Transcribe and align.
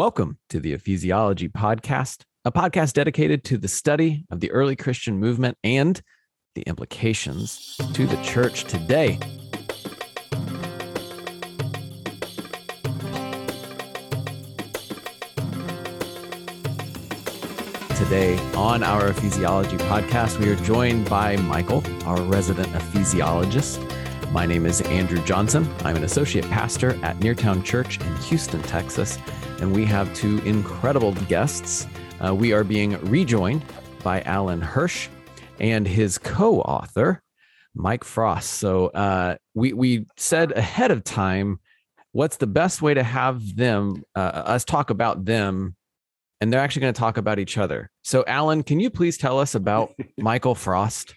Welcome 0.00 0.38
to 0.48 0.60
the 0.60 0.74
Ephesiology 0.74 1.52
Podcast, 1.52 2.22
a 2.46 2.50
podcast 2.50 2.94
dedicated 2.94 3.44
to 3.44 3.58
the 3.58 3.68
study 3.68 4.24
of 4.30 4.40
the 4.40 4.50
early 4.50 4.74
Christian 4.74 5.18
movement 5.18 5.58
and 5.62 6.00
the 6.54 6.62
implications 6.62 7.76
to 7.92 8.06
the 8.06 8.16
church 8.22 8.64
today. 8.64 9.18
Today 17.94 18.38
on 18.54 18.82
our 18.82 19.10
Ephesiology 19.10 19.76
podcast, 19.80 20.38
we 20.38 20.48
are 20.48 20.56
joined 20.64 21.10
by 21.10 21.36
Michael, 21.36 21.84
our 22.06 22.22
resident 22.22 22.68
ecclesiologist. 22.68 24.32
My 24.32 24.46
name 24.46 24.64
is 24.64 24.80
Andrew 24.80 25.22
Johnson. 25.26 25.70
I'm 25.80 25.96
an 25.96 26.04
associate 26.04 26.46
pastor 26.46 26.92
at 27.04 27.18
Neartown 27.18 27.62
Church 27.62 28.00
in 28.00 28.16
Houston, 28.16 28.62
Texas, 28.62 29.18
and 29.60 29.74
we 29.74 29.84
have 29.84 30.12
two 30.14 30.38
incredible 30.38 31.12
guests. 31.28 31.86
Uh, 32.24 32.34
we 32.34 32.52
are 32.52 32.64
being 32.64 32.98
rejoined 33.06 33.62
by 34.02 34.22
Alan 34.22 34.60
Hirsch 34.60 35.08
and 35.58 35.86
his 35.86 36.18
co-author, 36.18 37.22
Mike 37.74 38.04
Frost. 38.04 38.50
So 38.52 38.88
uh, 38.88 39.36
we 39.54 39.72
we 39.72 40.06
said 40.16 40.52
ahead 40.52 40.90
of 40.90 41.04
time, 41.04 41.60
what's 42.12 42.38
the 42.38 42.46
best 42.46 42.82
way 42.82 42.94
to 42.94 43.02
have 43.02 43.56
them 43.56 44.02
uh, 44.16 44.20
us 44.20 44.64
talk 44.64 44.90
about 44.90 45.24
them, 45.24 45.76
and 46.40 46.52
they're 46.52 46.60
actually 46.60 46.80
going 46.80 46.94
to 46.94 46.98
talk 46.98 47.16
about 47.16 47.38
each 47.38 47.58
other. 47.58 47.90
So, 48.02 48.24
Alan, 48.26 48.62
can 48.62 48.80
you 48.80 48.90
please 48.90 49.18
tell 49.18 49.38
us 49.38 49.54
about 49.54 49.94
Michael 50.18 50.54
Frost? 50.54 51.14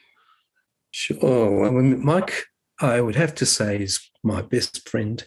Sure. 0.91 1.69
Well, 1.71 1.71
Mike, 1.71 2.45
I 2.79 3.01
would 3.01 3.15
have 3.15 3.33
to 3.35 3.45
say, 3.45 3.81
is 3.81 3.99
my 4.23 4.41
best 4.41 4.87
friend, 4.87 5.25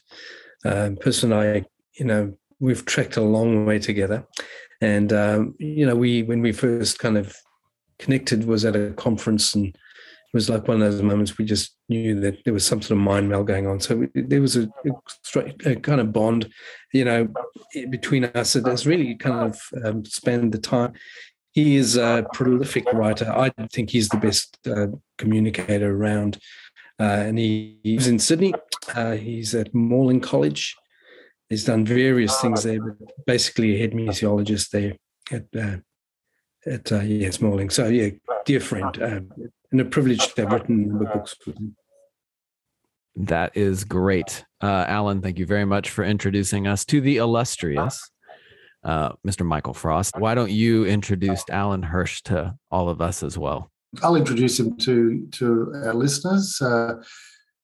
um, 0.65 0.97
person 0.97 1.33
I, 1.33 1.65
you 1.99 2.05
know, 2.05 2.37
we've 2.61 2.85
trekked 2.85 3.17
a 3.17 3.23
long 3.23 3.67
way 3.67 3.79
together, 3.79 4.27
and 4.81 5.13
um, 5.13 5.55
you 5.59 5.87
know, 5.87 5.97
we 5.97 6.23
when 6.23 6.43
we 6.43 6.53
first 6.53 6.99
kind 6.99 7.17
of 7.17 7.35
connected 7.99 8.47
was 8.47 8.65
at 8.65 8.77
a 8.77 8.93
conference, 8.97 9.55
and 9.55 9.67
it 9.67 9.77
was 10.35 10.51
like 10.51 10.69
one 10.69 10.83
of 10.83 10.93
those 10.93 11.03
moments 11.03 11.39
we 11.39 11.45
just 11.45 11.77
knew 11.89 12.19
that 12.21 12.45
there 12.45 12.55
was 12.55 12.67
some 12.67 12.83
sort 12.83 12.99
of 12.99 13.05
mind 13.05 13.29
meld 13.29 13.47
going 13.47 13.67
on. 13.67 13.81
So 13.81 13.97
we, 13.97 14.09
there 14.15 14.41
was 14.41 14.57
a, 14.57 14.69
a, 15.35 15.71
a, 15.71 15.77
kind 15.77 16.01
of 16.01 16.13
bond, 16.13 16.51
you 16.93 17.05
know, 17.05 17.29
between 17.91 18.25
us 18.25 18.55
that 18.55 18.67
has 18.67 18.87
really 18.87 19.15
kind 19.15 19.51
of 19.51 19.61
um, 19.85 20.05
spanned 20.05 20.53
the 20.53 20.59
time. 20.59 20.93
He 21.53 21.77
is 21.77 21.97
a 21.97 22.27
prolific 22.35 22.93
writer. 22.93 23.33
I 23.33 23.51
think 23.73 23.89
he's 23.89 24.11
the 24.11 24.19
best 24.19 24.59
uh, 24.67 24.89
communicator 25.17 25.97
around. 25.97 26.39
Uh, 27.01 27.05
and 27.05 27.39
he, 27.39 27.79
he's 27.83 28.09
in 28.09 28.19
Sydney. 28.19 28.53
Uh, 28.95 29.13
he's 29.13 29.55
at 29.55 29.75
Morling 29.75 30.21
College. 30.21 30.77
He's 31.49 31.65
done 31.65 31.85
various 31.85 32.41
things 32.41 32.65
there, 32.65 32.81
but 32.81 32.97
basically 33.27 33.77
a 33.77 33.79
head 33.79 33.93
missiologist 33.93 34.71
there 34.71 34.95
at 35.31 35.45
uh, 35.57 35.77
at 36.67 36.91
uh, 36.91 37.01
yes 37.01 37.39
Morling. 37.39 37.71
So 37.71 37.87
yeah, 37.87 38.11
dear 38.45 38.61
friend, 38.61 39.03
um, 39.03 39.31
and 39.71 39.81
a 39.81 39.85
privilege 39.85 40.35
to 40.35 40.43
have 40.43 40.53
written 40.53 40.85
a 40.85 40.87
number 40.89 41.05
books 41.05 41.37
with 41.47 41.57
him. 41.59 41.77
That 43.15 43.57
is 43.57 43.85
great, 43.85 44.45
uh, 44.61 44.85
Alan. 44.89 45.23
Thank 45.23 45.39
you 45.39 45.47
very 45.47 45.65
much 45.65 45.91
for 45.91 46.05
introducing 46.05 46.67
us 46.67 46.85
to 46.87 47.01
the 47.01 47.17
illustrious 47.19 48.11
uh, 48.87 49.13
Mr. 49.27 49.45
Michael 49.45 49.75
Frost. 49.75 50.19
Why 50.19 50.35
don't 50.35 50.51
you 50.51 50.87
introduce 50.87 51.43
Alan 51.51 51.83
Hirsch 51.83 52.23
to 52.23 52.55
all 52.71 52.89
of 52.89 53.01
us 53.01 53.23
as 53.23 53.37
well? 53.37 53.71
I'll 54.03 54.17
introduce 54.17 54.59
him 54.59 54.77
to 54.79 55.27
to 55.33 55.73
our 55.85 55.95
listeners. 55.95 56.61
Uh, 56.61 57.03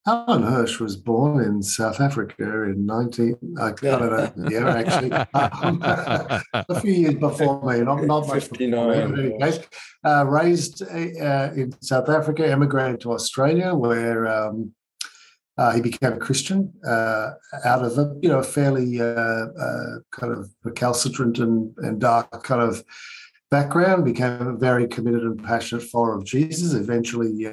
Alan 0.05 0.42
Hirsch 0.42 0.81
was 0.81 0.97
born 0.97 1.45
in 1.45 1.62
South 1.62 2.00
Africa 2.00 2.64
in 2.64 2.84
19, 2.86 3.36
I 3.61 3.70
don't 3.70 4.36
know, 4.36 4.48
yeah, 4.50 4.75
actually, 4.75 5.12
um, 5.34 5.81
a 6.69 6.81
few 6.81 6.92
years 6.92 7.14
before 7.14 7.62
me, 7.62 7.81
not, 7.83 8.03
not 8.03 8.27
much 8.27 8.50
before 8.50 8.91
me, 8.91 9.00
in 9.00 9.19
any 9.19 9.39
case. 9.39 9.61
Uh, 10.05 10.27
raised 10.27 10.83
uh, 10.83 11.50
in 11.55 11.72
South 11.81 12.09
Africa, 12.09 12.44
emigrated 12.48 13.00
to 13.03 13.12
Australia, 13.12 13.75
where 13.75 14.26
um, 14.26 14.72
uh, 15.56 15.72
he 15.72 15.81
became 15.81 16.15
a 16.15 16.19
Christian 16.19 16.72
uh, 16.84 17.31
out 17.65 17.84
of 17.84 17.97
a, 17.97 18.16
you 18.22 18.28
know, 18.28 18.43
fairly 18.43 19.00
uh, 19.00 19.05
uh, 19.05 19.99
kind 20.10 20.32
of 20.32 20.50
recalcitrant 20.65 21.38
and, 21.38 21.72
and 21.78 22.00
dark 22.00 22.43
kind 22.43 22.60
of 22.60 22.82
background, 23.53 24.05
became 24.05 24.49
a 24.49 24.56
very 24.56 24.88
committed 24.88 25.22
and 25.22 25.44
passionate 25.44 25.84
follower 25.84 26.16
of 26.16 26.25
Jesus, 26.25 26.72
eventually 26.72 27.47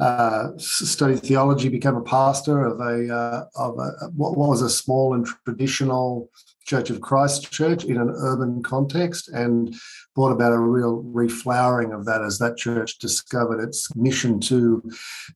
uh, 0.00 0.48
studied 0.56 1.20
theology, 1.20 1.68
became 1.68 1.96
a 1.96 2.02
pastor 2.02 2.64
of 2.64 2.80
a 2.80 3.14
uh, 3.14 3.44
of 3.56 3.78
a, 3.78 4.08
what 4.14 4.36
was 4.36 4.62
a 4.62 4.70
small 4.70 5.14
and 5.14 5.26
traditional 5.44 6.30
Church 6.70 6.90
of 6.90 7.00
Christ 7.00 7.50
church 7.50 7.84
in 7.84 7.96
an 7.96 8.10
urban 8.14 8.62
context, 8.62 9.28
and 9.28 9.74
brought 10.14 10.30
about 10.30 10.52
a 10.52 10.58
real 10.58 11.02
reflowering 11.02 11.92
of 11.92 12.04
that 12.04 12.22
as 12.22 12.38
that 12.38 12.56
church 12.56 12.98
discovered 12.98 13.60
its 13.60 13.92
mission 13.96 14.38
to 14.40 14.80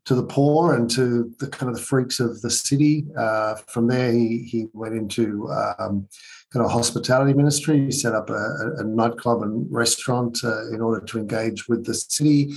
to 0.04 0.14
the 0.14 0.22
poor 0.22 0.74
and 0.74 0.88
to 0.90 1.34
the 1.40 1.48
kind 1.48 1.68
of 1.68 1.76
the 1.76 1.82
freaks 1.82 2.20
of 2.20 2.40
the 2.42 2.50
city. 2.50 3.06
Uh, 3.18 3.56
from 3.66 3.88
there, 3.88 4.12
he 4.12 4.46
he 4.48 4.66
went 4.74 4.94
into 4.94 5.50
um, 5.50 6.06
kind 6.52 6.64
of 6.64 6.70
hospitality 6.70 7.34
ministry. 7.34 7.86
He 7.86 7.90
set 7.90 8.14
up 8.14 8.30
a, 8.30 8.74
a 8.78 8.84
nightclub 8.84 9.42
and 9.42 9.66
restaurant 9.72 10.38
uh, 10.44 10.68
in 10.68 10.80
order 10.80 11.04
to 11.04 11.18
engage 11.18 11.68
with 11.68 11.84
the 11.84 11.94
city. 11.94 12.54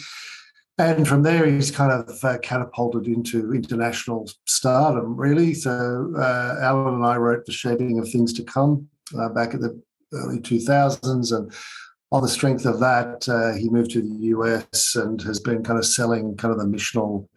And 0.79 1.07
from 1.07 1.23
there, 1.23 1.47
he's 1.47 1.71
kind 1.71 1.91
of 1.91 2.23
uh, 2.23 2.37
catapulted 2.39 3.07
into 3.07 3.53
international 3.53 4.29
stardom, 4.45 5.15
really. 5.15 5.55
So, 5.55 6.13
uh, 6.15 6.55
Alan 6.61 6.95
and 6.95 7.05
I 7.05 7.17
wrote 7.17 7.45
The 7.45 7.51
Shaping 7.51 7.97
of 7.97 8.07
Things 8.09 8.31
to 8.33 8.43
Come 8.43 8.87
uh, 9.19 9.29
back 9.29 9.55
at 9.55 9.61
the 9.61 9.81
early 10.13 10.39
2000s. 10.39 11.35
And 11.35 11.51
on 12.11 12.21
the 12.21 12.27
strength 12.27 12.65
of 12.65 12.79
that, 12.79 13.27
uh, 13.27 13.57
he 13.57 13.69
moved 13.69 13.91
to 13.91 14.01
the 14.01 14.27
US 14.27 14.95
and 14.95 15.19
has 15.23 15.39
been 15.39 15.63
kind 15.63 15.79
of 15.79 15.85
selling 15.85 16.37
kind 16.37 16.51
of 16.51 16.59
the 16.59 16.65
missional 16.65 17.27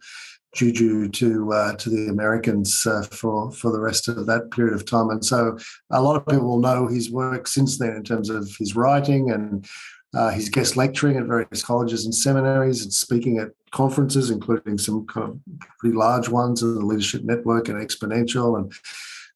juju 0.53 1.07
to 1.07 1.51
uh, 1.53 1.75
to 1.77 1.89
the 1.89 2.09
Americans 2.09 2.85
uh, 2.85 3.03
for 3.03 3.51
for 3.53 3.71
the 3.71 3.79
rest 3.79 4.07
of 4.07 4.27
that 4.27 4.51
period 4.51 4.75
of 4.75 4.85
time. 4.85 5.09
And 5.09 5.25
so, 5.25 5.57
a 5.91 6.01
lot 6.01 6.15
of 6.15 6.27
people 6.27 6.47
will 6.47 6.59
know 6.59 6.87
his 6.87 7.09
work 7.09 7.47
since 7.47 7.79
then 7.79 7.95
in 7.95 8.03
terms 8.03 8.29
of 8.29 8.53
his 8.59 8.75
writing 8.75 9.31
and 9.31 9.65
uh, 10.13 10.29
he's 10.29 10.49
guest 10.49 10.75
lecturing 10.75 11.17
at 11.17 11.25
various 11.25 11.63
colleges 11.63 12.05
and 12.05 12.13
seminaries 12.13 12.83
and 12.83 12.93
speaking 12.93 13.37
at 13.37 13.51
conferences, 13.71 14.29
including 14.29 14.77
some 14.77 15.05
pretty 15.05 15.95
large 15.95 16.27
ones 16.27 16.61
in 16.61 16.75
the 16.75 16.85
Leadership 16.85 17.23
Network 17.23 17.69
and 17.69 17.77
Exponential 17.77 18.57
and 18.57 18.73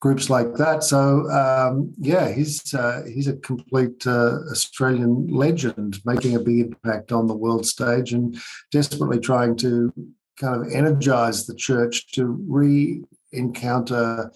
groups 0.01 0.29
like 0.29 0.53
that. 0.55 0.83
So 0.83 1.29
um, 1.31 1.93
yeah, 1.97 2.29
he's 2.31 2.73
uh, 2.73 3.03
he's 3.11 3.27
a 3.27 3.37
complete 3.37 4.05
uh, 4.05 4.39
Australian 4.51 5.27
legend, 5.27 5.99
making 6.05 6.35
a 6.35 6.39
big 6.39 6.59
impact 6.59 7.11
on 7.11 7.27
the 7.27 7.33
world 7.33 7.65
stage 7.65 8.11
and 8.11 8.37
desperately 8.71 9.19
trying 9.19 9.55
to 9.57 9.93
kind 10.37 10.61
of 10.61 10.71
energize 10.73 11.47
the 11.47 11.55
church 11.55 12.11
to 12.11 12.25
re-encounter 12.47 14.31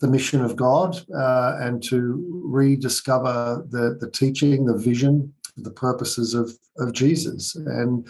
the 0.00 0.08
mission 0.08 0.42
of 0.42 0.56
God 0.56 1.00
uh, 1.14 1.56
and 1.60 1.80
to 1.84 2.42
rediscover 2.44 3.64
the 3.70 3.96
the 4.00 4.10
teaching, 4.10 4.66
the 4.66 4.76
vision, 4.76 5.32
the 5.56 5.70
purposes 5.70 6.34
of, 6.34 6.52
of 6.78 6.92
Jesus. 6.92 7.54
And 7.54 8.08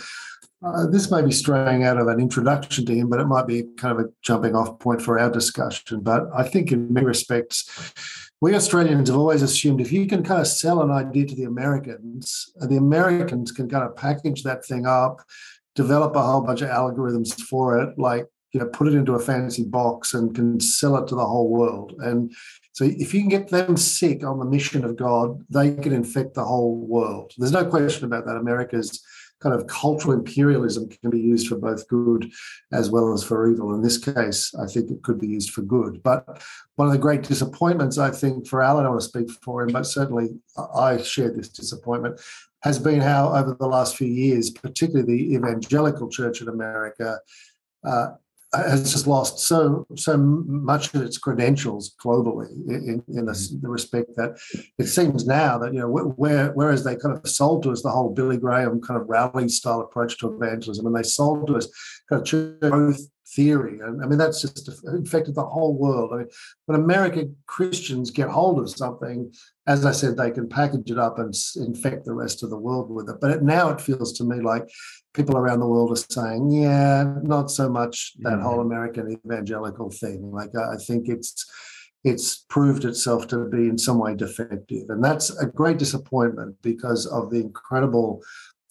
uh, 0.64 0.86
this 0.86 1.10
may 1.10 1.22
be 1.22 1.32
straying 1.32 1.84
out 1.84 1.98
of 1.98 2.08
an 2.08 2.18
introduction 2.18 2.86
to 2.86 2.94
him, 2.94 3.08
but 3.08 3.20
it 3.20 3.26
might 3.26 3.46
be 3.46 3.64
kind 3.76 3.98
of 3.98 4.06
a 4.06 4.08
jumping 4.22 4.54
off 4.54 4.78
point 4.78 5.02
for 5.02 5.18
our 5.18 5.30
discussion. 5.30 6.00
But 6.00 6.24
I 6.34 6.42
think 6.44 6.72
in 6.72 6.92
many 6.92 7.06
respects, 7.06 7.92
we 8.40 8.54
Australians 8.54 9.08
have 9.08 9.18
always 9.18 9.42
assumed 9.42 9.80
if 9.80 9.92
you 9.92 10.06
can 10.06 10.22
kind 10.22 10.40
of 10.40 10.46
sell 10.46 10.82
an 10.82 10.90
idea 10.90 11.26
to 11.26 11.34
the 11.34 11.44
Americans, 11.44 12.52
the 12.56 12.76
Americans 12.76 13.52
can 13.52 13.68
kind 13.68 13.84
of 13.84 13.96
package 13.96 14.42
that 14.42 14.64
thing 14.64 14.86
up, 14.86 15.22
develop 15.74 16.16
a 16.16 16.22
whole 16.22 16.42
bunch 16.42 16.62
of 16.62 16.70
algorithms 16.70 17.38
for 17.40 17.80
it, 17.80 17.98
like 17.98 18.26
you 18.52 18.60
know, 18.60 18.66
put 18.68 18.88
it 18.88 18.94
into 18.94 19.14
a 19.14 19.18
fancy 19.18 19.64
box 19.64 20.14
and 20.14 20.34
can 20.34 20.58
sell 20.60 20.96
it 20.96 21.06
to 21.08 21.14
the 21.14 21.24
whole 21.24 21.50
world. 21.50 21.94
And 21.98 22.32
so 22.76 22.84
if 22.84 23.14
you 23.14 23.20
can 23.20 23.30
get 23.30 23.48
them 23.48 23.74
sick 23.78 24.22
on 24.22 24.38
the 24.38 24.44
mission 24.44 24.84
of 24.84 24.96
God, 24.96 25.42
they 25.48 25.74
can 25.74 25.94
infect 25.94 26.34
the 26.34 26.44
whole 26.44 26.76
world. 26.76 27.32
There's 27.38 27.50
no 27.50 27.64
question 27.64 28.04
about 28.04 28.26
that. 28.26 28.36
America's 28.36 29.02
kind 29.40 29.54
of 29.54 29.66
cultural 29.66 30.12
imperialism 30.12 30.90
can 30.90 31.08
be 31.08 31.18
used 31.18 31.48
for 31.48 31.56
both 31.56 31.88
good 31.88 32.30
as 32.74 32.90
well 32.90 33.14
as 33.14 33.24
for 33.24 33.50
evil. 33.50 33.74
In 33.74 33.80
this 33.80 33.96
case, 33.96 34.54
I 34.56 34.66
think 34.66 34.90
it 34.90 35.02
could 35.02 35.18
be 35.18 35.26
used 35.26 35.52
for 35.52 35.62
good. 35.62 36.02
But 36.02 36.42
one 36.74 36.86
of 36.86 36.92
the 36.92 36.98
great 36.98 37.22
disappointments, 37.22 37.96
I 37.96 38.10
think, 38.10 38.46
for 38.46 38.62
Alan, 38.62 38.84
I 38.84 38.90
want 38.90 39.00
to 39.00 39.08
speak 39.08 39.30
for 39.42 39.62
him, 39.62 39.72
but 39.72 39.86
certainly 39.86 40.36
I 40.74 40.98
share 40.98 41.30
this 41.30 41.48
disappointment, 41.48 42.20
has 42.60 42.78
been 42.78 43.00
how 43.00 43.34
over 43.34 43.56
the 43.58 43.66
last 43.66 43.96
few 43.96 44.08
years, 44.08 44.50
particularly 44.50 45.16
the 45.16 45.34
evangelical 45.34 46.10
church 46.10 46.42
in 46.42 46.48
America, 46.48 47.20
uh, 47.84 48.08
has 48.62 48.92
just 48.92 49.06
lost 49.06 49.38
so 49.40 49.86
so 49.96 50.16
much 50.16 50.94
of 50.94 51.02
its 51.02 51.18
credentials 51.18 51.94
globally 52.02 52.50
in, 52.68 53.02
in 53.08 53.26
the, 53.26 53.32
mm-hmm. 53.32 53.60
the, 53.60 53.68
respect 53.68 54.14
that 54.16 54.38
it 54.78 54.86
seems 54.86 55.26
now 55.26 55.58
that 55.58 55.72
you 55.72 55.80
know 55.80 55.88
where 55.88 56.52
whereas 56.52 56.84
they 56.84 56.96
kind 56.96 57.16
of 57.16 57.28
sold 57.28 57.62
to 57.62 57.70
us 57.70 57.82
the 57.82 57.90
whole 57.90 58.12
Billy 58.12 58.36
Graham 58.36 58.80
kind 58.80 59.00
of 59.00 59.08
rally 59.08 59.48
style 59.48 59.80
approach 59.80 60.18
to 60.18 60.34
evangelism 60.34 60.86
and 60.86 60.96
they 60.96 61.02
sold 61.02 61.46
to 61.48 61.56
us 61.56 61.68
kind 62.08 62.22
of 62.22 62.60
growth 62.60 63.00
theory. 63.34 63.80
I 63.82 64.06
mean, 64.06 64.18
that's 64.18 64.40
just 64.40 64.68
infected 64.84 65.34
the 65.34 65.44
whole 65.44 65.76
world. 65.76 66.10
I 66.12 66.16
mean, 66.18 66.28
when 66.66 66.80
American 66.80 67.36
Christians 67.46 68.10
get 68.10 68.28
hold 68.28 68.58
of 68.58 68.70
something, 68.70 69.32
as 69.66 69.84
I 69.84 69.92
said, 69.92 70.16
they 70.16 70.30
can 70.30 70.48
package 70.48 70.90
it 70.90 70.98
up 70.98 71.18
and 71.18 71.34
infect 71.56 72.04
the 72.04 72.14
rest 72.14 72.42
of 72.42 72.50
the 72.50 72.58
world 72.58 72.90
with 72.90 73.08
it. 73.08 73.16
But 73.20 73.30
it, 73.32 73.42
now 73.42 73.70
it 73.70 73.80
feels 73.80 74.12
to 74.14 74.24
me 74.24 74.40
like 74.40 74.68
people 75.12 75.36
around 75.36 75.60
the 75.60 75.66
world 75.66 75.90
are 75.90 75.96
saying, 75.96 76.50
yeah, 76.50 77.14
not 77.22 77.50
so 77.50 77.68
much 77.68 78.12
that 78.20 78.34
mm-hmm. 78.34 78.42
whole 78.42 78.60
American 78.60 79.18
evangelical 79.24 79.90
thing. 79.90 80.30
Like, 80.30 80.50
I 80.54 80.76
think 80.76 81.08
it's 81.08 81.44
it's 82.04 82.44
proved 82.48 82.84
itself 82.84 83.26
to 83.26 83.48
be 83.48 83.68
in 83.68 83.76
some 83.76 83.98
way 83.98 84.14
defective. 84.14 84.90
And 84.90 85.02
that's 85.02 85.30
a 85.40 85.46
great 85.46 85.76
disappointment 85.76 86.54
because 86.62 87.04
of 87.06 87.30
the 87.30 87.40
incredible 87.40 88.22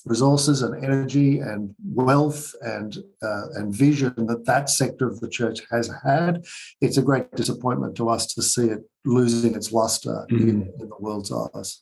resources 0.06 0.62
and 0.62 0.84
energy 0.84 1.40
and 1.40 1.74
wealth 1.84 2.54
and 2.62 2.98
uh, 3.22 3.48
and 3.56 3.74
vision 3.74 4.14
that 4.16 4.46
that 4.46 4.70
sector 4.70 5.08
of 5.08 5.20
the 5.20 5.30
church 5.30 5.62
has 5.72 5.92
had. 6.04 6.46
It's 6.82 6.98
a 6.98 7.02
great 7.02 7.32
disappointment 7.36 7.96
to 7.98 8.10
us 8.10 8.28
to 8.34 8.42
see 8.42 8.68
it 8.68 8.84
losing 9.04 9.56
its 9.56 9.72
luster 9.72 10.26
mm. 10.32 10.42
in, 10.42 10.74
in, 10.80 10.90
the 10.90 10.96
world's 11.00 11.32
eyes. 11.32 11.82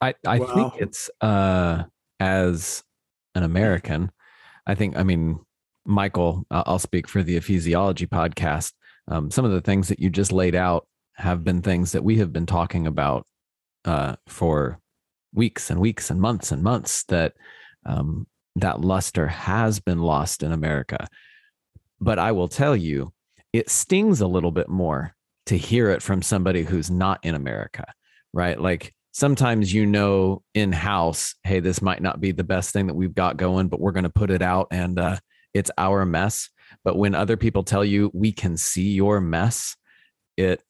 I, 0.00 0.14
I 0.26 0.38
wow. 0.38 0.54
think 0.54 0.82
it's 0.82 1.10
uh, 1.20 1.84
as 2.20 2.84
an 3.34 3.42
American, 3.42 4.12
I 4.66 4.74
think 4.74 4.96
I 4.96 5.02
mean 5.02 5.40
Michael. 5.84 6.44
I'll 6.50 6.78
speak 6.78 7.08
for 7.08 7.22
the 7.22 7.38
Ephesiology 7.38 8.06
podcast. 8.06 8.72
Um, 9.08 9.30
some 9.30 9.46
of 9.46 9.50
the 9.50 9.62
things 9.62 9.88
that 9.88 9.98
you 9.98 10.10
just 10.10 10.32
laid 10.32 10.54
out 10.54 10.86
have 11.14 11.42
been 11.42 11.62
things 11.62 11.92
that 11.92 12.04
we 12.04 12.18
have 12.18 12.32
been 12.32 12.46
talking 12.46 12.86
about 12.86 13.26
uh, 13.84 14.16
for 14.28 14.78
weeks 15.32 15.70
and 15.70 15.80
weeks 15.80 16.10
and 16.10 16.20
months 16.20 16.52
and 16.52 16.62
months 16.62 17.04
that 17.04 17.34
um, 17.84 18.26
that 18.56 18.80
luster 18.80 19.26
has 19.26 19.80
been 19.80 20.00
lost 20.00 20.42
in 20.42 20.52
America. 20.52 21.06
But 22.00 22.18
I 22.18 22.32
will 22.32 22.48
tell 22.48 22.76
you, 22.76 23.12
it 23.52 23.70
stings 23.70 24.20
a 24.20 24.26
little 24.26 24.50
bit 24.50 24.68
more 24.68 25.14
to 25.46 25.56
hear 25.56 25.90
it 25.90 26.02
from 26.02 26.22
somebody 26.22 26.62
who's 26.62 26.90
not 26.90 27.20
in 27.24 27.34
America, 27.34 27.84
right? 28.32 28.60
Like 28.60 28.94
sometimes 29.12 29.72
you 29.72 29.86
know 29.86 30.42
in 30.54 30.72
house, 30.72 31.34
hey, 31.44 31.60
this 31.60 31.80
might 31.80 32.02
not 32.02 32.20
be 32.20 32.32
the 32.32 32.44
best 32.44 32.72
thing 32.72 32.86
that 32.86 32.94
we've 32.94 33.14
got 33.14 33.36
going, 33.36 33.68
but 33.68 33.80
we're 33.80 33.92
going 33.92 34.04
to 34.04 34.10
put 34.10 34.30
it 34.30 34.42
out 34.42 34.68
and 34.70 34.98
uh, 34.98 35.16
it's 35.54 35.70
our 35.78 36.04
mess. 36.04 36.50
But 36.84 36.96
when 36.96 37.14
other 37.14 37.36
people 37.36 37.64
tell 37.64 37.84
you 37.84 38.10
we 38.12 38.32
can 38.32 38.56
see 38.56 38.90
your 38.90 39.20
mess, 39.20 39.76
it 40.36 40.62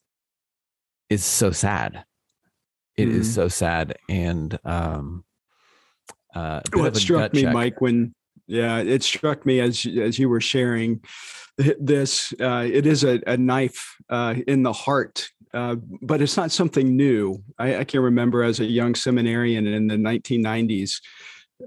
is 1.09 1.25
so 1.25 1.51
sad 1.51 2.05
it 3.01 3.09
is 3.09 3.27
mm-hmm. 3.27 3.35
so 3.35 3.47
sad 3.47 3.97
and 4.07 4.57
um 4.65 5.23
uh 6.35 6.61
what 6.73 6.95
struck 6.95 7.33
me 7.33 7.43
check. 7.43 7.53
mike 7.53 7.81
when 7.81 8.13
yeah 8.47 8.77
it 8.79 9.03
struck 9.03 9.45
me 9.45 9.59
as 9.59 9.85
as 9.85 10.19
you 10.19 10.29
were 10.29 10.41
sharing 10.41 11.01
this 11.79 12.33
uh 12.39 12.65
it 12.71 12.85
is 12.85 13.03
a, 13.03 13.21
a 13.27 13.37
knife 13.37 13.95
uh 14.09 14.35
in 14.47 14.63
the 14.63 14.73
heart 14.73 15.29
uh, 15.53 15.75
but 16.01 16.21
it's 16.21 16.37
not 16.37 16.51
something 16.51 16.95
new. 16.95 17.41
I, 17.57 17.77
I, 17.77 17.83
can 17.83 18.01
remember 18.01 18.43
as 18.43 18.59
a 18.59 18.65
young 18.65 18.93
seminarian 18.93 19.65
in 19.65 19.87
the 19.87 19.95
1990s, 19.95 21.01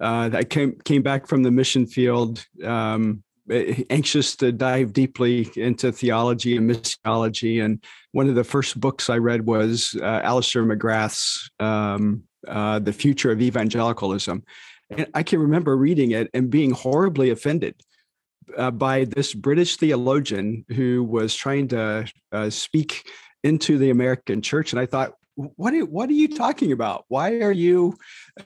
uh, 0.01 0.31
I 0.33 0.45
came 0.45 0.79
came 0.85 1.03
back 1.03 1.27
from 1.27 1.43
the 1.43 1.51
mission 1.51 1.87
field, 1.87 2.47
um, 2.65 3.25
anxious 3.51 4.37
to 4.37 4.53
dive 4.53 4.93
deeply 4.93 5.51
into 5.57 5.93
theology 5.93 6.57
and 6.57 6.71
missiology. 6.71 7.65
And 7.65 7.83
one 8.13 8.29
of 8.29 8.35
the 8.35 8.45
first 8.45 8.79
books 8.79 9.11
I 9.11 9.19
read 9.19 9.47
was 9.47 9.97
uh, 10.01 10.21
Alister 10.23 10.65
McGrath's 10.65 11.51
um, 11.59 12.23
uh, 12.47 12.79
The 12.79 12.93
Future 12.93 13.33
of 13.33 13.41
Evangelicalism. 13.41 14.45
And 14.91 15.07
I 15.15 15.23
can 15.23 15.41
remember 15.41 15.77
reading 15.77 16.13
it 16.13 16.29
and 16.35 16.51
being 16.51 16.71
horribly 16.71 17.31
offended 17.31 17.81
uh, 18.57 18.71
by 18.71 19.05
this 19.05 19.35
British 19.35 19.77
theologian 19.77 20.65
who 20.69 21.03
was 21.03 21.35
trying 21.35 21.69
to 21.69 22.07
uh, 22.31 22.51
speak 22.51 23.09
into 23.43 23.79
the 23.79 23.91
American 23.91 24.43
church. 24.43 24.73
And 24.73 24.81
I 24.81 24.87
thought, 24.87 25.15
what 25.35 25.75
are, 25.75 25.87
what 25.87 26.11
are 26.11 26.15
you 26.15 26.29
talking 26.29 26.73
about? 26.73 27.07
Why 27.09 27.41
are 27.41 27.53
you 27.53 27.97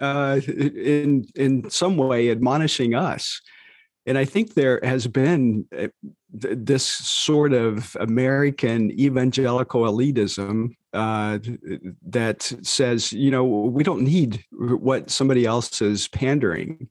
uh, 0.00 0.40
in 0.46 1.26
in 1.34 1.68
some 1.68 1.96
way 1.96 2.30
admonishing 2.30 2.94
us? 2.94 3.40
And 4.06 4.16
I 4.16 4.24
think 4.24 4.54
there 4.54 4.80
has 4.84 5.08
been 5.08 5.66
uh, 5.76 5.88
this 6.32 6.84
sort 6.84 7.52
of 7.52 7.96
American 7.98 8.92
evangelical 8.92 9.82
elitism 9.82 10.74
uh, 10.92 11.38
that 12.06 12.42
says, 12.62 13.12
you 13.12 13.30
know, 13.30 13.44
we 13.44 13.82
don't 13.82 14.02
need 14.02 14.44
what 14.52 15.10
somebody 15.10 15.44
else 15.44 15.82
is 15.82 16.08
pandering. 16.08 16.88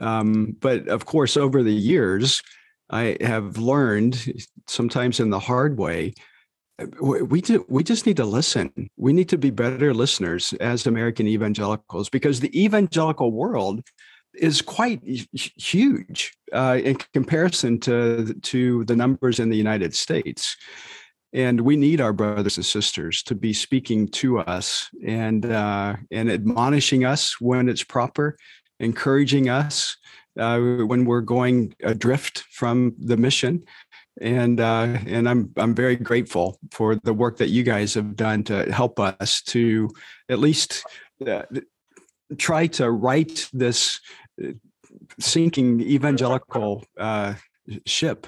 Um, 0.00 0.56
but 0.60 0.88
of 0.88 1.06
course, 1.06 1.36
over 1.36 1.62
the 1.62 1.72
years, 1.72 2.42
I 2.90 3.16
have 3.20 3.58
learned, 3.58 4.44
sometimes 4.66 5.20
in 5.20 5.30
the 5.30 5.40
hard 5.40 5.78
way, 5.78 6.14
we 7.00 7.40
do, 7.40 7.64
we 7.68 7.82
just 7.82 8.06
need 8.06 8.16
to 8.18 8.24
listen. 8.24 8.72
We 8.96 9.12
need 9.12 9.28
to 9.30 9.38
be 9.38 9.50
better 9.50 9.92
listeners 9.92 10.52
as 10.60 10.86
American 10.86 11.26
evangelicals 11.26 12.08
because 12.08 12.40
the 12.40 12.62
evangelical 12.62 13.32
world 13.32 13.82
is 14.38 14.62
quite 14.62 15.00
huge 15.34 16.32
uh, 16.52 16.78
in 16.82 16.96
comparison 17.12 17.78
to 17.80 18.34
to 18.42 18.84
the 18.84 18.96
numbers 18.96 19.38
in 19.38 19.48
the 19.48 19.56
United 19.56 19.94
States. 19.94 20.56
And 21.34 21.60
we 21.60 21.76
need 21.76 22.00
our 22.00 22.14
brothers 22.14 22.56
and 22.56 22.64
sisters 22.64 23.22
to 23.24 23.34
be 23.34 23.52
speaking 23.52 24.08
to 24.08 24.38
us 24.38 24.88
and 25.04 25.44
uh, 25.44 25.96
and 26.10 26.30
admonishing 26.30 27.04
us 27.04 27.40
when 27.40 27.68
it's 27.68 27.84
proper, 27.84 28.36
encouraging 28.80 29.48
us 29.48 29.96
uh, 30.38 30.58
when 30.58 31.04
we're 31.04 31.20
going 31.20 31.74
adrift 31.82 32.44
from 32.50 32.94
the 32.98 33.16
mission, 33.16 33.64
and 34.20 34.60
uh, 34.60 34.98
and 35.06 35.28
I'm 35.28 35.52
I'm 35.56 35.74
very 35.74 35.96
grateful 35.96 36.58
for 36.70 36.94
the 36.96 37.12
work 37.12 37.36
that 37.38 37.48
you 37.48 37.62
guys 37.62 37.94
have 37.94 38.16
done 38.16 38.44
to 38.44 38.72
help 38.72 38.98
us 39.00 39.42
to 39.42 39.90
at 40.28 40.38
least 40.38 40.84
uh, 41.26 41.42
try 42.36 42.66
to 42.68 42.90
right 42.90 43.48
this 43.52 44.00
sinking 45.18 45.80
evangelical 45.80 46.84
uh, 46.98 47.34
ship. 47.86 48.26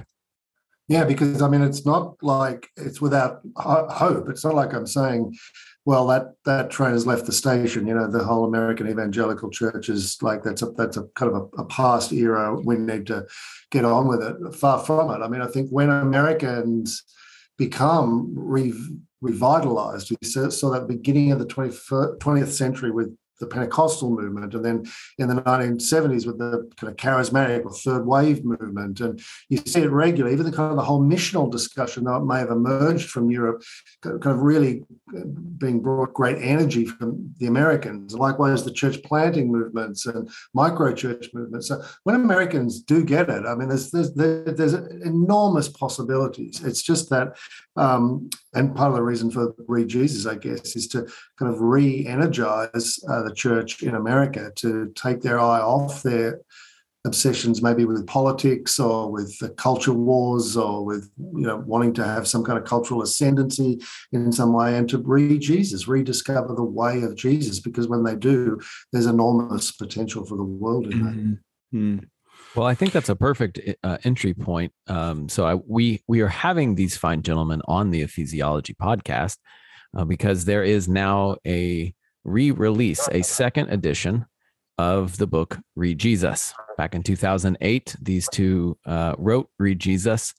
Yeah, 0.89 1.05
because 1.05 1.41
I 1.41 1.49
mean, 1.49 1.63
it's 1.63 1.87
not 1.87 2.17
like 2.21 2.69
it's 2.77 3.01
without 3.01 3.43
hope. 3.57 4.29
It's 4.29 4.45
not 4.45 4.57
like 4.57 4.75
I'm 4.75 4.89
saying, 4.89 5.37
well, 5.85 6.07
that 6.09 6.33
that 6.47 6.71
train 6.71 6.93
has 6.93 7.07
left 7.07 7.27
the 7.27 7.33
station. 7.33 7.87
You 7.87 7.95
know, 7.95 8.11
the 8.11 8.25
whole 8.25 8.45
American 8.45 8.89
evangelical 8.89 9.51
church 9.51 9.89
is 9.89 10.21
like 10.21 10.43
that's 10.43 10.63
a 10.63 10.73
that's 10.73 10.97
a 10.97 11.05
kind 11.15 11.33
of 11.33 11.43
a, 11.43 11.63
a 11.63 11.65
past 11.67 12.13
era. 12.13 12.59
We 12.65 12.77
need 12.77 13.07
to 13.07 13.27
get 13.71 13.85
on 13.85 14.09
with 14.09 14.21
it. 14.21 14.55
Far 14.57 14.81
from 14.81 15.11
it. 15.11 15.25
I 15.25 15.29
mean, 15.29 15.43
I 15.43 15.47
think 15.47 15.71
when 15.71 15.91
Americans 15.91 17.05
become 17.57 18.33
re- 18.35 18.75
revitalized, 19.21 20.11
we 20.11 20.27
saw, 20.27 20.71
that 20.71 20.89
beginning 20.89 21.31
of 21.31 21.39
the 21.39 21.47
20th 21.47 22.49
century 22.49 22.91
with 22.91 23.17
the 23.41 23.47
Pentecostal 23.47 24.11
movement, 24.11 24.55
and 24.55 24.65
then 24.65 24.85
in 25.19 25.29
the 25.29 25.43
1970s 25.43 26.27
with 26.27 26.39
the 26.39 26.71
kind 26.77 26.91
of 26.91 26.97
charismatic 26.97 27.65
or 27.65 27.73
third 27.73 28.07
wave 28.07 28.45
movement. 28.45 29.01
And 29.01 29.21
you 29.49 29.59
see 29.59 29.81
it 29.81 29.91
regularly, 29.91 30.35
even 30.35 30.47
the 30.47 30.57
kind 30.57 30.71
of 30.71 30.77
the 30.77 30.85
whole 30.85 31.03
missional 31.03 31.51
discussion 31.51 32.05
that 32.05 32.21
may 32.21 32.39
have 32.39 32.51
emerged 32.51 33.11
from 33.11 33.31
Europe, 33.31 33.63
kind 34.03 34.27
of 34.27 34.41
really 34.41 34.83
uh, 35.17 35.23
being 35.59 35.81
brought 35.81 36.15
great 36.15 36.39
energy 36.41 36.85
from 36.85 37.35
the 37.39 37.47
Americans. 37.47 38.15
Likewise, 38.15 38.65
the 38.65 38.73
church 38.73 39.03
planting 39.03 39.51
movements 39.51 40.07
and 40.07 40.31
micro 40.55 40.93
church 40.93 41.31
movements. 41.33 41.69
So 41.69 41.83
when 42.05 42.15
Americans 42.15 42.81
do 42.83 43.05
get 43.05 43.31
it, 43.31 43.45
I 43.47 43.55
mean, 43.55 43.69
there's 43.69 43.91
there's 43.91 44.13
there's 44.15 44.75
enormous 44.75 45.69
possibilities. 45.69 46.63
It's 46.63 46.83
just 46.83 47.11
that 47.11 47.37
um, 47.77 48.29
and 48.53 48.75
part 48.75 48.91
of 48.91 48.97
the 48.97 49.03
reason 49.03 49.31
for 49.31 49.53
ReJesus, 49.69 50.31
I 50.31 50.35
guess, 50.35 50.75
is 50.77 50.89
to 50.89 51.07
kind 51.39 51.53
of 51.53 51.61
re-energize 51.61 52.99
uh, 53.09 53.30
the 53.31 53.37
church 53.37 53.83
in 53.83 53.95
America 53.95 54.53
to 54.57 54.93
take 54.95 55.21
their 55.23 55.39
eye 55.39 55.61
off 55.61 56.03
their 56.03 56.41
obsessions, 57.07 57.63
maybe 57.63 57.85
with 57.85 58.07
politics 58.07 58.79
or 58.79 59.11
with 59.11 59.39
the 59.39 59.49
culture 59.51 59.93
wars 59.93 60.57
or 60.57 60.85
with 60.85 61.11
you 61.17 61.47
know 61.47 61.63
wanting 61.67 61.95
to 61.95 62.05
have 62.05 62.29
some 62.29 62.45
kind 62.45 62.59
of 62.59 62.65
cultural 62.65 63.03
ascendancy 63.03 63.81
in 64.13 64.33
some 64.33 64.53
way, 64.53 64.77
and 64.77 64.89
to 64.91 64.99
read 64.99 65.41
Jesus, 65.41 65.89
rediscover 65.89 66.55
the 66.55 66.63
way 66.63 67.03
of 67.03 67.17
Jesus, 67.17 67.61
because 67.61 67.89
when 67.89 68.05
they 68.05 68.17
do, 68.17 68.61
there's 68.93 69.07
enormous 69.07 69.73
potential 69.73 70.25
for 70.27 70.37
the 70.37 70.45
world 70.45 70.87
in 70.87 71.05
that. 71.05 71.15
Mm-hmm. 71.15 71.79
mm-hmm. 71.79 72.05
Well, 72.57 72.67
I 72.67 72.75
think 72.75 72.91
that's 72.91 73.09
a 73.09 73.15
perfect 73.15 73.61
uh, 73.85 73.99
entry 74.03 74.35
point. 74.35 74.73
Um, 74.89 75.29
so 75.29 75.47
I, 75.47 75.55
we 75.55 76.03
we 76.09 76.21
are 76.21 76.29
having 76.29 76.75
these 76.75 76.97
fine 76.97 77.23
gentlemen 77.23 77.63
on 77.67 77.91
the 77.91 78.03
Ephesiology 78.03 78.75
podcast 78.75 79.37
uh, 79.97 80.05
because 80.05 80.45
there 80.45 80.65
is 80.65 80.89
now 80.89 81.37
a 81.47 81.95
re-release, 82.25 83.09
a 83.13 83.23
second 83.23 83.71
edition 83.71 84.27
of 84.79 85.17
the 85.19 85.27
book 85.27 85.59
ReJesus. 85.79 86.53
Back 86.77 86.95
in 86.95 87.03
2008, 87.03 87.97
these 88.01 88.29
two 88.29 88.79
uh, 88.87 89.15
wrote 89.19 89.49
ReJesus. 89.61 90.35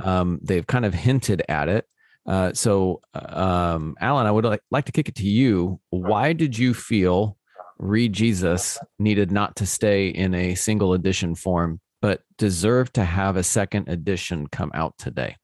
Um, 0.00 0.40
they've 0.42 0.66
kind 0.66 0.84
of 0.84 0.94
hinted 0.94 1.42
at 1.48 1.68
it. 1.68 1.86
Uh, 2.26 2.52
so, 2.52 3.00
uh, 3.14 3.74
um, 3.74 3.96
Alan, 4.00 4.26
I 4.26 4.30
would 4.30 4.44
like, 4.44 4.62
like 4.70 4.84
to 4.86 4.92
kick 4.92 5.08
it 5.08 5.16
to 5.16 5.26
you. 5.26 5.80
Why 5.90 6.32
did 6.32 6.56
you 6.56 6.72
feel 6.72 7.36
ReJesus 7.80 8.78
needed 8.98 9.32
not 9.32 9.56
to 9.56 9.66
stay 9.66 10.08
in 10.08 10.34
a 10.34 10.54
single 10.54 10.94
edition 10.94 11.34
form 11.34 11.80
but 12.02 12.22
deserve 12.36 12.92
to 12.92 13.04
have 13.04 13.36
a 13.36 13.44
second 13.44 13.88
edition 13.88 14.48
come 14.48 14.72
out 14.74 14.98
today? 14.98 15.36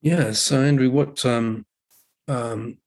Yeah. 0.00 0.32
So, 0.32 0.62
Andrew, 0.62 0.90
what 0.90 1.26
um, 1.26 1.66
um, 2.28 2.78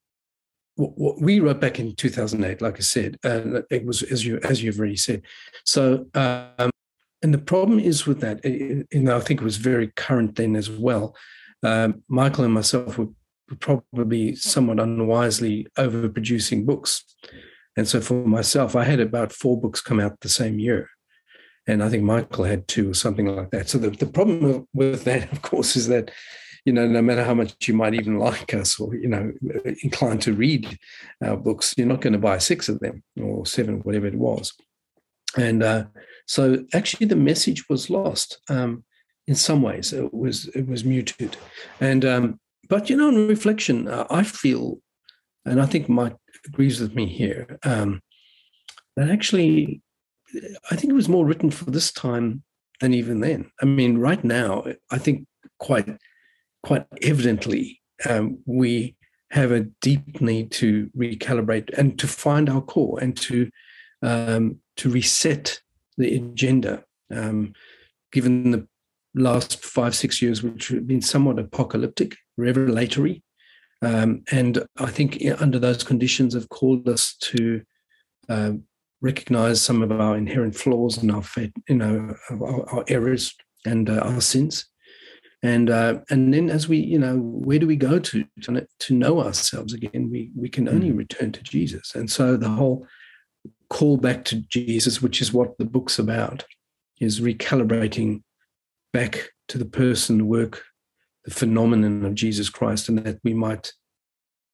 what, 0.75 0.98
what 0.98 1.22
we 1.22 1.39
wrote 1.39 1.60
back 1.60 1.79
in 1.79 1.96
2008, 1.96 2.62
like 2.62 2.77
I 2.77 2.82
said, 2.82 3.17
and 3.24 3.63
it 3.70 3.86
was 3.86 4.03
as 4.03 4.25
you 4.25 4.39
as 4.44 4.62
you've 4.62 4.79
already 4.79 4.98
said. 4.98 5.22
So, 5.63 6.08
um, 6.13 6.70
and 7.22 7.34
the 7.34 7.39
problem 7.39 7.79
is 7.79 8.05
with 8.05 8.22
that, 8.22 8.44
you 8.46 8.86
know, 8.94 9.17
I 9.17 9.20
think 9.20 9.41
it 9.41 9.46
was 9.46 9.58
very 9.58 9.88
current 9.96 10.36
then 10.36 10.55
as 10.55 10.70
well. 10.70 11.15
Um, 11.63 12.03
Michael 12.08 12.44
and 12.44 12.53
myself 12.53 12.98
were 12.98 13.08
probably 13.60 14.36
somewhat 14.36 14.79
unwisely 14.79 15.67
overproducing 15.77 16.65
books. 16.65 17.03
And 17.77 17.88
so 17.88 18.01
for 18.01 18.25
myself, 18.25 18.75
I 18.75 18.84
had 18.84 19.00
about 19.00 19.32
four 19.32 19.60
books 19.60 19.82
come 19.82 20.00
out 20.00 20.20
the 20.22 20.29
same 20.29 20.60
year. 20.60 20.89
And 21.67 21.84
I 21.84 21.89
think 21.89 22.03
Michael 22.03 22.44
had 22.44 22.67
two 22.67 22.91
or 22.91 22.94
something 22.94 23.25
like 23.25 23.50
that. 23.51 23.70
So 23.70 23.77
the, 23.77 23.89
the 23.89 24.05
problem 24.05 24.67
with 24.74 25.03
that, 25.05 25.32
of 25.32 25.41
course, 25.41 25.75
is 25.75 25.88
that, 25.88 26.12
you 26.65 26.74
know, 26.74 26.88
no 26.88 27.01
matter 27.01 27.24
how 27.24 27.34
much 27.34 27.67
you 27.67 27.74
might 27.74 27.93
even 27.93 28.19
like 28.27 28.53
us 28.53 28.79
or, 28.79 28.95
you 28.95 29.07
know, 29.07 29.31
inclined 29.84 30.22
to 30.24 30.34
read 30.34 30.77
our 31.24 31.38
books, 31.38 31.74
you're 31.77 31.88
not 31.88 32.01
going 32.01 32.13
to 32.13 32.19
buy 32.19 32.38
six 32.39 32.67
of 32.67 32.79
them 32.79 33.03
or 33.22 33.45
seven, 33.45 33.79
whatever 33.79 34.07
it 34.07 34.15
was. 34.15 34.53
And 35.38 35.63
uh, 35.63 35.86
so 36.25 36.65
actually 36.74 37.05
the 37.05 37.15
message 37.15 37.69
was 37.69 37.89
lost. 37.89 38.39
Um, 38.50 38.84
in 39.27 39.36
some 39.36 39.62
ways, 39.62 39.91
it 39.91 40.13
was 40.13 40.48
it 40.50 40.67
was 40.67 40.86
muted, 40.86 41.36
and 41.79 42.05
um, 42.05 42.39
but 42.69 42.91
you 42.91 42.95
know, 42.95 43.10
in 43.10 43.27
reflection, 43.27 43.88
uh, 43.88 44.05
I 44.12 44.22
feel, 44.24 44.77
and 45.45 45.60
I 45.60 45.65
think 45.65 45.89
Mike 45.89 46.15
agrees 46.45 46.79
with 46.79 46.93
me 46.93 47.07
here, 47.07 47.57
um, 47.63 48.01
that 48.95 49.10
actually, 49.10 49.81
I 50.69 50.75
think 50.75 50.91
it 50.91 50.95
was 50.95 51.10
more 51.10 51.25
written 51.25 51.50
for 51.50 51.72
this 51.72 51.91
time 51.91 52.43
than 52.81 52.93
even 52.93 53.22
then. 53.22 53.50
I 53.60 53.65
mean, 53.65 53.98
right 53.98 54.24
now, 54.24 54.63
I 54.91 55.00
think 55.00 55.25
quite 55.57 55.89
quite 56.65 56.86
evidently 57.03 57.79
um, 58.10 58.39
we 58.45 58.95
have 59.29 59.51
a 59.51 59.67
deep 59.81 60.19
need 60.19 60.51
to 60.51 60.89
recalibrate 60.98 61.69
and 61.77 62.00
to 62.00 62.07
find 62.07 62.50
our 62.50 62.62
core 62.62 63.00
and 63.00 63.15
to 63.15 63.50
um, 64.01 64.57
to 64.77 64.89
reset 64.89 65.62
the 65.98 66.15
agenda. 66.15 66.84
Um, 67.13 67.53
given 68.12 68.51
the 68.51 68.67
last 69.13 69.63
five, 69.63 69.95
six 69.95 70.22
years, 70.22 70.41
which 70.41 70.69
have 70.69 70.88
been 70.88 71.01
somewhat 71.01 71.39
apocalyptic, 71.39 72.15
revelatory. 72.38 73.24
Um, 73.81 74.24
and 74.31 74.65
I 74.77 74.88
think 74.88 75.22
under 75.39 75.60
those 75.60 75.84
conditions 75.84 76.34
have 76.34 76.50
called 76.50 76.88
us 76.89 77.15
to 77.22 77.62
uh, 78.29 78.53
recognize 79.01 79.62
some 79.62 79.81
of 79.81 79.91
our 79.91 80.17
inherent 80.17 80.55
flaws 80.55 80.98
and 80.98 81.12
our, 81.12 81.24
you 81.69 81.75
know, 81.75 82.15
our, 82.31 82.69
our 82.69 82.86
errors 82.88 83.36
and 83.65 83.89
uh, 83.89 84.00
our 84.00 84.22
sins. 84.22 84.65
And 85.46 85.70
uh, 85.70 86.00
and 86.10 86.34
then 86.34 86.50
as 86.50 86.68
we, 86.68 86.78
you 86.78 86.98
know, 86.98 87.18
where 87.18 87.60
do 87.60 87.68
we 87.68 87.75
go 87.75 88.00
to 88.00 88.25
to, 88.42 88.68
to 88.80 88.94
know 88.96 89.22
ourselves 89.22 89.74
again? 89.74 90.10
We 90.10 90.32
we 90.36 90.50
can 90.50 90.68
only 90.68 90.90
mm. 90.90 90.98
return 90.98 91.32
to 91.34 91.44
Jesus. 91.44 91.94
And 91.94 92.10
so 92.10 92.36
the 92.36 92.50
whole 92.50 92.88
call 93.70 93.98
back 93.98 94.25
to 94.25 94.38
Jesus, 94.38 95.04
which 95.04 95.22
is 95.22 95.32
what 95.32 95.60
the 95.60 95.66
book's 95.66 96.00
about, 96.00 96.44
is 97.00 97.22
recalibrating 97.22 98.24
back 98.92 99.30
to 99.50 99.60
the 99.60 99.66
person, 99.66 100.18
the 100.18 100.25
work, 100.25 100.64
the 101.25 101.32
phenomenon 101.32 102.04
of 102.06 102.16
Jesus 102.16 102.50
Christ, 102.50 102.90
and 102.90 102.98
that 103.06 103.20
we 103.24 103.36
might 103.36 103.72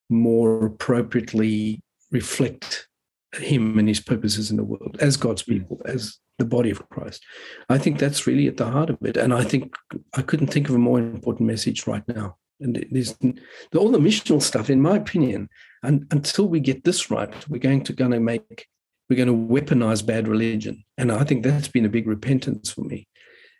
more 0.09 0.65
appropriately 0.65 1.81
reflect 2.11 2.89
him 3.33 3.79
and 3.79 3.87
his 3.87 3.99
purposes 3.99 4.51
in 4.51 4.57
the 4.57 4.63
world 4.63 4.97
as 4.99 5.17
God's 5.17 5.43
people, 5.43 5.81
as 5.85 6.17
the 6.37 6.45
body 6.45 6.69
of 6.69 6.87
Christ. 6.89 7.23
I 7.69 7.77
think 7.77 7.97
that's 7.97 8.27
really 8.27 8.47
at 8.47 8.57
the 8.57 8.69
heart 8.69 8.89
of 8.89 8.97
it. 9.03 9.17
And 9.17 9.33
I 9.33 9.43
think 9.43 9.75
I 10.15 10.21
couldn't 10.21 10.47
think 10.47 10.69
of 10.69 10.75
a 10.75 10.79
more 10.79 10.99
important 10.99 11.47
message 11.47 11.87
right 11.87 12.07
now. 12.07 12.37
And 12.59 12.85
there's 12.91 13.15
all 13.75 13.91
the 13.91 13.97
missional 13.97 14.41
stuff, 14.41 14.69
in 14.69 14.81
my 14.81 14.97
opinion, 14.97 15.49
and 15.81 16.05
until 16.11 16.47
we 16.47 16.59
get 16.59 16.83
this 16.83 17.09
right, 17.09 17.33
we're 17.49 17.57
going 17.57 17.83
to 17.85 17.93
going 17.93 18.11
to 18.11 18.19
make 18.19 18.67
we're 19.09 19.25
going 19.25 19.27
to 19.27 19.53
weaponize 19.53 20.05
bad 20.05 20.27
religion. 20.27 20.83
And 20.97 21.11
I 21.11 21.23
think 21.23 21.43
that's 21.43 21.67
been 21.67 21.85
a 21.85 21.89
big 21.89 22.07
repentance 22.07 22.71
for 22.71 22.81
me 22.81 23.07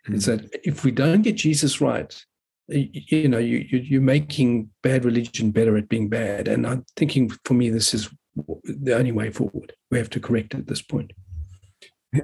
mm-hmm. 0.06 0.14
is 0.14 0.26
that 0.26 0.48
if 0.64 0.84
we 0.84 0.90
don't 0.90 1.22
get 1.22 1.36
Jesus 1.36 1.80
right, 1.80 2.24
you 2.68 3.28
know, 3.28 3.38
you, 3.38 3.58
you, 3.58 3.98
are 3.98 4.02
making 4.02 4.70
bad 4.82 5.04
religion 5.04 5.50
better 5.50 5.76
at 5.76 5.88
being 5.88 6.08
bad. 6.08 6.48
And 6.48 6.66
I'm 6.66 6.86
thinking 6.96 7.30
for 7.44 7.54
me, 7.54 7.68
this 7.70 7.92
is 7.92 8.08
the 8.64 8.96
only 8.96 9.12
way 9.12 9.30
forward. 9.30 9.72
We 9.90 9.98
have 9.98 10.10
to 10.10 10.20
correct 10.20 10.54
at 10.54 10.66
this 10.66 10.82
point. 10.82 11.12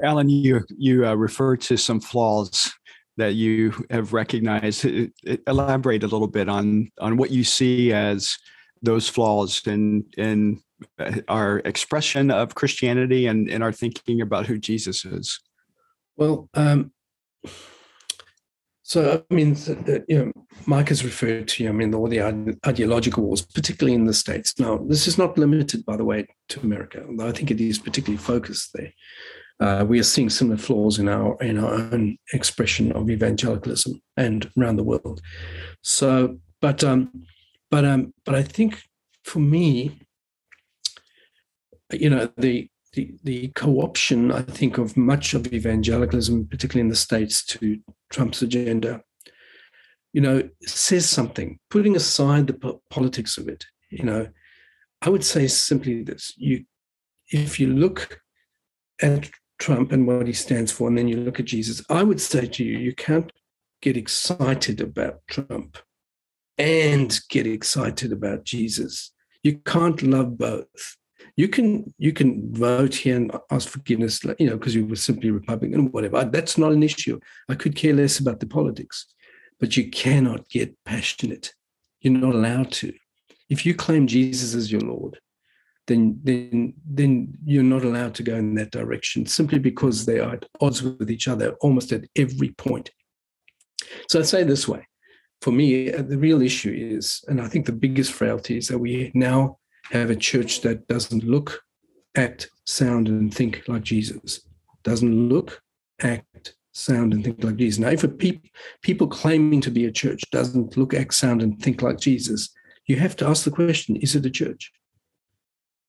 Alan, 0.03 0.29
you 0.29 0.65
you 0.77 1.07
uh, 1.07 1.15
refer 1.15 1.57
to 1.57 1.77
some 1.77 2.01
flaws 2.01 2.73
that 3.17 3.35
you 3.35 3.73
have 3.91 4.13
recognized. 4.13 4.87
Elaborate 5.47 6.03
a 6.03 6.09
little 6.09 6.29
bit 6.29 6.49
on 6.49 6.91
on 7.01 7.17
what 7.17 7.31
you 7.31 7.45
see 7.45 7.93
as 7.93 8.37
those 8.83 9.09
flaws 9.09 9.67
in 9.67 10.05
in 10.17 10.61
uh, 10.99 11.21
our 11.29 11.59
expression 11.61 12.31
of 12.31 12.55
Christianity 12.55 13.27
and 13.27 13.49
in 13.49 13.63
our 13.63 13.73
thinking 13.73 14.21
about 14.21 14.47
who 14.47 14.59
Jesus 14.59 15.05
is. 15.05 15.41
Well, 16.17 16.49
um, 16.55 16.93
so, 18.89 19.23
I 19.31 19.35
mean, 19.35 19.55
you 20.09 20.19
know, 20.19 20.33
Mike 20.65 20.89
has 20.89 21.05
referred 21.05 21.47
to, 21.49 21.69
I 21.69 21.73
mean, 21.73 21.93
all 21.93 22.09
the 22.09 22.23
ideological 22.67 23.23
wars, 23.23 23.43
particularly 23.43 23.95
in 23.95 24.07
the 24.07 24.15
States. 24.15 24.59
Now, 24.59 24.79
this 24.79 25.07
is 25.07 25.19
not 25.19 25.37
limited, 25.37 25.85
by 25.85 25.99
the 25.99 26.07
way, 26.07 26.27
to 26.49 26.61
America, 26.61 27.05
although 27.07 27.29
I 27.29 27.33
think 27.33 27.51
it 27.51 27.61
is 27.61 27.79
particularly 27.79 28.17
focused 28.17 28.71
there. 28.73 28.95
Uh, 29.61 29.85
we 29.87 30.01
are 30.01 30.05
seeing 30.05 30.31
similar 30.31 30.57
flaws 30.57 30.99
in 30.99 31.07
our 31.07 31.37
in 31.43 31.59
our 31.59 31.75
own 31.75 32.17
expression 32.33 32.91
of 32.93 33.11
evangelicalism 33.11 34.01
and 34.17 34.51
around 34.57 34.77
the 34.77 34.85
world. 34.85 35.21
So, 35.83 36.39
but 36.63 36.83
um, 36.83 37.27
but 37.71 37.85
um, 37.85 38.15
but 38.25 38.35
I 38.35 38.43
think 38.43 38.85
for 39.23 39.41
me, 39.41 40.01
you 41.93 42.09
know, 42.09 42.33
the 42.39 42.71
the, 42.93 43.15
the 43.25 43.49
co-option, 43.49 44.33
I 44.33 44.43
think, 44.43 44.79
of 44.79 44.97
much 44.97 45.35
of 45.35 45.53
evangelicalism, 45.53 46.47
particularly 46.47 46.83
in 46.83 46.89
the 46.89 46.97
States, 46.97 47.45
to 47.47 47.79
Trump's 48.11 48.43
agenda, 48.43 49.03
you 50.13 50.21
know, 50.21 50.49
says 50.63 51.09
something. 51.09 51.59
Putting 51.71 51.97
aside 51.97 52.47
the 52.47 52.81
politics 52.91 53.37
of 53.39 53.49
it, 53.49 53.67
you 53.91 54.05
know, 54.05 54.29
I 55.03 55.11
would 55.11 55.25
say 55.25 55.47
simply 55.47 56.03
this: 56.03 56.33
you, 56.37 56.65
if 57.31 57.61
you 57.61 57.69
look 57.69 58.21
at 59.03 59.31
Trump 59.59 59.93
and 59.93 60.07
what 60.07 60.27
he 60.27 60.33
stands 60.33 60.73
for, 60.73 60.89
and 60.89 60.97
then 60.97 61.09
you 61.09 61.19
look 61.19 61.39
at 61.41 61.47
Jesus, 61.47 61.85
I 61.91 62.03
would 62.03 62.21
say 62.21 62.47
to 62.47 62.65
you, 62.65 62.79
you 62.79 62.95
can't 62.95 63.31
get 63.81 63.97
excited 63.97 64.81
about 64.81 65.21
Trump 65.29 65.79
and 66.57 67.21
get 67.29 67.47
excited 67.47 68.13
about 68.13 68.45
Jesus. 68.45 69.13
You 69.43 69.59
can't 69.59 70.03
love 70.03 70.37
both 70.37 70.97
you 71.39 71.47
can 71.47 71.95
you 71.99 72.13
can 72.13 72.53
vote 72.53 72.97
here 72.97 73.15
and 73.17 73.31
ask 73.53 73.69
forgiveness, 73.69 74.25
you 74.41 74.51
know, 74.51 74.57
because 74.57 74.75
you 74.75 74.85
were 74.85 74.97
simply 74.97 75.31
Republican 75.31 75.93
whatever. 75.93 76.25
That's 76.25 76.59
not 76.59 76.73
an 76.73 76.83
issue. 76.83 77.21
I 77.49 77.55
could 77.55 77.77
care 77.77 77.95
less 77.95 78.19
about 78.19 78.41
the 78.41 78.47
politics, 78.49 79.07
but 79.61 79.77
you 79.77 79.89
cannot 79.89 80.49
get 80.49 80.77
passionate. 80.85 81.55
You're 82.01 82.15
not 82.15 82.35
allowed 82.35 82.73
to. 82.73 82.93
If 83.49 83.65
you 83.65 83.77
claim 83.77 84.09
Jesus 84.09 84.53
as 84.57 84.73
your 84.73 84.81
Lord, 84.81 85.21
then 85.87 86.19
then 86.25 86.75
then 86.85 87.39
you're 87.45 87.63
not 87.63 87.85
allowed 87.85 88.17
to 88.17 88.25
go 88.25 88.35
in 88.35 88.57
that 88.57 88.73
direction 88.73 89.25
simply 89.25 89.61
because 89.61 90.07
they 90.07 90.19
are 90.19 90.35
at 90.35 90.47
odds 90.61 90.83
with 90.83 91.09
each 91.09 91.29
other 91.29 91.53
almost 91.61 91.93
at 91.93 92.05
every 92.17 92.51
point. 92.51 92.91
So 94.09 94.19
I 94.19 94.23
say 94.23 94.43
this 94.43 94.67
way. 94.67 94.89
For 95.41 95.53
me, 95.53 95.93
uh, 95.93 96.03
the 96.03 96.19
real 96.19 96.43
issue 96.43 96.75
is, 96.77 97.23
and 97.29 97.41
I 97.41 97.47
think 97.47 97.65
the 97.65 97.81
biggest 97.87 98.13
frailty 98.13 98.59
is 98.59 98.67
that 98.67 98.79
we 98.81 99.13
now 99.15 99.58
have 99.91 100.11
a 100.11 100.17
church 100.17 100.61
that 100.63 100.87
doesn't 100.89 101.25
look, 101.25 101.63
act, 102.17 102.51
sound, 102.65 103.09
and 103.09 103.33
think 103.33 103.63
like 103.69 103.83
Jesus. 103.83 104.41
Doesn't 104.85 105.29
look, 105.29 105.63
act, 106.01 106.55
sound, 106.73 107.13
and 107.13 107.25
think 107.25 107.43
like 107.43 107.57
Jesus. 107.57 107.79
Now, 107.79 107.89
if 107.89 108.05
a 108.05 108.09
pe- 108.09 108.41
people 108.83 109.07
claiming 109.07 109.61
to 109.63 109.71
be 109.71 109.87
a 109.87 109.93
church 109.93 110.23
doesn't 110.31 110.77
look, 110.77 110.95
act, 110.95 111.15
sound, 111.15 111.43
and 111.43 111.61
think 111.61 111.83
like 111.83 111.99
Jesus, 111.99 112.51
you 112.87 112.97
have 112.97 113.17
to 113.17 113.27
ask 113.27 113.45
the 113.45 113.51
question: 113.51 113.97
Is 113.97 114.15
it 114.15 114.27
a 114.27 114.31
church? 114.31 114.73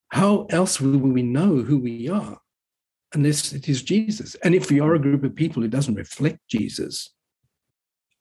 How 0.09 0.47
else 0.49 0.81
will 0.81 0.97
we 0.97 1.21
know 1.21 1.57
who 1.57 1.77
we 1.77 2.09
are 2.09 2.39
unless 3.13 3.53
it 3.53 3.69
is 3.69 3.83
Jesus? 3.83 4.35
And 4.43 4.55
if 4.55 4.71
we 4.71 4.79
are 4.79 4.95
a 4.95 4.99
group 4.99 5.23
of 5.23 5.35
people 5.35 5.61
who 5.61 5.69
doesn't 5.69 5.95
reflect 5.95 6.39
Jesus, 6.49 7.13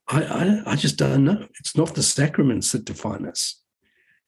I, 0.08 0.22
I, 0.22 0.72
I 0.72 0.76
just 0.76 0.96
don't 0.96 1.24
know. 1.24 1.46
It's 1.60 1.76
not 1.76 1.94
the 1.94 2.02
sacraments 2.02 2.72
that 2.72 2.84
define 2.84 3.26
us. 3.26 3.62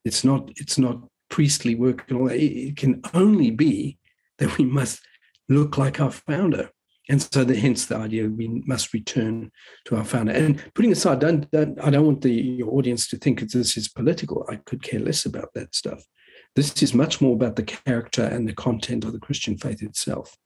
It's 0.05 0.25
not. 0.25 0.51
It's 0.57 0.79
not 0.79 1.03
priestly 1.31 1.75
work 1.75 2.05
and 2.09 2.19
all 2.19 2.29
that. 2.29 2.39
It 2.39 2.77
can 2.77 3.01
only 3.15 3.51
be 3.51 3.99
that 4.39 4.59
we 4.59 4.65
must 4.65 5.01
look 5.49 5.79
like 5.79 6.01
our 6.01 6.11
founder. 6.11 6.71
And 7.09 7.21
so, 7.21 7.43
the, 7.43 7.57
hence 7.57 7.87
the 7.87 7.97
idea 7.97 8.29
we 8.29 8.63
must 8.67 8.93
return 8.93 9.51
to 9.87 9.97
our 9.97 10.05
founder. 10.05 10.33
And 10.33 10.63
putting 10.75 10.93
aside, 10.93 11.19
don't, 11.19 11.51
don't, 11.51 11.81
I 11.83 11.91
don't 11.91 12.07
want 12.07 12.21
the 12.21 12.33
your 12.33 12.73
audience 12.73 13.09
to 13.09 13.17
think 13.17 13.41
that 13.41 13.53
this 13.53 13.77
is 13.77 13.89
political. 13.89 14.47
I 14.49 14.57
could 14.57 14.83
care 14.83 15.01
less 15.01 15.25
about 15.25 15.53
that 15.55 15.75
stuff. 15.75 16.05
This 16.55 16.83
is 16.83 16.95
much 16.95 17.21
more 17.21 17.35
about 17.35 17.57
the 17.57 17.65
character 17.65 18.23
and 18.23 18.49
the 18.49 18.53
content 18.53 19.05
of 19.05 19.13
the 19.13 19.19
Christian 19.19 19.57
faith 19.57 19.83
itself. 19.83 20.37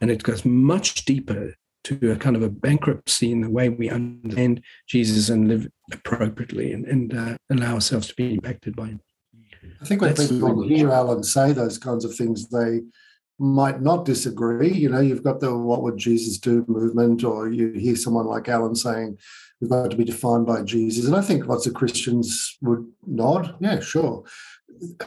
And 0.00 0.10
it 0.10 0.22
goes 0.22 0.44
much 0.44 1.04
deeper 1.04 1.54
to 1.84 2.12
a 2.12 2.16
kind 2.16 2.36
of 2.36 2.42
a 2.42 2.50
bankruptcy 2.50 3.32
in 3.32 3.40
the 3.40 3.50
way 3.50 3.68
we 3.68 3.88
understand 3.88 4.62
Jesus 4.86 5.28
and 5.28 5.48
live 5.48 5.68
appropriately 5.92 6.72
and, 6.72 6.84
and 6.86 7.14
uh, 7.14 7.36
allow 7.50 7.74
ourselves 7.74 8.08
to 8.08 8.14
be 8.14 8.34
impacted 8.34 8.76
by 8.76 8.86
him. 8.86 9.00
I 9.80 9.84
think 9.84 10.00
when 10.00 10.14
That's 10.14 10.28
people 10.28 10.62
hear 10.62 10.90
Alan 10.90 11.22
say 11.22 11.52
those 11.52 11.78
kinds 11.78 12.04
of 12.04 12.14
things, 12.14 12.48
they 12.48 12.80
might 13.38 13.80
not 13.80 14.04
disagree. 14.04 14.72
You 14.72 14.90
know, 14.90 15.00
you've 15.00 15.22
got 15.22 15.40
the 15.40 15.56
what 15.56 15.82
would 15.82 15.96
Jesus 15.96 16.38
do 16.38 16.64
movement, 16.68 17.24
or 17.24 17.48
you 17.48 17.72
hear 17.72 17.96
someone 17.96 18.26
like 18.26 18.48
Alan 18.48 18.74
saying, 18.74 19.18
we've 19.60 19.70
got 19.70 19.90
to 19.90 19.96
be 19.96 20.04
defined 20.04 20.46
by 20.46 20.62
Jesus. 20.62 21.06
And 21.06 21.16
I 21.16 21.20
think 21.20 21.46
lots 21.46 21.66
of 21.66 21.74
Christians 21.74 22.58
would 22.62 22.86
nod, 23.06 23.56
yeah, 23.60 23.80
sure. 23.80 24.24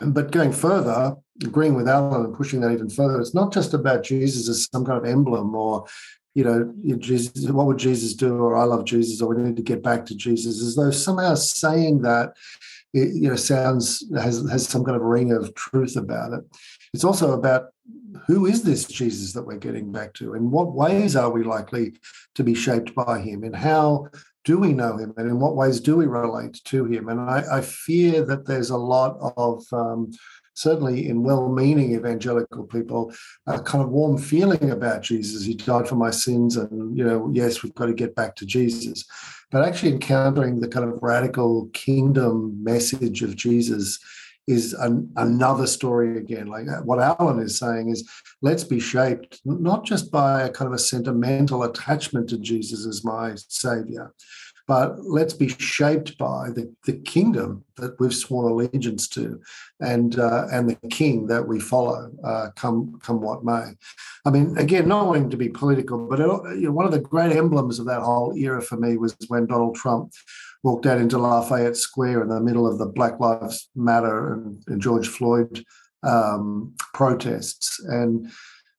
But 0.01 0.31
going 0.31 0.51
further, 0.51 1.15
agreeing 1.43 1.73
with 1.73 1.87
Alan 1.87 2.25
and 2.25 2.35
pushing 2.35 2.61
that 2.61 2.71
even 2.71 2.89
further, 2.89 3.19
it's 3.19 3.33
not 3.33 3.51
just 3.51 3.73
about 3.73 4.03
Jesus 4.03 4.47
as 4.47 4.67
some 4.71 4.85
kind 4.85 4.99
of 4.99 5.05
emblem 5.05 5.55
or, 5.55 5.85
you 6.35 6.43
know, 6.43 6.73
Jesus, 6.97 7.49
what 7.49 7.65
would 7.65 7.77
Jesus 7.77 8.13
do? 8.13 8.35
Or 8.35 8.55
I 8.55 8.63
love 8.63 8.85
Jesus, 8.85 9.21
or 9.21 9.33
we 9.33 9.41
need 9.41 9.55
to 9.55 9.63
get 9.63 9.81
back 9.83 10.05
to 10.07 10.15
Jesus, 10.15 10.61
as 10.61 10.75
though 10.75 10.91
somehow 10.91 11.35
saying 11.35 12.01
that 12.01 12.33
it, 12.93 13.15
you 13.15 13.29
know 13.29 13.35
sounds 13.35 14.03
has 14.15 14.47
has 14.49 14.67
some 14.67 14.83
kind 14.83 14.95
of 14.95 15.01
ring 15.03 15.31
of 15.31 15.53
truth 15.55 15.95
about 15.95 16.33
it. 16.33 16.43
It's 16.93 17.03
also 17.03 17.33
about 17.33 17.67
who 18.27 18.45
is 18.45 18.63
this 18.63 18.85
Jesus 18.85 19.33
that 19.33 19.45
we're 19.45 19.57
getting 19.57 19.91
back 19.91 20.13
to? 20.15 20.33
and 20.33 20.51
what 20.51 20.73
ways 20.73 21.15
are 21.15 21.31
we 21.31 21.43
likely 21.43 21.93
to 22.35 22.43
be 22.43 22.53
shaped 22.53 22.93
by 22.95 23.19
him? 23.19 23.43
And 23.43 23.55
how 23.55 24.07
do 24.45 24.57
we 24.57 24.73
know 24.73 24.97
him? 24.97 25.13
And 25.17 25.29
in 25.29 25.39
what 25.39 25.55
ways 25.55 25.79
do 25.79 25.95
we 25.95 26.05
relate 26.05 26.61
to 26.65 26.85
him? 26.85 27.09
And 27.09 27.19
I, 27.19 27.43
I 27.51 27.61
fear 27.61 28.23
that 28.25 28.45
there's 28.45 28.69
a 28.69 28.77
lot 28.77 29.17
of, 29.37 29.63
um, 29.71 30.11
certainly 30.55 31.07
in 31.07 31.23
well 31.23 31.49
meaning 31.49 31.95
evangelical 31.95 32.65
people, 32.65 33.13
a 33.47 33.59
kind 33.59 33.83
of 33.83 33.89
warm 33.89 34.17
feeling 34.17 34.71
about 34.71 35.01
Jesus. 35.01 35.43
He 35.43 35.55
died 35.55 35.87
for 35.87 35.95
my 35.95 36.11
sins. 36.11 36.57
And, 36.57 36.97
you 36.97 37.03
know, 37.03 37.31
yes, 37.33 37.63
we've 37.63 37.73
got 37.73 37.87
to 37.87 37.93
get 37.93 38.15
back 38.15 38.35
to 38.37 38.45
Jesus. 38.45 39.05
But 39.53 39.65
actually 39.67 39.91
encountering 39.91 40.59
the 40.59 40.67
kind 40.67 40.91
of 40.91 40.97
radical 41.03 41.69
kingdom 41.73 42.61
message 42.63 43.21
of 43.21 43.35
Jesus 43.35 43.99
is 44.47 44.73
an, 44.73 45.11
another 45.15 45.67
story 45.67 46.17
again. 46.17 46.47
Like 46.47 46.67
uh, 46.67 46.81
what 46.81 46.99
Alan 46.99 47.39
is 47.39 47.59
saying 47.59 47.89
is, 47.89 48.09
let's 48.41 48.63
be 48.63 48.79
shaped 48.79 49.41
not 49.45 49.85
just 49.85 50.11
by 50.11 50.41
a 50.41 50.49
kind 50.49 50.67
of 50.67 50.73
a 50.73 50.79
sentimental 50.79 51.61
attachment 51.63 52.29
to 52.29 52.39
Jesus 52.39 52.87
as 52.87 53.05
my 53.05 53.35
savior, 53.35 54.11
but 54.67 55.03
let's 55.03 55.33
be 55.33 55.49
shaped 55.49 56.17
by 56.17 56.49
the, 56.49 56.73
the 56.85 56.93
kingdom 56.93 57.63
that 57.77 57.99
we've 57.99 58.13
sworn 58.13 58.51
allegiance 58.51 59.07
to, 59.09 59.41
and 59.79 60.17
uh, 60.17 60.47
and 60.51 60.69
the 60.69 60.89
King 60.89 61.27
that 61.27 61.47
we 61.47 61.59
follow, 61.59 62.11
uh, 62.23 62.49
come 62.55 62.99
come 63.01 63.21
what 63.21 63.43
may. 63.43 63.71
I 64.25 64.29
mean, 64.29 64.57
again, 64.57 64.87
not 64.87 65.07
wanting 65.07 65.29
to 65.31 65.37
be 65.37 65.49
political, 65.49 66.07
but 66.07 66.19
it, 66.19 66.27
you 66.59 66.67
know, 66.67 66.71
one 66.71 66.85
of 66.85 66.91
the 66.91 66.99
great 66.99 67.35
emblems 67.35 67.79
of 67.79 67.85
that 67.87 68.01
whole 68.01 68.33
era 68.37 68.61
for 68.61 68.77
me 68.77 68.97
was 68.97 69.15
when 69.27 69.47
Donald 69.47 69.75
Trump 69.75 70.13
walked 70.63 70.85
out 70.85 70.97
into 70.97 71.17
Lafayette 71.17 71.75
Square 71.75 72.23
in 72.23 72.29
the 72.29 72.39
middle 72.39 72.65
of 72.65 72.77
the 72.77 72.85
Black 72.85 73.19
Lives 73.19 73.69
Matter 73.75 74.33
and, 74.33 74.63
and 74.67 74.81
George 74.81 75.09
Floyd 75.09 75.65
um, 76.03 76.73
protests. 76.93 77.79
And 77.79 78.31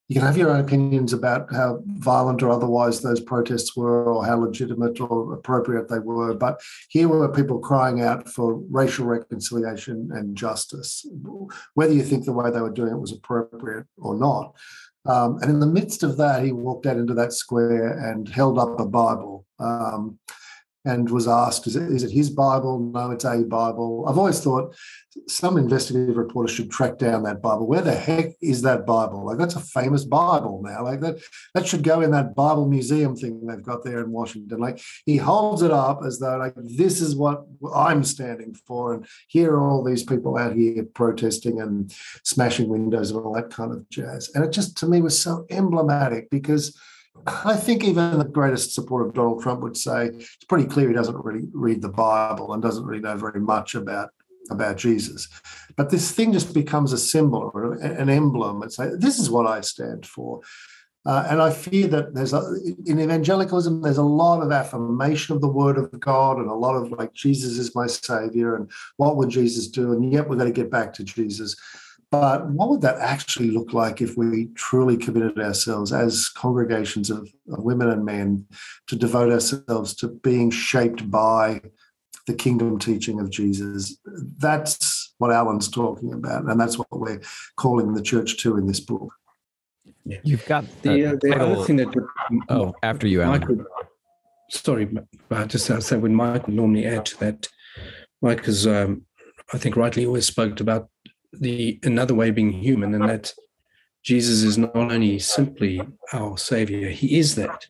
you 0.09 0.15
can 0.15 0.27
have 0.27 0.37
your 0.37 0.51
own 0.51 0.61
opinions 0.61 1.13
about 1.13 1.53
how 1.53 1.81
violent 1.87 2.43
or 2.43 2.51
otherwise 2.51 3.01
those 3.01 3.21
protests 3.21 3.75
were, 3.75 4.13
or 4.13 4.25
how 4.25 4.37
legitimate 4.37 5.01
or 5.01 5.33
appropriate 5.33 5.89
they 5.89 5.99
were. 5.99 6.35
But 6.35 6.61
here 6.89 7.09
were 7.09 7.33
people 7.33 7.59
crying 7.59 8.03
out 8.03 8.29
for 8.29 8.55
racial 8.71 9.07
reconciliation 9.07 10.11
and 10.13 10.37
justice, 10.37 11.07
whether 11.75 11.93
you 11.93 12.03
think 12.03 12.25
the 12.25 12.33
way 12.33 12.51
they 12.51 12.61
were 12.61 12.71
doing 12.71 12.93
it 12.93 13.01
was 13.01 13.13
appropriate 13.13 13.87
or 13.97 14.15
not. 14.15 14.55
Um, 15.07 15.39
and 15.43 15.51
in 15.51 15.61
the 15.61 15.67
midst 15.67 16.03
of 16.03 16.17
that, 16.19 16.45
he 16.45 16.53
walked 16.53 16.87
out 16.87 16.97
into 16.97 17.15
that 17.15 17.33
square 17.33 17.99
and 18.11 18.29
held 18.29 18.59
up 18.59 18.79
a 18.81 18.87
Bible. 18.87 19.47
Um, 19.59 20.19
and 20.85 21.09
was 21.11 21.26
asked, 21.26 21.67
is 21.67 21.76
it, 21.76 21.91
is 21.91 22.03
it 22.03 22.11
his 22.11 22.31
Bible? 22.31 22.79
No, 22.79 23.11
it's 23.11 23.25
a 23.25 23.43
Bible. 23.43 24.05
I've 24.07 24.19
always 24.19 24.41
thought 24.41 24.75
some 25.29 25.57
investigative 25.57 26.17
reporter 26.17 26.53
should 26.53 26.71
track 26.71 26.99
down 26.99 27.23
that 27.23 27.41
Bible. 27.41 27.67
Where 27.67 27.81
the 27.81 27.95
heck 27.95 28.33
is 28.43 28.62
that 28.62 28.85
Bible? 28.85 29.25
Like 29.25 29.38
that's 29.38 29.55
a 29.55 29.61
famous 29.61 30.05
Bible 30.05 30.61
now. 30.62 30.83
Like 30.85 31.01
that, 31.01 31.20
that 31.55 31.66
should 31.66 31.83
go 31.83 32.01
in 32.01 32.11
that 32.11 32.35
Bible 32.35 32.68
museum 32.68 33.16
thing 33.16 33.47
they've 33.47 33.62
got 33.62 33.85
there 33.85 34.01
in 34.01 34.11
Washington. 34.11 34.59
Like 34.59 34.81
he 35.07 35.16
holds 35.16 35.62
it 35.62 35.70
up 35.70 36.01
as 36.05 36.18
though 36.18 36.37
like 36.37 36.55
this 36.57 37.01
is 37.01 37.16
what 37.16 37.44
I'm 37.75 38.05
standing 38.05 38.55
for. 38.55 38.94
And 38.94 39.07
here 39.29 39.53
are 39.55 39.70
all 39.70 39.85
these 39.85 40.03
people 40.03 40.37
out 40.37 40.55
here 40.55 40.85
protesting 40.94 41.61
and 41.61 41.94
smashing 42.25 42.68
windows 42.68 43.11
and 43.11 43.20
all 43.20 43.35
that 43.35 43.51
kind 43.51 43.73
of 43.73 43.88
jazz. 43.88 44.31
And 44.35 44.44
it 44.44 44.51
just 44.51 44.77
to 44.79 44.87
me 44.87 45.01
was 45.01 45.20
so 45.20 45.47
emblematic 45.51 46.29
because 46.29 46.79
I 47.27 47.57
think 47.57 47.85
even 47.85 48.18
the 48.18 48.24
greatest 48.24 48.74
supporter 48.74 49.07
of 49.07 49.14
Donald 49.14 49.42
Trump 49.42 49.61
would 49.62 49.77
say 49.77 50.07
it's 50.07 50.44
pretty 50.48 50.68
clear 50.68 50.88
he 50.88 50.94
doesn't 50.94 51.24
really 51.24 51.48
read 51.53 51.81
the 51.81 51.88
Bible 51.88 52.53
and 52.53 52.62
doesn't 52.62 52.85
really 52.85 53.03
know 53.03 53.16
very 53.16 53.40
much 53.40 53.74
about 53.74 54.11
about 54.50 54.77
Jesus. 54.77 55.29
But 55.77 55.88
this 55.88 56.11
thing 56.11 56.33
just 56.33 56.53
becomes 56.53 56.92
a 56.92 56.98
symbol 56.98 57.50
or 57.55 57.74
an 57.74 58.11
emblem. 58.11 58.62
It's 58.62 58.79
like 58.79 58.90
this 58.98 59.18
is 59.18 59.31
what 59.31 59.46
I 59.46 59.62
stand 59.62 60.05
for. 60.07 60.42
Uh, 61.07 61.27
and 61.29 61.42
I 61.42 61.50
fear 61.50 61.87
that 61.88 62.14
there's 62.14 62.33
a, 62.33 62.42
in 62.87 62.98
evangelicalism, 62.98 63.83
there's 63.83 63.98
a 63.98 64.03
lot 64.03 64.40
of 64.40 64.50
affirmation 64.50 65.35
of 65.35 65.42
the 65.42 65.48
word 65.48 65.77
of 65.77 66.00
God 66.00 66.38
and 66.38 66.48
a 66.48 66.55
lot 66.55 66.77
of 66.77 66.92
like, 66.92 67.12
Jesus 67.12 67.59
is 67.59 67.74
my 67.74 67.87
savior 67.87 68.57
and 68.57 68.70
what 68.96 69.16
would 69.16 69.29
Jesus 69.29 69.68
do? 69.68 69.92
And 69.92 70.11
yet 70.11 70.27
we're 70.29 70.37
going 70.37 70.53
to 70.53 70.61
get 70.61 70.70
back 70.70 70.94
to 70.94 71.05
Jesus. 71.05 71.57
But 72.11 72.49
what 72.51 72.71
would 72.71 72.81
that 72.83 72.99
actually 72.99 73.51
look 73.51 73.73
like 73.73 74.01
if 74.01 74.17
we 74.17 74.49
truly 74.55 74.97
committed 74.97 75.38
ourselves 75.38 75.93
as 75.93 76.29
congregations 76.29 77.11
of, 77.11 77.29
of, 77.51 77.64
women 77.64 77.90
and 77.90 78.05
men 78.05 78.47
to 78.87 78.97
devote 78.97 79.33
ourselves 79.33 79.95
to 79.97 80.09
being 80.09 80.51
shaped 80.51 81.11
by 81.11 81.61
the 82.27 82.35
kingdom 82.35 82.79
teaching 82.79 83.21
of 83.21 83.31
Jesus? 83.31 83.97
That's 84.38 85.14
what 85.19 85.33
Alan's 85.33 85.69
talking 85.69 86.12
about, 86.12 86.45
and 86.45 86.61
that's 86.61 86.79
what 86.79 86.88
we're 86.93 87.21
calling 87.57 87.95
the 87.95 88.03
church 88.03 88.38
to 88.38 88.57
in 88.59 88.67
this 88.67 88.81
book. 88.81 89.12
Yeah. 90.05 90.19
You've 90.23 90.47
got 90.47 90.64
the, 90.83 91.07
uh, 91.07 91.17
the 91.21 91.37
other 91.37 91.64
thing 91.64 91.77
that. 91.77 91.95
Oh, 92.49 92.75
after 92.83 93.07
you, 93.07 93.23
Alan. 93.23 93.40
Michael, 93.40 93.64
sorry, 94.51 94.88
but 95.29 95.49
just 95.49 95.71
I 95.71 95.79
say 95.79 95.97
when 95.97 96.14
Mike 96.14 96.47
would 96.47 96.57
normally 96.57 96.87
add 96.87 97.07
to 97.07 97.21
that, 97.21 97.49
Mike 98.21 98.45
has, 98.45 98.67
um, 98.67 99.07
I 99.53 99.59
think, 99.59 99.77
rightly 99.77 100.07
always 100.07 100.27
spoke 100.27 100.61
about 100.61 100.88
the 101.40 101.79
another 101.83 102.14
way 102.14 102.29
of 102.29 102.35
being 102.35 102.53
human, 102.53 102.94
and 102.94 103.09
that 103.09 103.33
Jesus 104.03 104.42
is 104.42 104.59
not 104.59 104.75
only 104.77 105.18
simply 105.18 105.81
our 106.12 106.37
Savior, 106.38 106.88
He 106.88 107.18
is 107.18 107.35
that. 107.37 107.66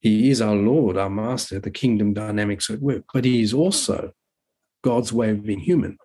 He 0.00 0.30
is 0.30 0.42
our 0.42 0.56
Lord, 0.56 0.96
our 0.96 1.10
Master, 1.10 1.60
the 1.60 1.70
kingdom 1.70 2.12
dynamics 2.12 2.68
at 2.70 2.80
work, 2.80 3.04
but 3.12 3.24
He 3.24 3.40
is 3.40 3.54
also 3.54 4.12
God's 4.82 5.12
way 5.12 5.30
of 5.30 5.44
being 5.44 5.60
human. 5.60 5.96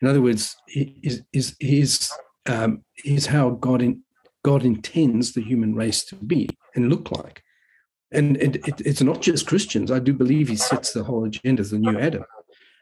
In 0.00 0.08
other 0.08 0.20
words, 0.20 0.56
he 0.66 0.96
is, 1.02 1.22
is, 1.32 1.56
is, 1.60 2.10
um, 2.46 2.84
is 3.04 3.26
how 3.26 3.50
God, 3.50 3.82
in, 3.82 4.02
God 4.42 4.64
intends 4.64 5.32
the 5.32 5.42
human 5.42 5.74
race 5.74 6.04
to 6.06 6.16
be 6.16 6.48
and 6.74 6.88
look 6.88 7.10
like. 7.12 7.42
And, 8.12 8.36
and 8.36 8.56
it, 8.56 8.80
it's 8.80 9.02
not 9.02 9.22
just 9.22 9.46
Christians. 9.46 9.90
I 9.90 9.98
do 9.98 10.12
believe 10.12 10.48
he 10.48 10.56
sets 10.56 10.92
the 10.92 11.04
whole 11.04 11.24
agenda 11.24 11.60
as 11.60 11.70
the 11.70 11.78
new 11.78 11.98
Adam. 11.98 12.24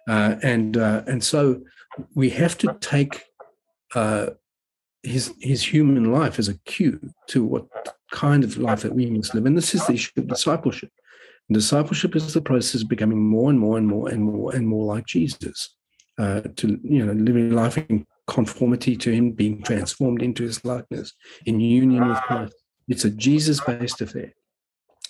Uh, 0.09 0.35
and 0.43 0.77
uh, 0.77 1.03
and 1.07 1.23
so 1.23 1.61
we 2.15 2.31
have 2.31 2.57
to 2.59 2.77
take 2.81 3.25
uh, 3.95 4.31
his 5.03 5.35
his 5.41 5.65
human 5.65 6.13
life 6.13 6.39
as 6.39 6.49
a 6.49 6.59
cue 6.61 7.01
to 7.29 7.45
what 7.45 7.67
kind 8.11 8.45
of 8.45 8.59
life 8.59 8.83
that 8.83 8.95
we 8.95 9.07
must 9.07 9.35
live. 9.35 9.47
And 9.47 9.57
this 9.57 9.75
is 9.75 9.87
the 9.87 9.95
issue 9.95 10.13
of 10.19 10.29
discipleship. 10.29 10.91
And 11.49 11.55
discipleship 11.55 12.15
is 12.15 12.35
the 12.35 12.41
process 12.41 12.83
of 12.83 12.89
becoming 12.89 13.19
more 13.19 13.51
and 13.51 13.59
more 13.59 13.79
and 13.79 13.87
more 13.87 14.09
and 14.09 14.23
more 14.23 14.55
and 14.55 14.67
more 14.67 14.87
like 14.95 15.07
Jesus. 15.07 15.75
Uh, 16.19 16.43
to 16.57 16.79
you 16.85 17.05
know, 17.05 17.13
living 17.15 17.53
life 17.53 17.79
in 17.79 18.07
conformity 18.27 18.97
to 18.97 19.11
Him, 19.11 19.33
being 19.33 19.63
transformed 19.63 20.23
into 20.23 20.43
His 20.43 20.63
likeness, 20.63 21.15
in 21.47 21.59
union 21.59 22.07
with 22.07 22.19
Christ. 22.19 22.55
It's 22.87 23.07
a 23.07 23.11
Jesus-based 23.11 24.03
affair, 24.03 24.35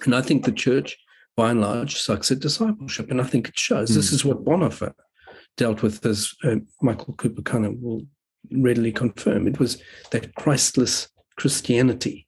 and 0.04 0.14
I 0.14 0.22
think 0.22 0.44
the 0.44 0.52
church, 0.52 0.96
by 1.36 1.50
and 1.50 1.60
large, 1.60 2.00
sucks 2.00 2.30
at 2.30 2.38
discipleship, 2.38 3.10
and 3.10 3.20
I 3.20 3.24
think 3.24 3.48
it 3.48 3.58
shows. 3.58 3.90
Mm. 3.90 3.94
This 3.94 4.10
hmm. 4.10 4.14
is 4.14 4.24
what 4.24 4.44
Bonhoeffer 4.44 4.94
dealt 5.56 5.82
with, 5.82 6.04
as 6.06 6.32
uh, 6.44 6.56
Michael 6.80 7.14
Cooper 7.14 7.42
kind 7.42 7.66
of 7.66 7.78
will 7.80 8.02
readily 8.50 8.92
confirm. 8.92 9.46
It 9.46 9.58
was 9.58 9.82
that 10.10 10.34
Christless 10.34 11.08
Christianity, 11.36 12.26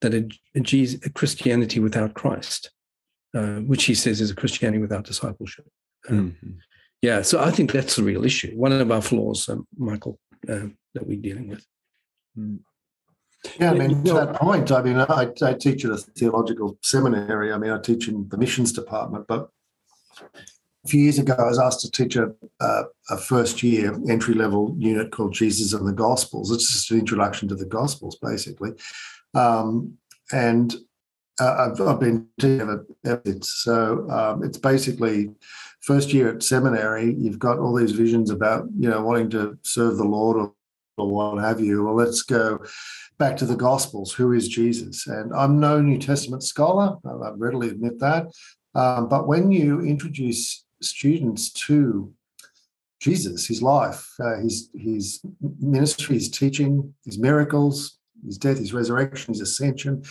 that 0.00 0.14
a, 0.14 0.28
a, 0.54 0.60
Jesus, 0.60 1.04
a 1.04 1.10
Christianity 1.10 1.80
without 1.80 2.14
Christ, 2.14 2.70
uh, 3.34 3.56
which 3.60 3.84
he 3.84 3.94
says 3.94 4.20
is 4.20 4.30
a 4.30 4.34
Christianity 4.34 4.80
without 4.80 5.04
discipleship. 5.04 5.66
Um, 6.08 6.36
mm-hmm. 6.44 6.58
Yeah, 7.02 7.22
so 7.22 7.42
I 7.42 7.50
think 7.50 7.72
that's 7.72 7.96
the 7.96 8.02
real 8.02 8.24
issue. 8.24 8.52
One 8.56 8.72
of 8.72 8.90
our 8.90 9.02
flaws, 9.02 9.48
um, 9.48 9.66
Michael, 9.76 10.18
uh, 10.48 10.66
that 10.94 11.06
we're 11.06 11.20
dealing 11.20 11.48
with. 11.48 11.64
Mm. 12.38 12.60
Yeah, 13.60 13.70
I 13.70 13.74
mean, 13.74 14.02
to 14.04 14.12
that 14.14 14.34
point, 14.34 14.72
I 14.72 14.82
mean, 14.82 14.96
I, 14.96 15.28
I, 15.42 15.52
teach 15.54 15.84
at 15.84 15.92
a 15.92 15.98
theological 15.98 16.78
seminary. 16.82 17.52
I 17.52 17.58
mean, 17.58 17.70
I 17.70 17.78
teach 17.78 18.08
in 18.08 18.28
the 18.28 18.38
missions 18.38 18.72
department, 18.72 19.26
but 19.28 19.50
a 20.86 20.88
few 20.88 21.02
years 21.02 21.18
ago, 21.18 21.34
I 21.36 21.46
was 21.46 21.58
asked 21.58 21.80
to 21.80 21.90
teach 21.90 22.14
a, 22.14 22.32
a, 22.60 22.82
a 23.10 23.16
first 23.18 23.60
year 23.62 23.92
entry 24.08 24.34
level 24.34 24.74
unit 24.78 25.10
called 25.10 25.34
Jesus 25.34 25.72
and 25.72 25.86
the 25.86 25.92
Gospels. 25.92 26.52
It's 26.52 26.72
just 26.72 26.90
an 26.92 27.00
introduction 27.00 27.48
to 27.48 27.56
the 27.56 27.66
Gospels, 27.66 28.16
basically. 28.22 28.70
Um, 29.34 29.98
and 30.32 30.76
uh, 31.40 31.70
I've, 31.72 31.80
I've, 31.80 31.98
been 31.98 32.28
ever 32.40 32.86
since. 33.04 33.50
So 33.50 34.08
um, 34.10 34.44
it's 34.44 34.58
basically 34.58 35.30
first 35.80 36.12
year 36.12 36.32
at 36.32 36.44
seminary. 36.44 37.14
You've 37.18 37.40
got 37.40 37.58
all 37.58 37.74
these 37.74 37.92
visions 37.92 38.30
about 38.30 38.66
you 38.78 38.88
know 38.88 39.02
wanting 39.02 39.30
to 39.30 39.58
serve 39.62 39.96
the 39.96 40.04
Lord 40.04 40.36
or, 40.36 40.54
or 40.98 41.08
what 41.08 41.42
have 41.42 41.60
you. 41.60 41.84
Well, 41.84 41.96
let's 41.96 42.22
go 42.22 42.60
back 43.18 43.36
to 43.38 43.44
the 43.44 43.56
Gospels. 43.56 44.12
Who 44.12 44.32
is 44.32 44.48
Jesus? 44.48 45.08
And 45.08 45.34
I'm 45.34 45.58
no 45.58 45.80
New 45.80 45.98
Testament 45.98 46.44
scholar. 46.44 46.96
I 47.04 47.30
readily 47.34 47.70
admit 47.70 47.98
that. 47.98 48.28
Um, 48.76 49.08
but 49.08 49.26
when 49.26 49.50
you 49.50 49.80
introduce 49.80 50.65
students 50.80 51.52
to 51.52 52.12
Jesus, 53.00 53.46
his 53.46 53.62
life, 53.62 54.08
uh, 54.20 54.38
his 54.38 54.70
his 54.74 55.20
ministry, 55.60 56.14
his 56.16 56.30
teaching, 56.30 56.94
his 57.04 57.18
miracles, 57.18 57.98
his 58.24 58.38
death, 58.38 58.58
his 58.58 58.72
resurrection, 58.72 59.34
his 59.34 59.40
ascension. 59.40 60.02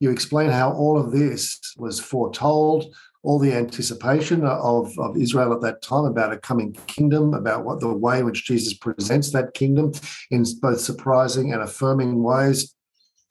You 0.00 0.10
explain 0.10 0.50
how 0.50 0.72
all 0.72 0.98
of 0.98 1.12
this 1.12 1.60
was 1.76 2.00
foretold, 2.00 2.92
all 3.22 3.38
the 3.38 3.52
anticipation 3.52 4.44
of, 4.44 4.98
of 4.98 5.16
Israel 5.16 5.52
at 5.52 5.60
that 5.60 5.82
time 5.82 6.04
about 6.04 6.32
a 6.32 6.38
coming 6.38 6.72
kingdom, 6.86 7.34
about 7.34 7.64
what 7.64 7.80
the 7.80 7.92
way 7.92 8.18
in 8.18 8.24
which 8.24 8.44
Jesus 8.44 8.74
presents 8.74 9.30
that 9.32 9.54
kingdom 9.54 9.92
in 10.30 10.44
both 10.60 10.80
surprising 10.80 11.52
and 11.52 11.62
affirming 11.62 12.22
ways 12.22 12.74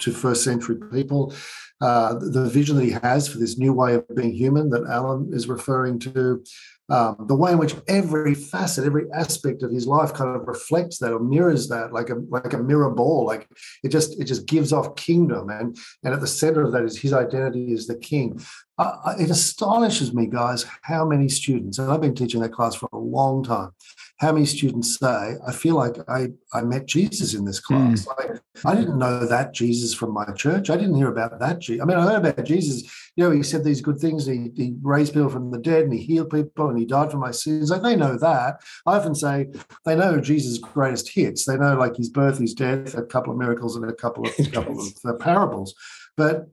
to 0.01 0.11
first 0.11 0.43
century 0.43 0.77
people. 0.91 1.33
Uh, 1.81 2.13
the 2.19 2.47
vision 2.47 2.75
that 2.75 2.85
he 2.85 2.91
has 2.91 3.27
for 3.27 3.39
this 3.39 3.57
new 3.57 3.73
way 3.73 3.95
of 3.95 4.05
being 4.15 4.31
human 4.31 4.69
that 4.69 4.85
Alan 4.85 5.29
is 5.33 5.47
referring 5.47 5.97
to, 5.97 6.43
um, 6.91 7.15
the 7.27 7.35
way 7.35 7.53
in 7.53 7.57
which 7.57 7.73
every 7.87 8.35
facet, 8.35 8.85
every 8.85 9.05
aspect 9.13 9.63
of 9.63 9.71
his 9.71 9.87
life 9.87 10.13
kind 10.13 10.35
of 10.35 10.45
reflects 10.45 10.97
that 10.99 11.13
or 11.13 11.19
mirrors 11.19 11.69
that, 11.69 11.93
like 11.93 12.09
a 12.09 12.15
like 12.29 12.53
a 12.53 12.57
mirror 12.57 12.91
ball. 12.91 13.25
Like 13.25 13.47
it 13.81 13.89
just 13.89 14.19
it 14.19 14.25
just 14.25 14.45
gives 14.45 14.73
off 14.73 14.95
kingdom, 14.97 15.49
and 15.49 15.77
and 16.03 16.13
at 16.13 16.19
the 16.19 16.27
center 16.27 16.61
of 16.61 16.73
that 16.73 16.83
is 16.83 16.99
his 16.99 17.13
identity 17.13 17.73
as 17.73 17.87
the 17.87 17.97
king. 17.97 18.41
Uh, 18.81 19.13
it 19.19 19.29
astonishes 19.29 20.11
me, 20.11 20.25
guys, 20.25 20.65
how 20.81 21.05
many 21.05 21.29
students, 21.29 21.77
and 21.77 21.91
I've 21.91 22.01
been 22.01 22.15
teaching 22.15 22.41
that 22.41 22.51
class 22.51 22.73
for 22.73 22.89
a 22.91 22.97
long 22.97 23.43
time, 23.43 23.69
how 24.17 24.31
many 24.31 24.47
students 24.47 24.97
say, 24.97 25.35
I 25.47 25.51
feel 25.51 25.75
like 25.75 25.97
I, 26.09 26.29
I 26.51 26.63
met 26.63 26.87
Jesus 26.87 27.35
in 27.35 27.45
this 27.45 27.59
class. 27.59 28.07
Mm. 28.07 28.17
Like, 28.17 28.41
I 28.65 28.73
didn't 28.73 28.97
know 28.97 29.27
that 29.27 29.53
Jesus 29.53 29.93
from 29.93 30.15
my 30.15 30.25
church. 30.33 30.71
I 30.71 30.77
didn't 30.77 30.95
hear 30.95 31.09
about 31.09 31.39
that. 31.39 31.59
Jesus. 31.59 31.83
I 31.83 31.85
mean, 31.85 31.97
I 31.97 32.01
heard 32.01 32.25
about 32.25 32.43
Jesus. 32.43 32.83
You 33.15 33.25
know, 33.25 33.29
he 33.29 33.43
said 33.43 33.63
these 33.63 33.81
good 33.81 33.99
things. 33.99 34.25
He, 34.25 34.49
he 34.55 34.73
raised 34.81 35.13
people 35.13 35.29
from 35.29 35.51
the 35.51 35.59
dead 35.59 35.83
and 35.83 35.93
he 35.93 35.99
healed 35.99 36.31
people 36.31 36.69
and 36.69 36.79
he 36.79 36.85
died 36.85 37.11
for 37.11 37.17
my 37.17 37.31
sins. 37.31 37.69
Like, 37.69 37.83
they 37.83 37.95
know 37.95 38.17
that. 38.17 38.61
I 38.87 38.97
often 38.97 39.13
say 39.13 39.47
they 39.85 39.95
know 39.95 40.19
Jesus' 40.19 40.57
greatest 40.57 41.09
hits. 41.09 41.45
They 41.45 41.57
know 41.57 41.75
like 41.75 41.97
his 41.97 42.09
birth, 42.09 42.39
his 42.39 42.55
death, 42.55 42.95
a 42.95 43.03
couple 43.03 43.31
of 43.31 43.37
miracles 43.37 43.75
and 43.75 43.87
a 43.87 43.93
couple 43.93 44.27
of, 44.27 44.33
a 44.39 44.49
couple 44.49 44.79
of 44.79 44.87
uh, 45.05 45.13
parables. 45.13 45.75
But 46.17 46.47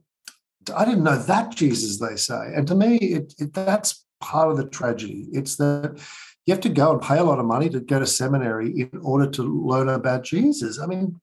I 0.71 0.85
didn't 0.85 1.03
know 1.03 1.17
that 1.17 1.55
Jesus, 1.55 1.99
they 1.99 2.15
say. 2.15 2.53
And 2.55 2.67
to 2.67 2.75
me, 2.75 2.97
it, 2.97 3.33
it, 3.39 3.53
that's 3.53 4.05
part 4.19 4.49
of 4.49 4.57
the 4.57 4.65
tragedy. 4.65 5.27
It's 5.31 5.55
that 5.57 5.99
you 6.45 6.53
have 6.53 6.61
to 6.61 6.69
go 6.69 6.91
and 6.91 7.01
pay 7.01 7.17
a 7.17 7.23
lot 7.23 7.39
of 7.39 7.45
money 7.45 7.69
to 7.69 7.79
go 7.79 7.99
to 7.99 8.07
seminary 8.07 8.79
in 8.79 8.99
order 9.01 9.29
to 9.31 9.43
learn 9.43 9.89
about 9.89 10.23
Jesus. 10.23 10.79
I 10.79 10.85
mean, 10.87 11.19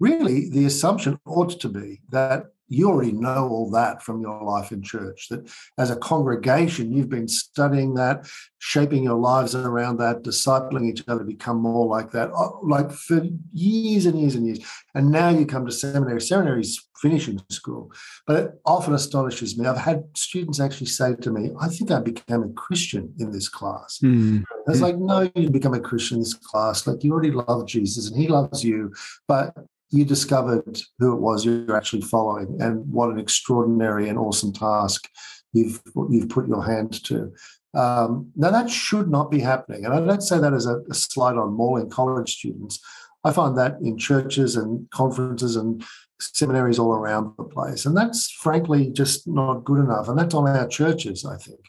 really, 0.00 0.48
the 0.48 0.64
assumption 0.66 1.18
ought 1.26 1.60
to 1.60 1.68
be 1.68 2.00
that 2.10 2.46
you 2.68 2.88
already 2.88 3.12
know 3.12 3.48
all 3.48 3.70
that 3.70 4.02
from 4.02 4.20
your 4.20 4.42
life 4.42 4.72
in 4.72 4.82
church, 4.82 5.28
that 5.28 5.48
as 5.78 5.90
a 5.90 5.96
congregation, 5.96 6.92
you've 6.92 7.08
been 7.08 7.28
studying 7.28 7.94
that, 7.94 8.26
shaping 8.58 9.04
your 9.04 9.18
lives 9.18 9.54
around 9.54 9.98
that, 9.98 10.22
discipling 10.22 10.88
each 10.88 11.04
other 11.06 11.20
to 11.20 11.26
become 11.26 11.58
more 11.58 11.86
like 11.86 12.10
that, 12.12 12.30
uh, 12.32 12.50
like 12.62 12.90
for 12.90 13.26
years 13.52 14.06
and 14.06 14.18
years 14.18 14.34
and 14.34 14.46
years. 14.46 14.60
And 14.94 15.10
now 15.10 15.28
you 15.28 15.46
come 15.46 15.66
to 15.66 15.72
seminary. 15.72 16.20
Seminary 16.20 16.62
is 16.62 16.86
finishing 17.00 17.40
school. 17.50 17.92
But 18.26 18.36
it 18.36 18.60
often 18.64 18.94
astonishes 18.94 19.58
me. 19.58 19.66
I've 19.66 19.76
had 19.76 20.04
students 20.16 20.60
actually 20.60 20.86
say 20.86 21.14
to 21.16 21.30
me, 21.30 21.50
I 21.60 21.68
think 21.68 21.90
I 21.90 22.00
became 22.00 22.42
a 22.42 22.52
Christian 22.54 23.12
in 23.18 23.30
this 23.30 23.48
class. 23.48 23.98
Mm. 24.02 24.44
I 24.66 24.70
was 24.70 24.80
like, 24.80 24.96
no, 24.96 25.30
you 25.34 25.50
become 25.50 25.74
a 25.74 25.80
Christian 25.80 26.16
in 26.16 26.22
this 26.22 26.34
class. 26.34 26.86
Like 26.86 27.04
you 27.04 27.12
already 27.12 27.30
love 27.30 27.66
Jesus 27.66 28.10
and 28.10 28.18
he 28.18 28.28
loves 28.28 28.64
you, 28.64 28.94
but 29.28 29.54
you 29.94 30.04
discovered 30.04 30.80
who 30.98 31.12
it 31.12 31.20
was 31.20 31.44
you're 31.44 31.76
actually 31.76 32.02
following 32.02 32.56
and 32.60 32.84
what 32.90 33.10
an 33.10 33.18
extraordinary 33.18 34.08
and 34.08 34.18
awesome 34.18 34.52
task 34.52 35.08
you've 35.52 35.80
you've 36.10 36.28
put 36.28 36.48
your 36.48 36.64
hand 36.64 37.02
to. 37.04 37.32
Um, 37.74 38.30
now 38.36 38.50
that 38.50 38.70
should 38.70 39.10
not 39.10 39.30
be 39.30 39.40
happening, 39.40 39.84
and 39.84 39.94
I 39.94 40.00
don't 40.00 40.22
say 40.22 40.38
that 40.38 40.52
as 40.52 40.66
a, 40.66 40.80
a 40.90 40.94
slight 40.94 41.36
on 41.36 41.54
Morling 41.54 41.90
College 41.90 42.34
students. 42.34 42.80
I 43.26 43.32
find 43.32 43.56
that 43.56 43.78
in 43.80 43.96
churches 43.96 44.56
and 44.56 44.88
conferences 44.90 45.56
and 45.56 45.82
seminaries 46.20 46.78
all 46.78 46.92
around 46.92 47.32
the 47.38 47.44
place. 47.44 47.86
And 47.86 47.96
that's 47.96 48.30
frankly 48.30 48.90
just 48.90 49.26
not 49.26 49.64
good 49.64 49.80
enough. 49.80 50.08
And 50.08 50.18
that's 50.18 50.34
on 50.34 50.46
our 50.46 50.68
churches, 50.68 51.24
I 51.24 51.36
think. 51.36 51.60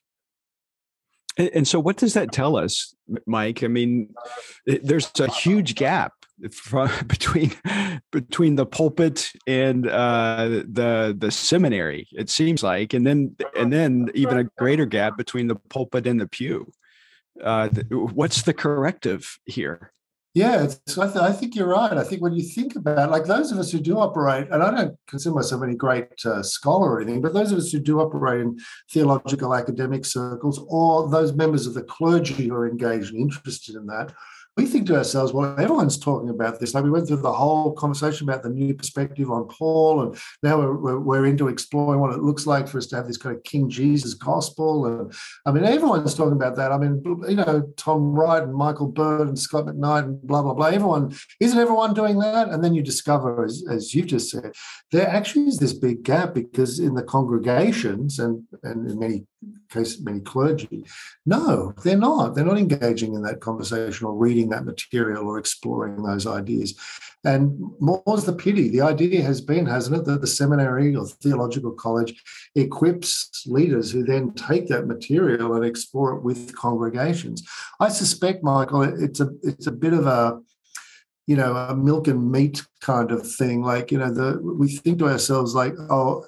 And, 1.38 1.50
and 1.54 1.68
so, 1.68 1.80
what 1.80 1.98
does 1.98 2.14
that 2.14 2.32
tell 2.32 2.58
us, 2.58 2.94
Mike? 3.26 3.64
I 3.64 3.68
mean, 3.68 4.14
there's 4.66 5.12
a 5.20 5.32
huge 5.32 5.76
gap 5.76 6.14
from, 6.52 6.90
between 7.08 7.52
between 8.12 8.56
the 8.56 8.66
pulpit 8.66 9.32
and 9.48 9.88
uh, 9.88 10.48
the 10.68 11.16
the 11.18 11.32
seminary. 11.32 12.08
It 12.12 12.30
seems 12.30 12.64
like, 12.64 12.94
and 12.94 13.06
then 13.06 13.36
and 13.58 13.72
then 13.72 14.10
even 14.14 14.38
a 14.38 14.44
greater 14.58 14.86
gap 14.86 15.18
between 15.18 15.48
the 15.48 15.56
pulpit 15.56 16.08
and 16.08 16.20
the 16.20 16.28
pew. 16.28 16.72
Uh, 17.44 17.70
what's 17.90 18.44
the 18.44 18.54
corrective 18.54 19.38
here? 19.46 19.92
Yeah, 20.36 20.64
I, 20.64 20.68
th- 20.68 21.16
I, 21.16 21.32
think 21.32 21.56
you're 21.56 21.70
right. 21.70 21.94
I 21.94 22.04
think 22.04 22.22
when 22.22 22.34
you 22.34 22.44
think 22.44 22.76
about 22.76 23.10
like 23.10 23.24
those 23.24 23.54
of 23.54 23.58
us 23.58 23.72
who 23.72 23.80
do 23.80 23.98
operate, 24.00 24.50
and 24.52 24.62
I 24.62 24.70
don't 24.70 24.98
consider 25.08 25.34
myself 25.34 25.64
any 25.64 25.76
great 25.76 26.10
uh, 26.26 26.44
scholar 26.44 26.92
or 26.92 27.02
anything, 27.02 27.22
but 27.22 27.34
those 27.34 27.54
of 27.54 27.58
us 27.58 27.72
who 27.72 27.80
do 27.80 28.02
operate 28.02 28.42
in 28.42 28.60
theological 28.92 29.56
academic 29.56 30.04
circles 30.04 30.62
or 30.68 31.08
those 31.10 31.32
members 31.32 31.68
of 31.68 31.74
the 31.74 31.84
clergy 31.84 32.50
who 32.50 32.54
are 32.54 32.68
engaged 32.68 33.14
and 33.14 33.22
interested 33.22 33.76
in 33.76 33.86
that, 33.86 34.14
we 34.58 34.66
think 34.66 34.88
to 34.88 34.96
ourselves, 34.96 35.34
well, 35.34 35.54
everyone's 35.60 35.98
talking 35.98 36.30
about 36.30 36.60
this. 36.60 36.74
Like 36.74 36.86
we 36.86 36.90
went 36.90 37.08
through 37.08 37.18
the 37.18 37.32
whole 37.32 37.74
conversation 37.74 38.30
about 38.30 38.42
the 38.42 38.50
new 38.50 38.74
perspective 38.74 39.30
on 39.30 39.48
Paul, 39.50 40.02
and 40.02 40.18
now 40.44 40.58
we're, 40.58 41.00
we're, 41.00 41.26
into 41.26 41.48
exploring 41.48 42.00
what 42.00 42.14
it 42.14 42.22
looks 42.22 42.46
like 42.46 42.68
for 42.68 42.78
us 42.78 42.86
to 42.88 42.96
have 42.96 43.08
this 43.08 43.18
kind 43.18 43.36
of 43.36 43.44
King 43.44 43.70
Jesus 43.70 44.14
gospel. 44.14 44.86
And 44.86 45.14
I 45.46 45.52
mean, 45.52 45.66
everyone's 45.66 46.14
talking 46.14 46.34
about 46.34 46.56
that. 46.56 46.72
I 46.72 46.78
mean, 46.78 47.02
you 47.28 47.36
know, 47.36 47.64
Tom 47.76 48.14
Wright 48.14 48.44
and 48.44 48.54
Michael 48.54 48.88
Bird 48.88 49.28
and 49.28 49.38
Scot 49.38 49.66
McKnight 49.66 50.04
and 50.06 50.22
blah, 50.22 50.42
blah, 50.42 50.54
blah. 50.54 50.68
Everyone, 50.68 51.14
isn't 51.40 51.60
everyone 51.60 51.94
doing 51.94 52.20
that? 52.20 52.50
And 52.50 52.64
then 52.64 52.74
you 52.74 52.84
discover, 52.84 53.44
as, 53.44 53.64
as 53.70 53.94
you've 53.94 54.08
just 54.08 54.30
said, 54.30 54.54
there 54.92 55.08
actually 55.08 55.48
is 55.48 55.58
this 55.58 55.74
big 55.74 56.04
gap 56.04 56.34
because 56.34 56.80
in 56.80 56.94
the 56.94 57.04
congregations 57.04 58.20
and, 58.20 58.44
and 58.64 58.90
in 58.90 59.00
many 59.00 59.26
cases, 59.70 60.02
many 60.02 60.20
clergy, 60.20 60.86
no, 61.26 61.74
they're 61.84 61.98
not. 61.98 62.36
They're 62.36 62.46
not 62.46 62.58
engaging 62.58 63.14
in 63.14 63.22
that 63.24 63.42
conversation 63.42 64.08
or 64.08 64.16
reading 64.16 64.50
that 64.50 64.66
material 64.66 65.28
or 65.28 65.38
exploring 65.38 66.04
those 66.04 66.28
ideas. 66.28 66.76
And 67.24 67.60
more's 67.80 68.26
the 68.26 68.34
pity. 68.34 68.70
The 68.70 68.82
idea 68.82 69.24
has 69.24 69.42
been, 69.42 69.66
hasn't 69.66 69.98
it, 69.98 70.06
that 70.06 70.22
the 70.22 70.28
seminary 70.28 70.96
or 70.96 71.08
theological 71.08 71.72
college 71.72 72.22
equips 72.56 73.44
leaders 73.48 73.92
who 73.92 74.04
then 74.04 74.34
take 74.34 74.68
that 74.68 74.88
material 74.88 75.56
and 75.56 75.66
explore 75.66 76.16
it 76.16 76.22
with 76.22 76.56
congregations. 76.56 77.44
I 77.80 77.90
suspect, 77.90 78.44
Michael, 78.44 78.84
it's 78.84 79.20
a 79.20 79.30
it's 79.42 79.68
a 79.68 79.72
bit 79.72 79.94
of 79.94 80.06
a 80.06 80.40
you 81.28 81.36
know 81.36 81.56
a 81.56 81.76
milk 81.76 82.08
and 82.08 82.32
meat 82.32 82.64
kind 82.82 83.12
of 83.12 83.28
thing 83.36 83.64
like 83.64 83.92
you 83.92 83.98
know 83.98 84.12
the 84.12 84.40
we 84.42 84.68
think 84.68 85.00
to 85.00 85.08
ourselves 85.08 85.56
like 85.56 85.74
oh 85.90 86.24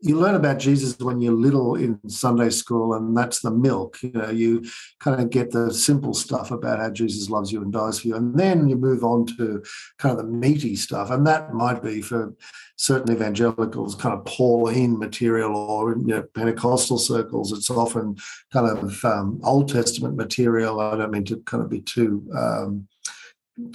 you 0.00 0.18
learn 0.18 0.34
about 0.34 0.58
Jesus 0.58 0.98
when 0.98 1.20
you're 1.20 1.32
little 1.32 1.74
in 1.74 1.98
Sunday 2.08 2.50
school, 2.50 2.94
and 2.94 3.16
that's 3.16 3.40
the 3.40 3.50
milk. 3.50 3.96
You 4.02 4.12
know, 4.12 4.30
you 4.30 4.64
kind 5.00 5.20
of 5.20 5.30
get 5.30 5.50
the 5.50 5.72
simple 5.72 6.12
stuff 6.12 6.50
about 6.50 6.78
how 6.78 6.90
Jesus 6.90 7.30
loves 7.30 7.50
you 7.50 7.62
and 7.62 7.72
dies 7.72 8.00
for 8.00 8.08
you, 8.08 8.16
and 8.16 8.38
then 8.38 8.68
you 8.68 8.76
move 8.76 9.04
on 9.04 9.26
to 9.38 9.62
kind 9.98 10.12
of 10.12 10.18
the 10.18 10.30
meaty 10.30 10.76
stuff, 10.76 11.10
and 11.10 11.26
that 11.26 11.54
might 11.54 11.82
be 11.82 12.02
for 12.02 12.34
certain 12.76 13.12
evangelicals, 13.12 13.94
kind 13.94 14.14
of 14.14 14.24
Pauline 14.26 14.98
material, 14.98 15.56
or 15.56 15.96
you 15.96 16.06
know, 16.06 16.22
Pentecostal 16.34 16.98
circles. 16.98 17.52
It's 17.52 17.70
often 17.70 18.16
kind 18.52 18.66
of 18.66 19.02
um, 19.04 19.40
Old 19.44 19.72
Testament 19.72 20.16
material. 20.16 20.78
I 20.78 20.96
don't 20.96 21.10
mean 21.10 21.24
to 21.26 21.38
kind 21.46 21.62
of 21.62 21.70
be 21.70 21.80
too. 21.80 22.26
Um, 22.36 22.88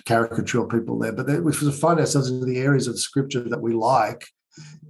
caricature 0.05 0.67
people 0.67 0.99
there, 0.99 1.12
but 1.12 1.27
we 1.43 1.51
find 1.53 1.99
ourselves 1.99 2.29
in 2.29 2.45
the 2.45 2.60
areas 2.60 2.86
of 2.86 2.99
scripture 2.99 3.41
that 3.41 3.62
we 3.62 3.73
like, 3.73 4.27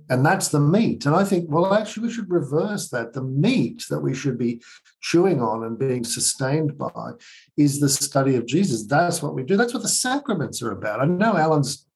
and 0.09 0.25
that's 0.25 0.49
the 0.49 0.59
meat. 0.59 1.05
And 1.05 1.15
I 1.15 1.23
think, 1.23 1.49
well, 1.49 1.73
actually, 1.73 2.07
we 2.07 2.13
should 2.13 2.29
reverse 2.29 2.89
that. 2.89 3.13
The 3.13 3.23
meat 3.23 3.85
that 3.89 3.99
we 3.99 4.13
should 4.13 4.37
be 4.37 4.61
chewing 5.01 5.41
on 5.41 5.63
and 5.63 5.79
being 5.79 6.03
sustained 6.03 6.77
by 6.77 7.11
is 7.57 7.79
the 7.79 7.89
study 7.89 8.35
of 8.35 8.45
Jesus. 8.45 8.85
That's 8.85 9.23
what 9.23 9.33
we 9.33 9.43
do. 9.43 9.55
That's 9.55 9.73
what 9.73 9.83
the 9.83 9.89
sacraments 9.89 10.61
are 10.61 10.71
about. 10.71 10.99
I 10.99 11.05
know 11.05 11.37
Alan's 11.37 11.87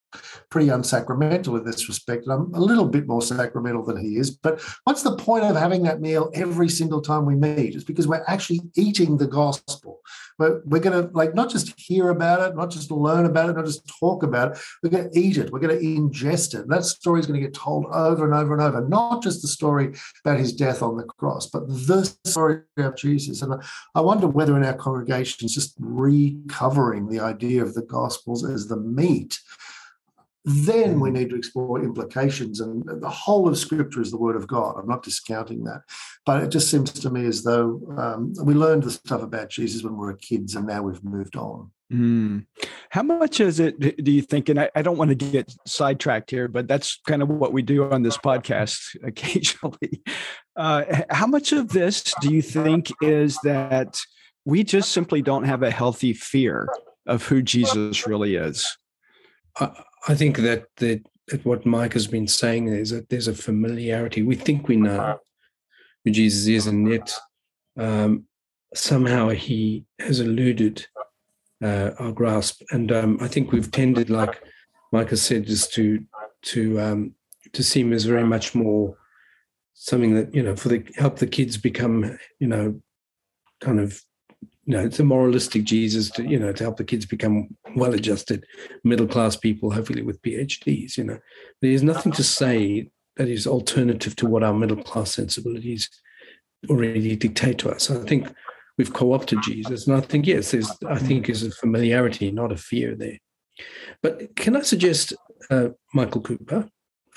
pretty 0.50 0.68
unsacramental 0.68 1.58
in 1.58 1.66
this 1.66 1.88
respect. 1.88 2.26
And 2.26 2.34
I'm 2.34 2.54
a 2.54 2.60
little 2.60 2.88
bit 2.88 3.08
more 3.08 3.22
sacramental 3.22 3.84
than 3.84 3.98
he 3.98 4.18
is. 4.18 4.32
But 4.32 4.62
what's 4.84 5.04
the 5.04 5.18
point 5.18 5.44
of 5.44 5.56
having 5.56 5.84
that 5.84 6.02
meal 6.02 6.32
every 6.34 6.70
single 6.70 7.02
time 7.02 7.26
we 7.26 7.36
meet? 7.36 7.76
It's 7.76 7.84
because 7.84 8.08
we're 8.08 8.24
actually 8.28 8.62
eating 8.76 9.18
the 9.18 9.28
gospel. 9.28 10.02
We're, 10.38 10.62
we're 10.66 10.82
going 10.82 11.02
to 11.02 11.10
like 11.14 11.34
not 11.34 11.50
just 11.50 11.80
hear 11.80 12.10
about 12.10 12.42
it, 12.42 12.56
not 12.56 12.70
just 12.70 12.92
learn 12.92 13.26
about 13.26 13.50
it, 13.50 13.56
not 13.56 13.66
just 13.66 13.88
talk 14.00 14.24
about 14.24 14.52
it. 14.52 14.64
We're 14.84 14.90
going 14.90 15.10
to 15.10 15.20
eat 15.20 15.38
it. 15.38 15.52
We're 15.52 15.60
going 15.60 15.78
to 15.78 15.86
ingest 15.86 16.60
it. 16.60 16.68
That 16.68 16.84
story 16.84 17.22
is 17.22 17.26
going 17.26 17.40
to 17.40 17.46
get 17.46 17.56
told 17.56 17.86
over 17.86 18.26
and 18.26 18.34
over 18.34 18.54
and 18.54 18.62
over. 18.62 18.86
Not 18.88 19.24
just 19.24 19.42
the 19.42 19.48
story 19.48 19.96
about 20.24 20.40
his 20.40 20.54
death 20.54 20.82
on 20.82 20.98
the 20.98 21.04
cross, 21.04 21.48
but 21.48 21.68
the 21.68 22.14
story 22.26 22.62
of 22.78 22.98
Jesus. 22.98 23.42
And 23.42 23.62
I 23.96 24.02
wonder 24.02 24.28
whether 24.28 24.58
in 24.58 24.66
our 24.66 24.74
congregations, 24.74 25.54
just 25.54 25.76
recovering 25.80 27.08
the 27.08 27.22
idea 27.22 27.64
of 27.64 27.74
the 27.74 27.84
gospels 27.84 28.46
as 28.46 28.68
the 28.68 28.78
meat 28.78 29.40
then 30.46 31.00
we 31.00 31.10
need 31.10 31.30
to 31.32 31.36
explore 31.36 31.84
implications. 31.84 32.62
And 32.62 32.84
the 33.02 33.10
whole 33.10 33.48
of 33.48 33.58
Scripture 33.58 34.02
is 34.02 34.12
the 34.12 34.18
Word 34.18 34.36
of 34.36 34.48
God. 34.48 34.76
I'm 34.78 34.88
not 34.88 35.04
discounting 35.04 35.64
that. 35.64 35.82
But 36.26 36.44
it 36.44 36.50
just 36.50 36.70
seems 36.70 36.92
to 36.92 37.10
me 37.10 37.26
as 37.26 37.44
though 37.44 37.82
um, 37.98 38.34
we 38.44 38.54
learned 38.54 38.84
the 38.84 38.92
stuff 38.92 39.24
about 39.24 39.50
Jesus 39.50 39.84
when 39.84 39.94
we 39.94 40.06
were 40.06 40.14
kids 40.14 40.56
and 40.56 40.68
now 40.68 40.84
we've 40.84 41.04
moved 41.04 41.36
on. 41.36 41.72
Mm. 41.92 42.46
How 42.90 43.04
much 43.04 43.40
is 43.40 43.60
it, 43.60 43.80
do 44.04 44.12
you 44.12 44.22
think? 44.22 44.50
And 44.50 44.60
I, 44.60 44.70
I, 44.76 44.82
don't 44.82 44.98
want 44.98 45.10
to 45.10 45.16
get 45.16 45.54
sidetracked 45.68 46.32
here, 46.32 46.48
but 46.48 46.68
that's 46.68 47.00
kind 47.08 47.22
of 47.22 47.30
what 47.30 47.54
we 47.54 47.62
do 47.62 47.92
on 47.92 48.02
this 48.02 48.18
podcast 48.18 48.96
occasionally. 49.04 50.02
Uh, 50.56 51.04
how 51.12 51.28
much 51.28 51.52
of 51.52 51.70
this 51.70 52.14
do 52.22 52.34
you 52.34 52.42
think 52.42 52.92
is 53.02 53.38
that 53.44 54.00
we 54.46 54.64
just 54.64 54.94
simply 54.94 55.22
don't 55.22 55.44
have 55.44 55.62
a 55.62 55.70
healthy 55.70 56.14
fear 56.14 56.68
of 57.06 57.24
who 57.28 57.44
Jesus 57.44 58.08
really 58.08 58.36
is? 58.36 58.78
I 60.08 60.16
think 60.16 60.38
that, 60.38 60.66
that, 60.78 61.06
that 61.28 61.46
what 61.46 61.66
Mike 61.66 61.94
has 61.94 62.08
been 62.08 62.28
saying 62.28 62.68
is 62.68 62.92
that 62.92 63.10
there's 63.10 63.28
a 63.28 63.34
familiarity. 63.34 64.22
We 64.22 64.36
think 64.36 64.68
we 64.68 64.76
know 64.76 65.20
who 66.04 66.12
Jesus 66.12 66.48
is, 66.48 66.68
and 66.68 66.88
yet 66.88 67.14
um, 67.78 68.26
somehow 68.74 69.30
he 69.30 69.86
has 70.00 70.20
eluded 70.20 70.86
uh, 71.64 71.92
our 72.00 72.12
grasp. 72.12 72.62
And 72.72 72.92
um, 72.92 73.18
I 73.22 73.28
think 73.28 73.52
we've 73.52 73.72
tended, 73.72 74.10
like 74.10 74.42
Mike 74.92 75.10
has 75.10 75.22
said, 75.22 75.48
just 75.48 75.74
to 75.74 76.04
to 76.44 76.80
um, 76.80 77.16
to 77.54 77.64
see 77.64 77.82
him 77.82 77.94
as 77.94 78.06
very 78.06 78.24
much 78.24 78.54
more 78.54 78.98
something 79.74 80.16
that 80.16 80.34
you 80.34 80.44
know 80.44 80.56
for 80.56 80.70
the 80.70 80.86
help 80.96 81.18
the 81.18 81.28
kids 81.28 81.58
become 81.58 82.18
you 82.40 82.48
know 82.48 82.80
kind 83.62 83.80
of 83.80 84.02
you 84.66 84.76
know, 84.76 84.84
it's 84.84 85.00
a 85.00 85.04
moralistic 85.04 85.64
Jesus 85.64 86.10
to, 86.12 86.24
you 86.24 86.40
know, 86.40 86.52
to 86.52 86.64
help 86.64 86.78
the 86.78 86.84
kids 86.84 87.06
become 87.06 87.56
well-adjusted 87.76 88.46
middle 88.84 89.08
class 89.08 89.36
people, 89.36 89.72
hopefully 89.72 90.02
with 90.02 90.22
PhDs, 90.22 90.98
you 90.98 91.04
know. 91.04 91.20
There's 91.62 91.84
nothing 91.84 92.12
to 92.14 92.24
say 92.24 92.90
that 93.18 93.28
is 93.28 93.46
alternative 93.46 94.16
to 94.18 94.26
what 94.26 94.44
our 94.44 94.54
middle 94.54 94.82
class 94.84 95.14
sensibilities 95.14 95.90
already 96.70 97.16
dictate 97.16 97.60
to 97.60 97.70
us. 97.70 97.92
I 97.92 98.04
think 98.06 98.28
we've 98.78 98.94
co-opted 98.94 99.40
Jesus. 99.44 99.88
And 99.88 99.96
I 99.96 100.02
think, 100.02 100.26
yes, 100.26 100.52
there's 100.52 100.72
I 100.90 100.98
think 100.98 101.30
is 101.30 101.44
a 101.44 101.52
familiarity, 101.52 102.32
not 102.32 102.52
a 102.52 102.58
fear 102.58 102.96
there. 102.96 103.20
But 104.02 104.36
can 104.36 104.56
I 104.56 104.62
suggest 104.62 105.14
uh, 105.50 105.70
Michael 105.94 106.22
Cooper, 106.22 106.68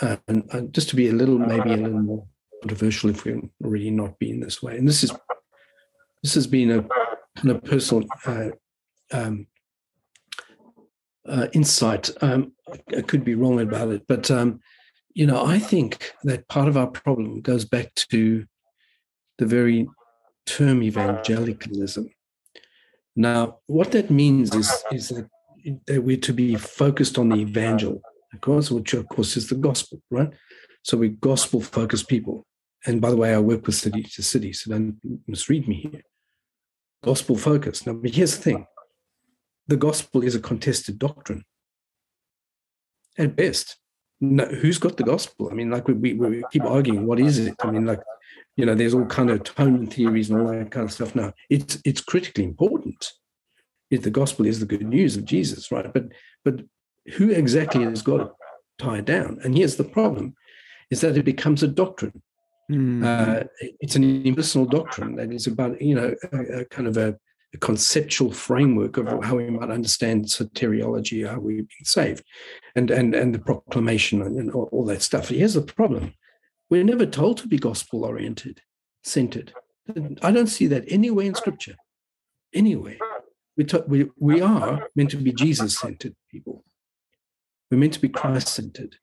uh, 0.01 0.17
and, 0.29 0.45
and 0.53 0.73
just 0.73 0.91
to 0.91 0.97
be 0.97 1.09
a 1.09 1.13
little, 1.13 1.39
maybe 1.39 1.73
a 1.73 1.77
little 1.77 2.01
more 2.01 2.27
controversial 2.63 3.11
if 3.11 3.25
we're 3.25 3.41
already 3.65 3.91
not 3.91 4.19
being 4.19 4.41
this 4.41 4.63
way. 4.63 4.77
And 4.77 4.87
this 4.87 5.03
is 5.03 5.13
this 6.23 6.35
has 6.35 6.47
been 6.47 6.71
a 6.71 6.87
of 7.45 7.65
personal 7.65 8.05
uh, 8.27 8.51
um, 9.13 9.47
uh, 11.27 11.49
insight. 11.53 12.11
Um, 12.23 12.53
I 12.97 13.03
could 13.03 13.25
be 13.25 13.35
wrong 13.35 13.61
about 13.61 13.91
it, 13.91 14.03
but 14.07 14.31
um, 14.31 14.61
you 15.15 15.27
know, 15.27 15.45
I 15.45 15.59
think 15.59 16.15
that 16.25 16.49
part 16.49 16.69
of 16.69 16.77
our 16.77 16.87
problem 16.87 17.41
goes 17.41 17.65
back 17.65 17.95
to 18.11 18.45
the 19.39 19.47
very 19.47 19.89
term 20.47 20.83
evangelicalism. 20.83 22.11
Now, 23.17 23.59
what 23.67 23.93
that 23.93 24.11
means 24.11 24.55
is 24.55 24.73
is 24.93 25.09
that, 25.09 25.29
that 25.87 26.03
we're 26.03 26.19
to 26.19 26.33
be 26.33 26.55
focused 26.57 27.19
on 27.19 27.29
the 27.29 27.37
evangel, 27.37 28.01
of 28.33 28.41
course, 28.41 28.71
which 28.71 28.95
of 28.95 29.09
course 29.09 29.37
is 29.37 29.49
the 29.49 29.57
gospel, 29.57 30.01
right? 30.11 30.31
So 30.83 30.97
we're 30.97 31.11
gospel 31.11 31.61
focused 31.61 32.09
people. 32.09 32.47
And 32.87 33.01
by 33.01 33.11
the 33.11 33.17
way, 33.17 33.35
I 33.35 33.39
work 33.39 33.67
with 33.67 33.75
city 33.75 34.05
to 34.05 34.23
city, 34.23 34.53
so 34.53 34.71
don't 34.71 34.97
misread 35.27 35.67
me 35.67 35.89
here 35.91 36.03
gospel 37.03 37.37
focused. 37.37 37.87
Now, 37.87 37.95
but 37.95 38.15
here's 38.15 38.37
the 38.37 38.43
thing 38.43 38.67
the 39.67 39.77
gospel 39.77 40.23
is 40.23 40.35
a 40.35 40.41
contested 40.41 40.99
doctrine 40.99 41.45
at 43.19 43.37
best. 43.37 43.77
No, 44.21 44.47
who's 44.47 44.79
got 44.79 44.97
the 44.97 45.05
gospel? 45.05 45.49
I 45.51 45.55
mean, 45.55 45.71
like 45.71 45.87
we, 45.87 45.95
we, 45.95 46.15
we 46.15 46.43
keep 46.51 46.65
arguing, 46.65 47.07
what 47.07 47.21
is 47.21 47.39
it? 47.39 47.55
I 47.61 47.71
mean, 47.71 47.87
like, 47.87 48.01
you 48.57 48.67
know, 48.67 48.75
there's 48.75 48.95
all 48.95 49.07
kind 49.07 49.31
of 49.31 49.45
tone 49.45 49.87
theories 49.87 50.31
and 50.31 50.41
all 50.41 50.49
that 50.49 50.73
kind 50.73 50.85
of 50.85 50.93
stuff. 50.93 51.15
Now, 51.15 51.33
it's 51.49 51.81
it's 51.85 52.01
critically 52.01 52.45
important. 52.45 53.13
If 53.91 54.03
the 54.03 54.11
gospel 54.11 54.45
is 54.45 54.61
the 54.61 54.67
good 54.67 54.85
news 54.85 55.17
of 55.17 55.25
Jesus, 55.25 55.71
right? 55.71 55.93
But 55.93 56.07
but 56.45 56.63
who 57.15 57.31
exactly 57.31 57.85
has 57.85 58.03
got 58.03 58.21
it 58.21 58.29
tied 58.79 59.05
down? 59.05 59.39
And 59.45 59.57
here's 59.57 59.77
the 59.77 59.85
problem: 59.85 60.35
is 60.91 61.01
that 61.03 61.17
it 61.17 61.25
becomes 61.25 61.63
a 61.63 61.69
doctrine. 61.69 62.21
Mm. 62.71 63.05
Uh, 63.05 63.45
it's 63.81 63.97
an 63.97 64.27
impersonal 64.27 64.67
doctrine 64.67 65.17
that 65.17 65.33
is 65.33 65.47
about, 65.47 65.81
you 65.81 65.95
know, 65.95 66.15
a, 66.33 66.61
a 66.61 66.65
kind 66.67 66.87
of 66.87 66.99
a, 66.99 67.17
a, 67.55 67.59
conceptual 67.59 68.31
framework 68.31 68.99
of 68.99 69.25
how 69.25 69.37
we 69.37 69.49
might 69.49 69.71
understand 69.71 70.27
soteriology, 70.27 71.27
how 71.27 71.39
we're 71.39 71.57
being 71.57 71.85
saved, 71.85 72.25
and 72.77 72.91
and 72.91 73.15
and 73.15 73.35
the 73.35 73.39
proclamation 73.39 74.21
and, 74.21 74.39
and 74.39 74.51
all, 74.53 74.69
all, 74.71 74.85
that 74.85 75.01
stuff. 75.01 75.29
Here's 75.29 75.55
the 75.55 75.63
problem: 75.63 76.13
we're 76.69 76.85
never 76.85 77.07
told 77.07 77.39
to 77.39 77.49
be 77.49 77.59
gospel 77.59 78.05
oriented, 78.05 78.61
centered. 79.03 79.55
I 80.21 80.31
don't 80.31 80.49
see 80.49 80.67
that 80.67 80.85
anywhere 80.89 81.25
in 81.25 81.35
Scripture. 81.35 81.77
Anywhere, 82.53 82.99
we 83.57 83.65
t- 83.65 83.81
we 83.87 84.11
we 84.19 84.43
are 84.43 84.91
meant 84.95 85.11
to 85.11 85.17
be 85.17 85.33
Jesus 85.33 85.79
centered 85.79 86.15
people. 86.31 86.65
We're 87.71 87.79
meant 87.79 87.95
to 87.95 88.01
be 88.01 88.11
Christ 88.11 88.49
centered 88.49 88.97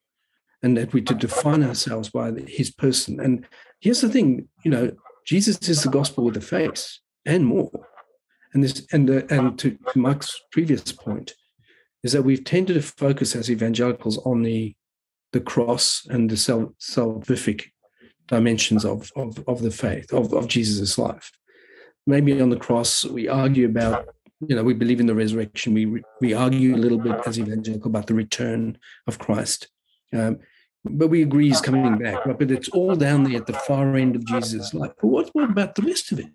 and 0.63 0.77
that 0.77 0.93
we 0.93 1.01
to 1.01 1.13
define 1.13 1.63
ourselves 1.63 2.09
by 2.09 2.31
his 2.47 2.71
person. 2.71 3.19
And 3.19 3.45
here's 3.79 4.01
the 4.01 4.09
thing, 4.09 4.47
you 4.63 4.71
know, 4.71 4.91
Jesus 5.25 5.57
is 5.69 5.83
the 5.83 5.89
gospel 5.89 6.23
with 6.23 6.37
a 6.37 6.41
face 6.41 6.99
and 7.25 7.45
more. 7.45 7.71
And 8.53 8.63
this 8.63 8.85
and 8.91 9.09
the, 9.09 9.33
and 9.33 9.59
to, 9.59 9.77
Mark's 9.95 10.39
previous 10.51 10.91
point 10.91 11.33
is 12.03 12.13
that 12.13 12.23
we've 12.23 12.43
tended 12.43 12.75
to 12.75 12.81
focus 12.81 13.35
as 13.35 13.51
evangelicals 13.51 14.17
on 14.19 14.43
the 14.43 14.75
the 15.33 15.41
cross 15.41 16.07
and 16.09 16.29
the 16.29 16.37
self, 16.37 16.69
salvific 16.79 17.65
dimensions 18.27 18.85
of, 18.85 19.11
of, 19.17 19.43
of 19.47 19.61
the 19.61 19.71
faith, 19.71 20.13
of, 20.13 20.33
of 20.33 20.47
Jesus' 20.47 20.97
life. 20.97 21.29
Maybe 22.07 22.39
on 22.39 22.49
the 22.49 22.57
cross, 22.57 23.03
we 23.03 23.27
argue 23.27 23.65
about, 23.65 24.07
you 24.47 24.55
know, 24.55 24.63
we 24.63 24.73
believe 24.73 24.99
in 24.99 25.07
the 25.07 25.15
resurrection. 25.15 25.73
We, 25.73 26.01
we 26.21 26.33
argue 26.33 26.75
a 26.75 26.77
little 26.77 26.99
bit 26.99 27.17
as 27.25 27.37
evangelical 27.37 27.89
about 27.89 28.07
the 28.07 28.13
return 28.13 28.77
of 29.07 29.19
Christ. 29.19 29.67
Um, 30.13 30.39
but 30.83 31.07
we 31.07 31.21
agree 31.21 31.47
he's 31.47 31.61
coming 31.61 31.97
back, 31.97 32.25
right? 32.25 32.37
But 32.37 32.51
it's 32.51 32.69
all 32.69 32.95
down 32.95 33.23
there 33.23 33.37
at 33.37 33.47
the 33.47 33.53
far 33.53 33.95
end 33.95 34.15
of 34.15 34.25
Jesus' 34.25 34.73
life. 34.73 34.91
But 35.01 35.07
what, 35.07 35.29
what 35.33 35.49
about 35.49 35.75
the 35.75 35.81
rest 35.81 36.11
of 36.11 36.19
it? 36.19 36.27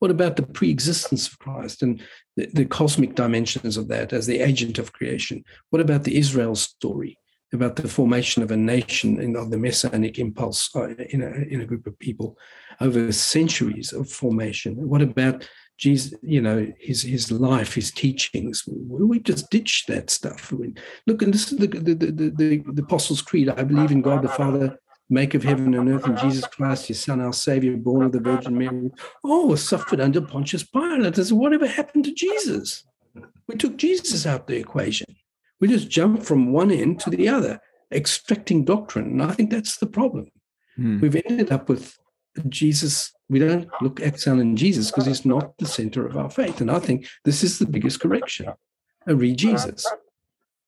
What 0.00 0.10
about 0.10 0.34
the 0.34 0.42
pre-existence 0.42 1.28
of 1.28 1.38
Christ 1.38 1.82
and 1.82 2.02
the, 2.36 2.46
the, 2.52 2.64
cosmic 2.64 3.14
dimensions 3.14 3.76
of 3.76 3.86
that 3.88 4.12
as 4.12 4.26
the 4.26 4.40
agent 4.40 4.78
of 4.78 4.92
creation? 4.92 5.44
What 5.70 5.80
about 5.80 6.02
the 6.02 6.16
Israel 6.16 6.56
story 6.56 7.16
about 7.52 7.76
the 7.76 7.86
formation 7.86 8.42
of 8.42 8.50
a 8.50 8.56
nation 8.56 9.20
and 9.20 9.36
of 9.36 9.50
the 9.50 9.58
messianic 9.58 10.18
impulse 10.18 10.70
uh, 10.74 10.88
in 11.10 11.22
a, 11.22 11.30
in 11.52 11.60
a 11.60 11.66
group 11.66 11.86
of 11.86 11.96
people 12.00 12.36
over 12.80 13.12
centuries 13.12 13.92
of 13.92 14.10
formation? 14.10 14.74
What 14.88 15.02
about 15.02 15.48
Jesus, 15.78 16.14
you 16.22 16.40
know, 16.40 16.72
his 16.78 17.02
his 17.02 17.32
life, 17.32 17.74
his 17.74 17.90
teachings. 17.90 18.64
We 18.66 19.18
just 19.20 19.50
ditched 19.50 19.88
that 19.88 20.10
stuff. 20.10 20.52
Look, 21.06 21.22
and 21.22 21.34
this 21.34 21.50
is 21.50 21.58
the 21.58 21.66
the, 21.66 21.94
the 21.94 22.62
the 22.72 22.82
Apostles' 22.82 23.22
Creed. 23.22 23.48
I 23.48 23.64
believe 23.64 23.90
in 23.90 24.02
God 24.02 24.22
the 24.22 24.28
Father, 24.28 24.78
make 25.10 25.34
of 25.34 25.42
heaven 25.42 25.74
and 25.74 25.88
earth, 25.88 26.06
and 26.06 26.18
Jesus 26.18 26.46
Christ, 26.46 26.86
his 26.86 27.00
Son, 27.00 27.20
our 27.20 27.32
Savior, 27.32 27.76
born 27.76 28.06
of 28.06 28.12
the 28.12 28.20
Virgin 28.20 28.56
Mary. 28.56 28.90
Oh, 29.24 29.54
suffered 29.54 30.00
under 30.00 30.20
Pontius 30.20 30.64
Pilate. 30.64 31.16
Said, 31.16 31.36
whatever 31.36 31.66
happened 31.66 32.04
to 32.04 32.14
Jesus? 32.14 32.84
We 33.48 33.56
took 33.56 33.76
Jesus 33.76 34.26
out 34.26 34.42
of 34.42 34.46
the 34.46 34.56
equation. 34.56 35.06
We 35.60 35.68
just 35.68 35.90
jumped 35.90 36.24
from 36.24 36.52
one 36.52 36.70
end 36.70 37.00
to 37.00 37.10
the 37.10 37.28
other, 37.28 37.60
extracting 37.92 38.64
doctrine. 38.64 39.06
And 39.06 39.22
I 39.22 39.32
think 39.32 39.50
that's 39.50 39.76
the 39.78 39.86
problem. 39.86 40.26
Hmm. 40.76 41.00
We've 41.00 41.16
ended 41.26 41.52
up 41.52 41.68
with 41.68 41.96
Jesus, 42.48 43.12
we 43.32 43.38
don't 43.38 43.66
look 43.80 43.98
excel 44.00 44.38
in 44.38 44.56
Jesus 44.56 44.90
because 44.90 45.06
he's 45.06 45.24
not 45.24 45.56
the 45.56 45.66
center 45.66 46.06
of 46.06 46.18
our 46.18 46.28
faith. 46.28 46.60
And 46.60 46.70
I 46.70 46.78
think 46.78 47.06
this 47.24 47.42
is 47.42 47.58
the 47.58 47.66
biggest 47.66 47.98
correction. 47.98 48.46
I 49.06 49.12
read 49.12 49.38
Jesus. 49.38 49.86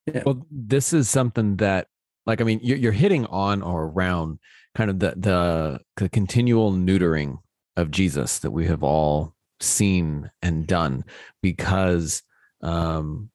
Yeah. 0.06 0.22
Well, 0.24 0.44
this 0.50 0.94
is 0.94 1.10
something 1.10 1.56
that, 1.56 1.88
like, 2.24 2.40
I 2.40 2.44
mean, 2.44 2.60
you're, 2.62 2.78
you're 2.78 2.92
hitting 2.92 3.26
on 3.26 3.60
or 3.60 3.84
around 3.84 4.38
kind 4.74 4.90
of 4.90 4.98
the, 4.98 5.12
the, 5.16 5.80
the 5.96 6.08
continual 6.08 6.72
neutering 6.72 7.38
of 7.76 7.90
Jesus 7.90 8.38
that 8.38 8.50
we 8.50 8.66
have 8.66 8.82
all 8.82 9.34
seen 9.60 10.30
and 10.40 10.66
done 10.66 11.04
because 11.42 12.22
um, 12.62 13.28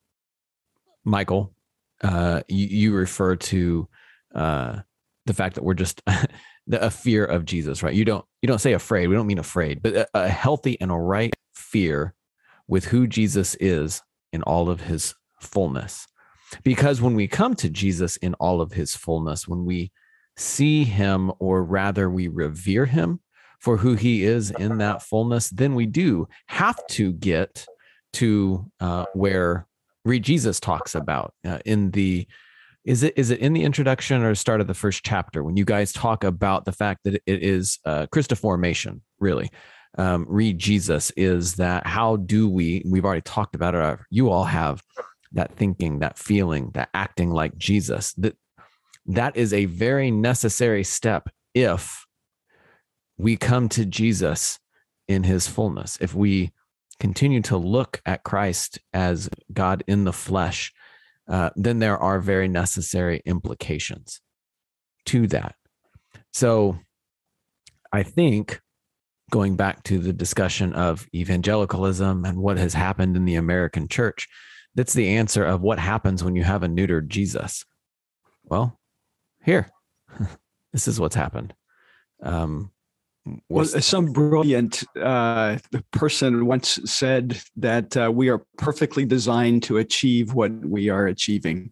Michael 1.04 1.54
uh, 2.02 2.42
you, 2.48 2.66
you 2.66 2.94
refer 2.94 3.36
to 3.36 3.88
uh, 4.34 4.80
the 5.26 5.34
fact 5.34 5.56
that 5.56 5.64
we're 5.64 5.74
just 5.76 6.02
the, 6.70 6.86
a 6.86 6.90
fear 6.90 7.26
of 7.26 7.44
Jesus, 7.44 7.84
right? 7.84 7.94
You 7.94 8.06
don't 8.06 8.24
you 8.42 8.48
don't 8.48 8.60
say 8.60 8.74
afraid. 8.74 9.08
We 9.08 9.16
don't 9.16 9.28
mean 9.28 9.40
afraid, 9.40 9.82
but 9.82 9.96
a, 9.96 10.08
a 10.14 10.30
healthy 10.30 10.80
and 10.80 10.92
a 10.92 10.96
right 10.96 11.36
fear 11.54 12.14
with 12.68 12.86
who 12.86 13.08
Jesus 13.08 13.56
is 13.56 14.02
in 14.32 14.44
all 14.44 14.70
of 14.70 14.82
his 14.82 15.16
fullness. 15.42 16.08
Because 16.64 17.02
when 17.02 17.16
we 17.16 17.28
come 17.28 17.56
to 17.56 17.70
Jesus 17.70 18.18
in 18.18 18.36
all 18.36 18.62
of 18.62 18.72
his 18.72 18.96
fullness, 18.96 19.48
when 19.48 19.66
we 19.66 19.92
see 20.38 20.84
him, 20.84 21.32
or 21.40 21.64
rather 21.64 22.10
we 22.10 22.28
revere 22.28 22.86
him 22.86 23.20
for 23.60 23.78
who 23.78 23.96
he 23.96 24.24
is 24.24 24.52
in 24.52 24.78
that 24.78 25.02
fullness, 25.02 25.50
then 25.50 25.76
we 25.76 25.86
do 25.86 26.28
have 26.48 26.80
to 26.88 27.12
get 27.12 27.66
to 28.14 28.66
uh, 28.80 29.06
where 29.14 29.68
ReJesus 30.08 30.62
talks 30.62 30.96
about 30.96 31.34
uh, 31.46 31.60
in 31.66 31.92
the 31.92 32.28
is 32.86 33.04
it 33.04 33.14
is 33.18 33.30
it 33.30 33.40
in 33.40 33.54
the 33.54 33.64
introduction 33.64 34.24
or 34.24 34.34
start 34.36 34.62
of 34.62 34.68
the 34.68 34.74
first 34.74 35.04
chapter 35.04 35.44
when 35.44 35.58
you 35.58 35.66
guys 35.66 35.92
talk 35.92 36.24
about 36.24 36.66
the 36.66 36.72
fact 36.72 37.02
that 37.04 37.16
it 37.16 37.44
is 37.44 37.80
uh, 37.86 38.08
Christoformation 38.08 39.02
really? 39.20 39.50
Um, 39.98 40.26
ReJesus 40.28 41.12
is 41.18 41.56
that 41.56 41.86
how 41.88 42.18
do 42.18 42.48
we 42.48 42.84
we've 42.86 43.06
already 43.06 43.22
talked 43.22 43.56
about 43.56 43.76
it 43.76 43.82
uh, 43.82 43.98
you 44.12 44.30
all 44.30 44.46
have 44.46 44.84
that 45.32 45.56
thinking 45.56 46.00
that 46.00 46.18
feeling 46.18 46.72
that 46.74 46.90
acting 46.94 47.32
like 47.32 47.58
Jesus 47.58 48.14
that 48.14 48.36
that 49.08 49.36
is 49.36 49.54
a 49.54 49.66
very 49.66 50.12
necessary 50.12 50.84
step 50.84 51.30
if 51.56 52.06
we 53.18 53.36
come 53.36 53.68
to 53.70 53.86
Jesus 53.86 54.60
in 55.08 55.24
his 55.24 55.48
fullness. 55.48 55.98
If 56.00 56.14
we 56.14 56.52
continue 57.00 57.42
to 57.44 57.58
look 57.58 58.02
at 58.06 58.24
Christ 58.24 58.80
as 58.94 59.30
God 59.52 59.84
in 59.88 60.06
the 60.06 60.14
flesh, 60.14 60.72
uh, 61.30 61.52
then 61.56 61.80
there 61.80 61.98
are 61.98 62.20
very 62.20 62.48
necessary 62.48 63.22
implications 63.26 64.22
to 65.06 65.28
that. 65.28 65.56
So 66.34 66.80
I 67.92 68.04
think 68.04 68.60
going 69.32 69.56
back 69.56 69.84
to 69.84 70.00
the 70.00 70.14
discussion 70.14 70.74
of 70.74 71.08
evangelicalism 71.14 72.26
and 72.26 72.40
what 72.40 72.58
has 72.58 72.74
happened 72.74 73.16
in 73.16 73.26
the 73.26 73.36
American 73.36 73.88
church, 73.88 74.28
that's 74.76 74.94
the 74.94 75.10
answer 75.10 75.44
of 75.46 75.62
what 75.62 75.80
happens 75.80 76.24
when 76.24 76.36
you 76.36 76.44
have 76.44 76.64
a 76.64 76.68
neutered 76.68 77.08
Jesus. 77.08 77.64
Well, 78.44 78.80
here, 79.44 79.70
this 80.74 80.88
is 80.88 81.00
what's 81.00 81.16
happened. 81.16 81.54
Um, 82.24 82.72
well, 83.50 83.66
some 83.66 84.12
brilliant 84.12 84.84
uh, 85.02 85.58
person 85.92 86.46
once 86.46 86.80
said 86.86 87.42
that 87.58 87.96
uh, 87.98 88.12
we 88.14 88.30
are 88.30 88.44
perfectly 88.58 89.06
designed 89.06 89.64
to 89.64 89.78
achieve 89.78 90.34
what 90.34 90.52
we 90.66 90.90
are 90.90 91.08
achieving. 91.08 91.72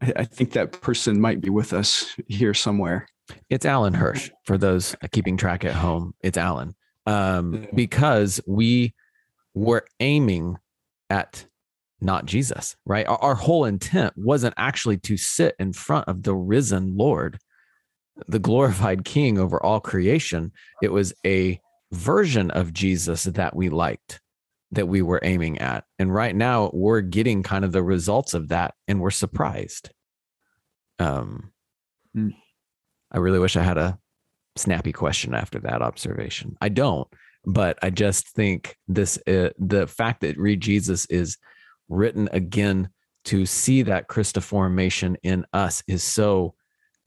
I, 0.00 0.12
I, 0.16 0.24
think 0.24 0.52
that 0.52 0.80
person 0.80 1.20
might 1.20 1.40
be 1.40 1.50
with 1.50 1.72
us 1.72 2.14
here 2.26 2.54
somewhere. 2.54 3.08
It's 3.50 3.66
Alan 3.66 3.94
Hirsch 3.94 4.30
for 4.44 4.56
those 4.56 4.96
keeping 5.12 5.36
track 5.36 5.64
at 5.64 5.74
home. 5.74 6.14
It's 6.22 6.38
Alan 6.38 6.74
um, 7.06 7.66
because 7.74 8.40
we 8.46 8.94
were 9.54 9.84
aiming 10.00 10.56
at 11.10 11.46
not 12.00 12.26
Jesus, 12.26 12.76
right? 12.84 13.06
Our, 13.06 13.18
our 13.18 13.34
whole 13.34 13.64
intent 13.64 14.12
wasn't 14.16 14.54
actually 14.56 14.98
to 14.98 15.16
sit 15.16 15.56
in 15.58 15.72
front 15.72 16.06
of 16.08 16.22
the 16.22 16.34
risen 16.34 16.96
Lord 16.96 17.38
the 18.26 18.38
glorified 18.38 19.04
king 19.04 19.38
over 19.38 19.62
all 19.62 19.80
creation. 19.80 20.52
It 20.82 20.92
was 20.92 21.12
a 21.24 21.60
version 21.92 22.50
of 22.50 22.72
Jesus 22.72 23.24
that 23.24 23.54
we 23.54 23.68
liked, 23.68 24.20
that 24.72 24.88
we 24.88 25.02
were 25.02 25.20
aiming 25.22 25.58
at. 25.58 25.84
And 25.98 26.12
right 26.12 26.34
now 26.34 26.70
we're 26.72 27.00
getting 27.00 27.42
kind 27.42 27.64
of 27.64 27.72
the 27.72 27.82
results 27.82 28.34
of 28.34 28.48
that 28.48 28.74
and 28.86 29.00
we're 29.00 29.10
surprised. 29.10 29.90
Um, 30.98 31.52
mm. 32.16 32.34
I 33.12 33.18
really 33.18 33.38
wish 33.38 33.56
I 33.56 33.62
had 33.62 33.78
a 33.78 33.98
snappy 34.56 34.92
question 34.92 35.34
after 35.34 35.58
that 35.60 35.82
observation. 35.82 36.56
I 36.60 36.68
don't, 36.68 37.08
but 37.46 37.78
I 37.82 37.90
just 37.90 38.28
think 38.28 38.76
this 38.88 39.16
uh, 39.26 39.50
the 39.58 39.86
fact 39.86 40.20
that 40.20 40.36
ReJesus 40.36 41.06
is 41.08 41.38
written 41.88 42.28
again 42.32 42.90
to 43.26 43.46
see 43.46 43.82
that 43.82 44.08
Christoformation 44.08 45.16
in 45.22 45.46
us 45.52 45.82
is 45.86 46.02
so 46.02 46.54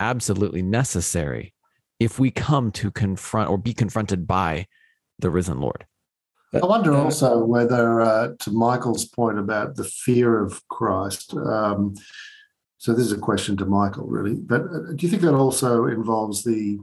absolutely 0.02 0.62
necessary 0.62 1.54
if 2.00 2.20
we 2.20 2.32
come 2.32 2.72
to 2.72 2.92
confront 2.92 3.50
or 3.50 3.58
be 3.58 3.74
confronted 3.74 4.28
by 4.28 4.66
the 5.20 5.30
risen 5.30 5.62
Lord. 5.62 5.86
I 6.54 6.66
wonder 6.66 6.94
also 6.94 7.46
whether, 7.46 8.02
uh, 8.02 8.30
to 8.40 8.52
Michael's 8.52 9.06
point 9.06 9.40
about 9.40 9.76
the 9.76 9.86
fear 9.86 10.44
of 10.44 10.68
Christ, 10.68 11.34
um, 11.34 11.96
so 12.78 12.94
this 12.94 13.06
is 13.06 13.12
a 13.12 13.18
question 13.18 13.56
to 13.58 13.66
Michael, 13.66 14.08
really. 14.08 14.34
But 14.34 14.62
uh, 14.62 14.94
do 14.96 15.06
you 15.06 15.10
think 15.10 15.22
that 15.22 15.36
also 15.36 15.86
involves 15.86 16.44
the 16.44 16.80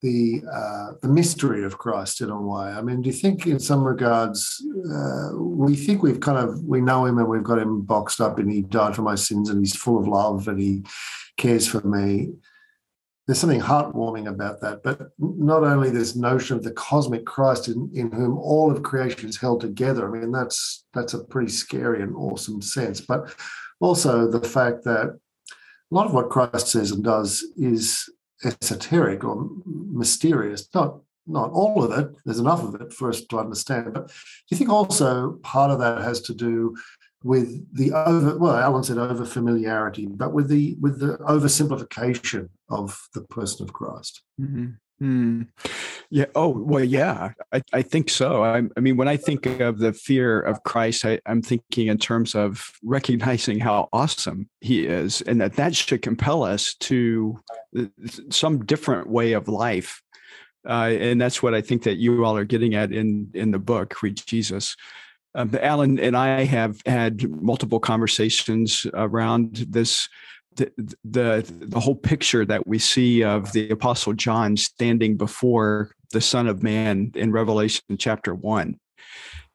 the 0.00 0.42
uh, 0.50 0.92
the 1.02 1.08
mystery 1.08 1.64
of 1.64 1.76
Christ 1.76 2.20
in 2.20 2.30
a 2.30 2.40
way? 2.40 2.68
I 2.68 2.80
mean, 2.80 3.02
do 3.02 3.08
you 3.08 3.12
think, 3.12 3.46
in 3.46 3.58
some 3.58 3.82
regards, 3.82 4.64
uh, 4.94 5.30
we 5.36 5.74
think 5.74 6.02
we've 6.02 6.20
kind 6.20 6.38
of 6.38 6.62
we 6.62 6.80
know 6.80 7.04
him 7.04 7.18
and 7.18 7.28
we've 7.28 7.42
got 7.42 7.58
him 7.58 7.82
boxed 7.82 8.20
up, 8.20 8.38
and 8.38 8.50
he 8.50 8.62
died 8.62 8.94
for 8.96 9.02
my 9.02 9.16
sins, 9.16 9.50
and 9.50 9.58
he's 9.58 9.76
full 9.76 9.98
of 9.98 10.06
love, 10.08 10.48
and 10.48 10.58
he 10.58 10.84
cares 11.40 11.66
for 11.66 11.80
me. 11.80 12.32
There's 13.26 13.38
something 13.38 13.60
heartwarming 13.60 14.28
about 14.28 14.60
that. 14.60 14.82
But 14.82 15.10
not 15.18 15.62
only 15.62 15.90
this 15.90 16.16
notion 16.16 16.56
of 16.56 16.62
the 16.62 16.72
cosmic 16.72 17.24
Christ 17.24 17.68
in, 17.68 17.90
in 17.94 18.12
whom 18.12 18.38
all 18.38 18.70
of 18.70 18.82
creation 18.82 19.28
is 19.28 19.40
held 19.40 19.60
together. 19.60 20.06
I 20.06 20.20
mean, 20.20 20.32
that's 20.32 20.84
that's 20.94 21.14
a 21.14 21.24
pretty 21.24 21.50
scary 21.50 22.02
and 22.02 22.14
awesome 22.14 22.60
sense. 22.60 23.00
But 23.00 23.34
also 23.80 24.30
the 24.30 24.46
fact 24.46 24.84
that 24.84 25.06
a 25.90 25.94
lot 25.94 26.06
of 26.06 26.14
what 26.14 26.30
Christ 26.30 26.68
says 26.68 26.90
and 26.90 27.02
does 27.02 27.44
is 27.56 28.08
esoteric 28.44 29.24
or 29.24 29.48
mysterious. 29.66 30.68
Not 30.74 31.00
not 31.26 31.50
all 31.52 31.84
of 31.84 31.96
it. 31.98 32.12
There's 32.24 32.40
enough 32.40 32.62
of 32.62 32.80
it 32.80 32.92
for 32.92 33.08
us 33.08 33.24
to 33.26 33.38
understand. 33.38 33.94
But 33.94 34.08
do 34.08 34.12
you 34.50 34.56
think 34.56 34.70
also 34.70 35.38
part 35.42 35.70
of 35.70 35.78
that 35.78 36.02
has 36.02 36.20
to 36.22 36.34
do 36.34 36.74
with 37.22 37.66
the 37.76 37.92
over 37.92 38.38
well 38.38 38.56
alan 38.56 38.82
said 38.82 38.98
over 38.98 39.24
familiarity 39.24 40.06
but 40.06 40.32
with 40.32 40.48
the 40.48 40.76
with 40.80 41.00
the 41.00 41.18
oversimplification 41.18 42.48
of 42.70 43.08
the 43.14 43.22
person 43.22 43.64
of 43.64 43.72
christ 43.72 44.22
mm-hmm. 44.40 44.70
Mm. 45.02 45.48
Yeah. 46.10 46.26
Oh, 46.34 46.48
well, 46.48 46.84
yeah, 46.84 47.32
I, 47.52 47.62
I 47.72 47.82
think 47.82 48.10
so. 48.10 48.44
I, 48.44 48.62
I, 48.76 48.80
mean, 48.80 48.96
when 48.96 49.08
I 49.08 49.16
think 49.16 49.46
of 49.46 49.78
the 49.78 49.92
fear 49.92 50.40
of 50.40 50.62
Christ, 50.64 51.04
I, 51.04 51.20
I'm 51.24 51.40
thinking 51.40 51.86
in 51.86 51.98
terms 51.98 52.34
of 52.34 52.70
recognizing 52.82 53.60
how 53.60 53.88
awesome 53.92 54.48
he 54.60 54.86
is 54.86 55.22
and 55.22 55.40
that 55.40 55.54
that 55.54 55.74
should 55.74 56.02
compel 56.02 56.42
us 56.42 56.74
to 56.80 57.38
uh, 57.78 57.84
some 58.30 58.64
different 58.64 59.08
way 59.08 59.32
of 59.32 59.48
life. 59.48 60.02
Uh, 60.68 60.92
and 61.00 61.20
that's 61.20 61.42
what 61.42 61.54
I 61.54 61.62
think 61.62 61.84
that 61.84 61.96
you 61.96 62.22
all 62.24 62.36
are 62.36 62.44
getting 62.44 62.74
at 62.74 62.92
in, 62.92 63.30
in 63.32 63.50
the 63.50 63.58
book, 63.58 63.94
ReJesus. 63.94 64.76
Um, 65.34 65.56
Alan 65.60 65.98
and 65.98 66.16
I 66.16 66.44
have 66.44 66.80
had 66.86 67.30
multiple 67.40 67.78
conversations 67.80 68.86
around 68.94 69.66
this 69.68 70.08
the, 70.56 70.72
the 71.04 71.52
the 71.60 71.80
whole 71.80 71.94
picture 71.94 72.44
that 72.44 72.66
we 72.66 72.78
see 72.78 73.22
of 73.22 73.52
the 73.52 73.70
apostle 73.70 74.12
John 74.12 74.56
standing 74.56 75.16
before 75.16 75.92
the 76.12 76.20
Son 76.20 76.48
of 76.48 76.62
Man 76.62 77.12
in 77.14 77.30
Revelation 77.30 77.96
chapter 77.98 78.34
one, 78.34 78.80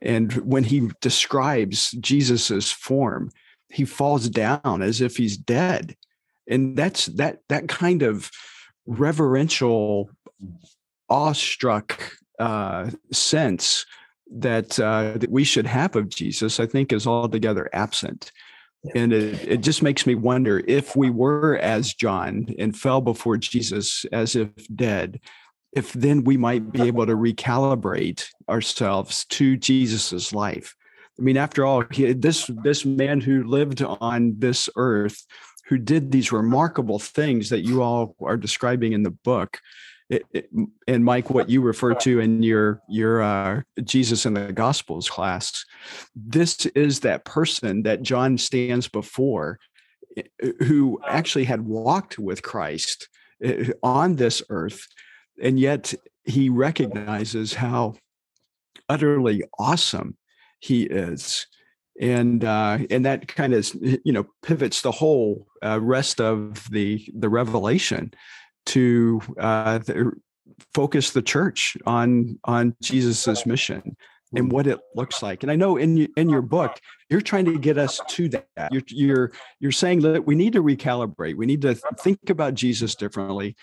and 0.01 0.31
when 0.33 0.63
he 0.63 0.89
describes 1.01 1.91
Jesus's 1.91 2.71
form, 2.71 3.29
he 3.69 3.83
falls 3.83 4.29
down 4.29 4.81
as 4.81 5.01
if 5.01 5.17
he's 5.17 5.35
dead, 5.35 5.95
and 6.47 6.77
that's 6.77 7.07
that 7.07 7.39
that 7.49 7.67
kind 7.67 8.01
of 8.01 8.31
reverential, 8.85 10.09
awestruck 11.09 12.13
uh, 12.39 12.89
sense 13.11 13.85
that 14.31 14.79
uh, 14.79 15.13
that 15.17 15.31
we 15.31 15.43
should 15.43 15.67
have 15.67 15.95
of 15.95 16.09
Jesus, 16.09 16.59
I 16.59 16.65
think, 16.65 16.91
is 16.91 17.07
altogether 17.07 17.69
absent. 17.73 18.31
And 18.93 19.13
it, 19.13 19.47
it 19.47 19.61
just 19.61 19.81
makes 19.81 20.05
me 20.05 20.13
wonder 20.13 20.63
if 20.67 20.95
we 20.95 21.09
were 21.09 21.57
as 21.57 21.93
John 21.93 22.53
and 22.59 22.77
fell 22.77 23.01
before 23.01 23.37
Jesus 23.37 24.05
as 24.11 24.35
if 24.35 24.49
dead, 24.75 25.19
if 25.75 25.93
then 25.93 26.23
we 26.23 26.37
might 26.37 26.71
be 26.71 26.81
able 26.87 27.05
to 27.05 27.15
recalibrate 27.15 28.27
ourselves 28.49 29.25
to 29.25 29.57
Jesus's 29.57 30.33
life. 30.33 30.75
I 31.17 31.23
mean, 31.23 31.37
after 31.37 31.65
all, 31.65 31.83
he, 31.91 32.11
this 32.13 32.49
this 32.63 32.85
man 32.85 33.21
who 33.21 33.43
lived 33.43 33.81
on 33.81 34.35
this 34.37 34.69
earth, 34.75 35.25
who 35.67 35.77
did 35.77 36.11
these 36.11 36.31
remarkable 36.31 36.99
things 36.99 37.49
that 37.49 37.61
you 37.61 37.81
all 37.81 38.15
are 38.21 38.37
describing 38.37 38.93
in 38.93 39.03
the 39.03 39.11
book, 39.11 39.59
it, 40.09 40.23
it, 40.33 40.49
and 40.87 41.03
Mike, 41.03 41.29
what 41.29 41.49
you 41.49 41.61
refer 41.61 41.95
to 41.95 42.19
in 42.19 42.43
your 42.43 42.81
your 42.87 43.21
uh, 43.21 43.61
Jesus 43.83 44.25
in 44.25 44.35
the 44.35 44.53
Gospels 44.53 45.09
class, 45.09 45.65
this 46.15 46.65
is 46.67 46.99
that 46.99 47.25
person 47.25 47.83
that 47.83 48.03
John 48.03 48.37
stands 48.37 48.87
before, 48.87 49.59
eh, 50.15 50.51
who 50.59 50.99
actually 51.07 51.45
had 51.45 51.61
walked 51.61 52.19
with 52.19 52.43
Christ 52.43 53.09
eh, 53.43 53.71
on 53.81 54.15
this 54.15 54.43
earth, 54.49 54.87
and 55.41 55.59
yet 55.59 55.93
he 56.23 56.49
recognizes 56.49 57.55
how 57.55 57.95
utterly 58.87 59.43
awesome 59.57 60.17
he 60.59 60.83
is. 60.83 61.47
And 61.99 62.43
uh, 62.43 62.79
and 62.91 63.05
that 63.05 63.27
kind 63.27 63.53
of 63.55 63.71
you 63.73 64.11
know 64.11 64.27
pivots 64.43 64.81
the 64.81 64.91
whole 64.91 65.47
uh, 65.63 65.79
rest 65.81 66.21
of 66.21 66.69
the 66.69 67.07
the 67.15 67.29
revelation 67.29 68.13
to 68.67 69.21
uh, 69.39 69.79
the, 69.79 70.11
focus 70.73 71.11
the 71.11 71.21
church 71.21 71.77
on 71.85 72.39
on 72.45 72.75
Jesus's 72.81 73.45
mission 73.45 73.95
and 74.35 74.51
what 74.51 74.67
it 74.67 74.79
looks 74.95 75.23
like. 75.23 75.43
And 75.43 75.51
I 75.51 75.55
know 75.55 75.77
in 75.77 76.07
in 76.17 76.29
your 76.29 76.41
book, 76.41 76.79
you're 77.09 77.21
trying 77.21 77.45
to 77.45 77.57
get 77.57 77.77
us 77.77 77.99
to 78.09 78.29
that. 78.29 78.69
You're 78.71 78.83
you're 78.87 79.31
you're 79.59 79.71
saying 79.71 80.01
that 80.01 80.25
we 80.25 80.35
need 80.35 80.53
to 80.53 80.63
recalibrate. 80.63 81.35
We 81.35 81.45
need 81.45 81.61
to 81.61 81.75
think 81.99 82.29
about 82.29 82.53
Jesus 82.53 82.95
differently. 82.95 83.55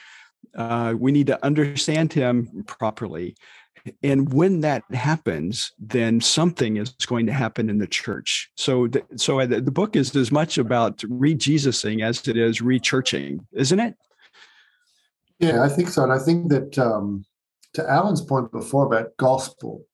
Uh, 0.56 0.94
we 0.98 1.12
need 1.12 1.28
to 1.28 1.44
understand 1.44 2.12
him 2.12 2.64
properly. 2.66 3.36
And 4.02 4.32
when 4.32 4.60
that 4.60 4.84
happens, 4.92 5.72
then 5.78 6.20
something 6.20 6.76
is 6.76 6.90
going 6.90 7.26
to 7.26 7.32
happen 7.32 7.68
in 7.68 7.78
the 7.78 7.86
church. 7.86 8.50
So, 8.56 8.86
the, 8.86 9.02
so 9.16 9.44
the, 9.44 9.60
the 9.60 9.72
book 9.72 9.96
is 9.96 10.14
as 10.14 10.30
much 10.30 10.56
about 10.56 11.02
re-Jesusing 11.08 12.02
as 12.02 12.26
it 12.28 12.36
is 12.36 12.62
re-churching, 12.62 13.44
isn't 13.52 13.80
it? 13.80 13.96
Yeah, 15.42 15.62
I 15.62 15.68
think 15.68 15.88
so. 15.88 16.04
And 16.04 16.12
I 16.12 16.18
think 16.18 16.48
that 16.50 16.78
um, 16.78 17.24
to 17.74 17.88
Alan's 17.88 18.22
point 18.22 18.50
before 18.52 18.86
about 18.86 19.16
gospel, 19.18 19.84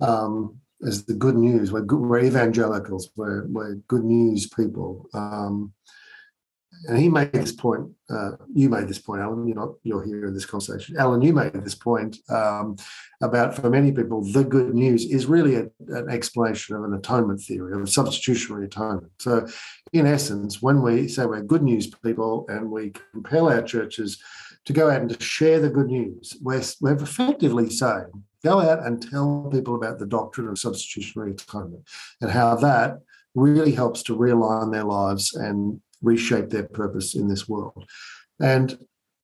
um, 0.00 0.60
as 0.86 1.04
the 1.04 1.14
good 1.14 1.36
news. 1.36 1.72
We're, 1.72 1.82
good, 1.82 2.00
we're 2.00 2.24
evangelicals. 2.24 3.10
We're, 3.16 3.46
we're 3.48 3.74
good 3.88 4.04
news 4.04 4.48
people. 4.48 5.06
Um, 5.14 5.72
and 6.88 6.98
he 6.98 7.10
made 7.10 7.32
this 7.32 7.52
point. 7.52 7.90
Uh, 8.08 8.30
you 8.54 8.70
made 8.70 8.88
this 8.88 8.98
point, 8.98 9.20
Alan. 9.20 9.46
You're 9.46 9.56
not. 9.56 9.74
You're 9.82 10.02
here 10.02 10.28
in 10.28 10.32
this 10.32 10.46
conversation, 10.46 10.96
Alan. 10.96 11.20
You 11.20 11.34
made 11.34 11.52
this 11.52 11.74
point 11.74 12.16
um, 12.30 12.76
about 13.22 13.54
for 13.54 13.68
many 13.68 13.92
people, 13.92 14.22
the 14.22 14.44
good 14.44 14.72
news 14.74 15.04
is 15.04 15.26
really 15.26 15.56
a, 15.56 15.66
an 15.88 16.08
explanation 16.08 16.76
of 16.76 16.84
an 16.84 16.94
atonement 16.94 17.42
theory, 17.42 17.78
of 17.78 17.90
substitutionary 17.90 18.64
atonement. 18.64 19.12
So, 19.18 19.46
in 19.92 20.06
essence, 20.06 20.62
when 20.62 20.80
we 20.80 21.06
say 21.06 21.26
we're 21.26 21.42
good 21.42 21.62
news 21.62 21.86
people 22.02 22.46
and 22.48 22.70
we 22.70 22.94
compel 23.12 23.50
our 23.50 23.62
churches 23.62 24.18
to 24.66 24.72
go 24.72 24.90
out 24.90 25.00
and 25.00 25.10
to 25.10 25.24
share 25.24 25.60
the 25.60 25.70
good 25.70 25.88
news, 25.88 26.36
we're, 26.42 26.62
we're 26.80 26.94
effectively 26.94 27.70
saying 27.70 28.24
go 28.44 28.60
out 28.60 28.84
and 28.86 29.02
tell 29.02 29.48
people 29.52 29.74
about 29.74 29.98
the 29.98 30.06
doctrine 30.06 30.48
of 30.48 30.58
substitutionary 30.58 31.32
atonement 31.32 31.84
and 32.20 32.30
how 32.30 32.54
that 32.56 32.98
really 33.34 33.72
helps 33.72 34.02
to 34.02 34.16
realign 34.16 34.72
their 34.72 34.84
lives 34.84 35.34
and 35.34 35.80
reshape 36.02 36.50
their 36.50 36.64
purpose 36.64 37.14
in 37.14 37.28
this 37.28 37.48
world. 37.48 37.84
And 38.40 38.78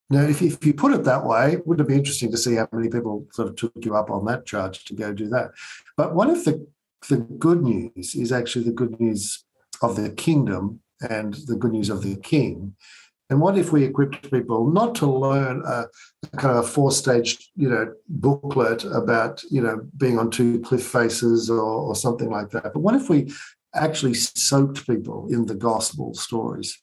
now, 0.08 0.22
if, 0.22 0.40
if 0.40 0.64
you 0.64 0.72
put 0.72 0.92
it 0.92 1.02
that 1.04 1.24
way, 1.24 1.56
wouldn't 1.64 1.88
it 1.88 1.90
be 1.90 1.98
interesting 1.98 2.30
to 2.30 2.36
see 2.36 2.54
how 2.54 2.68
many 2.70 2.88
people 2.88 3.26
sort 3.32 3.48
of 3.48 3.56
took 3.56 3.72
you 3.84 3.96
up 3.96 4.10
on 4.10 4.24
that 4.26 4.46
charge 4.46 4.84
to 4.84 4.94
go 4.94 5.12
do 5.12 5.28
that? 5.30 5.50
But 5.96 6.14
what 6.14 6.30
if 6.30 6.44
the, 6.44 6.66
the 7.08 7.16
good 7.16 7.62
news 7.62 8.14
is 8.14 8.30
actually 8.30 8.66
the 8.66 8.72
good 8.72 9.00
news 9.00 9.44
of 9.82 9.96
the 9.96 10.10
kingdom 10.10 10.80
and 11.08 11.34
the 11.34 11.56
good 11.56 11.72
news 11.72 11.90
of 11.90 12.02
the 12.02 12.16
king? 12.16 12.76
And 13.28 13.40
what 13.40 13.58
if 13.58 13.72
we 13.72 13.84
equipped 13.84 14.30
people 14.30 14.70
not 14.70 14.94
to 14.96 15.06
learn 15.06 15.62
a, 15.66 15.86
a 16.32 16.36
kind 16.36 16.56
of 16.56 16.64
a 16.64 16.68
four-stage, 16.68 17.50
you 17.56 17.68
know, 17.68 17.92
booklet 18.08 18.84
about, 18.84 19.42
you 19.50 19.60
know, 19.60 19.86
being 19.96 20.18
on 20.18 20.30
two 20.30 20.60
cliff 20.60 20.84
faces 20.84 21.50
or, 21.50 21.60
or 21.60 21.96
something 21.96 22.30
like 22.30 22.50
that, 22.50 22.72
but 22.72 22.80
what 22.80 22.94
if 22.94 23.10
we 23.10 23.32
actually 23.74 24.14
soaked 24.14 24.86
people 24.86 25.26
in 25.30 25.46
the 25.46 25.54
gospel 25.54 26.14
stories? 26.14 26.80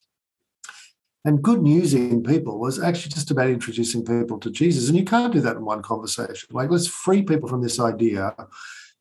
And 1.25 1.41
good 1.41 1.61
news 1.61 1.93
in 1.93 2.21
people 2.21 2.59
was 2.59 2.81
actually 2.81 3.13
just 3.13 3.31
about 3.31 3.47
introducing 3.47 4.03
people 4.03 4.37
to 4.39 4.51
Jesus. 4.51 4.89
And 4.89 4.97
you 4.97 5.05
can't 5.05 5.31
do 5.31 5.39
that 5.39 5.55
in 5.55 5.63
one 5.63 5.81
conversation. 5.81 6.49
Like, 6.51 6.69
let's 6.69 6.87
free 6.87 7.21
people 7.21 7.47
from 7.47 7.61
this 7.61 7.79
idea 7.79 8.35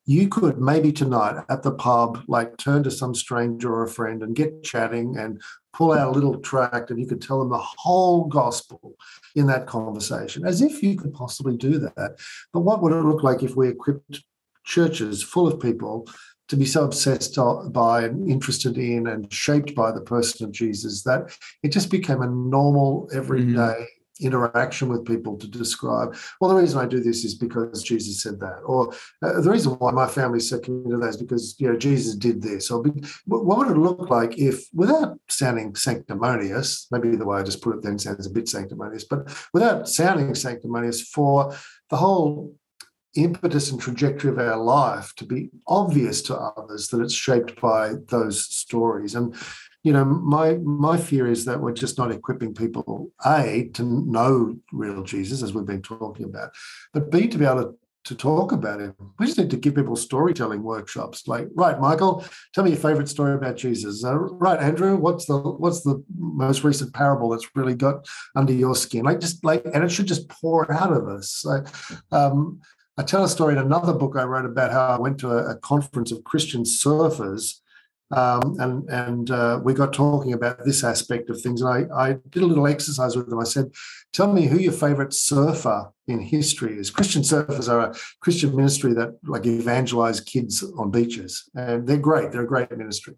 you 0.05 0.27
could 0.27 0.59
maybe 0.59 0.91
tonight 0.91 1.43
at 1.49 1.63
the 1.63 1.71
pub, 1.71 2.23
like 2.27 2.57
turn 2.57 2.83
to 2.83 2.91
some 2.91 3.15
stranger 3.15 3.73
or 3.73 3.83
a 3.83 3.89
friend 3.89 4.21
and 4.21 4.35
get 4.35 4.63
chatting 4.63 5.17
and 5.17 5.41
pull 5.73 5.91
out 5.91 6.09
a 6.09 6.11
little 6.11 6.39
tract 6.39 6.91
and 6.91 6.99
you 6.99 7.07
could 7.07 7.21
tell 7.21 7.39
them 7.39 7.49
the 7.49 7.57
whole 7.57 8.25
gospel 8.25 8.95
in 9.35 9.47
that 9.47 9.67
conversation, 9.67 10.45
as 10.45 10.61
if 10.61 10.83
you 10.83 10.95
could 10.95 11.13
possibly 11.13 11.57
do 11.57 11.79
that. 11.79 12.17
But 12.53 12.61
what 12.61 12.81
would 12.81 12.93
it 12.93 13.01
look 13.01 13.23
like 13.23 13.43
if 13.43 13.55
we 13.55 13.67
equipped 13.67 14.23
churches 14.63 15.23
full 15.23 15.47
of 15.47 15.59
people 15.59 16.07
to 16.49 16.55
be 16.55 16.65
so 16.65 16.83
obsessed 16.83 17.37
by 17.71 18.03
and 18.03 18.29
interested 18.29 18.77
in 18.77 19.07
and 19.07 19.31
shaped 19.33 19.73
by 19.75 19.91
the 19.91 20.01
person 20.01 20.45
of 20.45 20.51
Jesus 20.51 21.03
that 21.03 21.35
it 21.63 21.69
just 21.69 21.89
became 21.89 22.21
a 22.21 22.27
normal, 22.27 23.09
everyday 23.13 23.53
mm-hmm 23.53 23.83
interaction 24.19 24.89
with 24.89 25.05
people 25.05 25.37
to 25.37 25.47
describe, 25.47 26.15
well, 26.39 26.49
the 26.49 26.61
reason 26.61 26.79
I 26.79 26.85
do 26.85 26.99
this 26.99 27.23
is 27.23 27.35
because 27.35 27.83
Jesus 27.83 28.21
said 28.21 28.39
that, 28.39 28.59
or 28.65 28.93
uh, 29.21 29.41
the 29.41 29.51
reason 29.51 29.73
why 29.73 29.91
my 29.91 30.07
family's 30.07 30.49
so 30.49 30.59
committed 30.59 30.91
to 30.91 30.97
that 30.97 31.09
is 31.09 31.17
because 31.17 31.55
you 31.59 31.71
know 31.71 31.77
Jesus 31.77 32.15
did 32.15 32.41
this. 32.41 32.69
Or 32.71 32.83
what 33.25 33.57
would 33.57 33.71
it 33.71 33.77
look 33.77 34.09
like 34.09 34.37
if, 34.37 34.65
without 34.73 35.17
sounding 35.29 35.75
sanctimonious, 35.75 36.87
maybe 36.91 37.15
the 37.15 37.25
way 37.25 37.39
I 37.39 37.43
just 37.43 37.61
put 37.61 37.75
it 37.75 37.83
then 37.83 37.99
sounds 37.99 38.25
a 38.25 38.29
bit 38.29 38.47
sanctimonious, 38.47 39.03
but 39.03 39.31
without 39.53 39.87
sounding 39.89 40.33
sanctimonious, 40.35 41.01
for 41.01 41.55
the 41.89 41.97
whole 41.97 42.55
impetus 43.15 43.71
and 43.71 43.79
trajectory 43.79 44.31
of 44.31 44.39
our 44.39 44.57
life 44.57 45.13
to 45.15 45.25
be 45.25 45.49
obvious 45.67 46.21
to 46.23 46.35
others 46.35 46.87
that 46.87 47.01
it's 47.01 47.13
shaped 47.13 47.59
by 47.61 47.93
those 48.09 48.43
stories 48.43 49.13
and 49.13 49.35
you 49.83 49.91
know, 49.91 50.05
my 50.05 50.55
my 50.55 50.97
fear 50.97 51.27
is 51.27 51.45
that 51.45 51.59
we're 51.59 51.73
just 51.73 51.97
not 51.97 52.11
equipping 52.11 52.53
people 52.53 53.11
a 53.25 53.69
to 53.73 53.83
know 53.83 54.55
real 54.71 55.03
Jesus 55.03 55.43
as 55.43 55.53
we've 55.53 55.65
been 55.65 55.81
talking 55.81 56.25
about, 56.25 56.51
but 56.93 57.11
b 57.11 57.27
to 57.27 57.37
be 57.37 57.45
able 57.45 57.63
to 57.63 57.75
to 58.05 58.15
talk 58.15 58.51
about 58.51 58.81
him. 58.81 58.93
We 59.17 59.25
just 59.25 59.37
need 59.37 59.49
to 59.51 59.57
give 59.57 59.75
people 59.75 59.95
storytelling 59.95 60.61
workshops. 60.61 61.25
Like, 61.25 61.47
right, 61.55 61.79
Michael, 61.79 62.25
tell 62.53 62.63
me 62.63 62.71
your 62.71 62.79
favorite 62.79 63.07
story 63.07 63.33
about 63.33 63.55
Jesus. 63.55 64.03
Uh, 64.03 64.17
right, 64.17 64.59
Andrew, 64.59 64.97
what's 64.97 65.25
the 65.25 65.37
what's 65.37 65.83
the 65.83 66.03
most 66.17 66.63
recent 66.63 66.93
parable 66.93 67.29
that's 67.29 67.55
really 67.55 67.75
got 67.75 68.05
under 68.35 68.53
your 68.53 68.75
skin? 68.75 69.03
Like, 69.03 69.19
just 69.19 69.43
like, 69.45 69.65
and 69.73 69.83
it 69.83 69.89
should 69.89 70.07
just 70.07 70.27
pour 70.29 70.71
out 70.71 70.91
of 70.91 71.07
us. 71.07 71.29
So, 71.29 71.63
um, 72.11 72.59
I 72.97 73.03
tell 73.03 73.23
a 73.23 73.29
story 73.29 73.53
in 73.53 73.59
another 73.59 73.93
book 73.93 74.15
I 74.17 74.23
wrote 74.23 74.45
about 74.45 74.71
how 74.71 74.85
I 74.85 74.99
went 74.99 75.17
to 75.19 75.31
a, 75.31 75.51
a 75.51 75.55
conference 75.57 76.11
of 76.11 76.23
Christian 76.23 76.63
surfers 76.63 77.59
um, 78.15 78.55
and 78.59 78.89
and 78.89 79.31
uh, 79.31 79.59
we 79.63 79.73
got 79.73 79.93
talking 79.93 80.33
about 80.33 80.63
this 80.63 80.83
aspect 80.83 81.29
of 81.29 81.41
things. 81.41 81.61
And 81.61 81.69
I, 81.91 82.09
I 82.09 82.13
did 82.29 82.43
a 82.43 82.45
little 82.45 82.67
exercise 82.67 83.15
with 83.15 83.29
them. 83.29 83.39
I 83.39 83.43
said, 83.45 83.71
Tell 84.11 84.31
me 84.31 84.45
who 84.45 84.59
your 84.59 84.73
favorite 84.73 85.13
surfer 85.13 85.89
in 86.07 86.19
history 86.19 86.77
is. 86.77 86.89
Christian 86.89 87.21
surfers 87.21 87.69
are 87.69 87.89
a 87.89 87.95
Christian 88.21 88.55
ministry 88.55 88.93
that 88.93 89.17
like 89.23 89.45
evangelize 89.45 90.19
kids 90.19 90.63
on 90.77 90.91
beaches. 90.91 91.49
And 91.55 91.87
they're 91.87 91.97
great. 91.97 92.31
They're 92.31 92.43
a 92.43 92.47
great 92.47 92.75
ministry. 92.75 93.15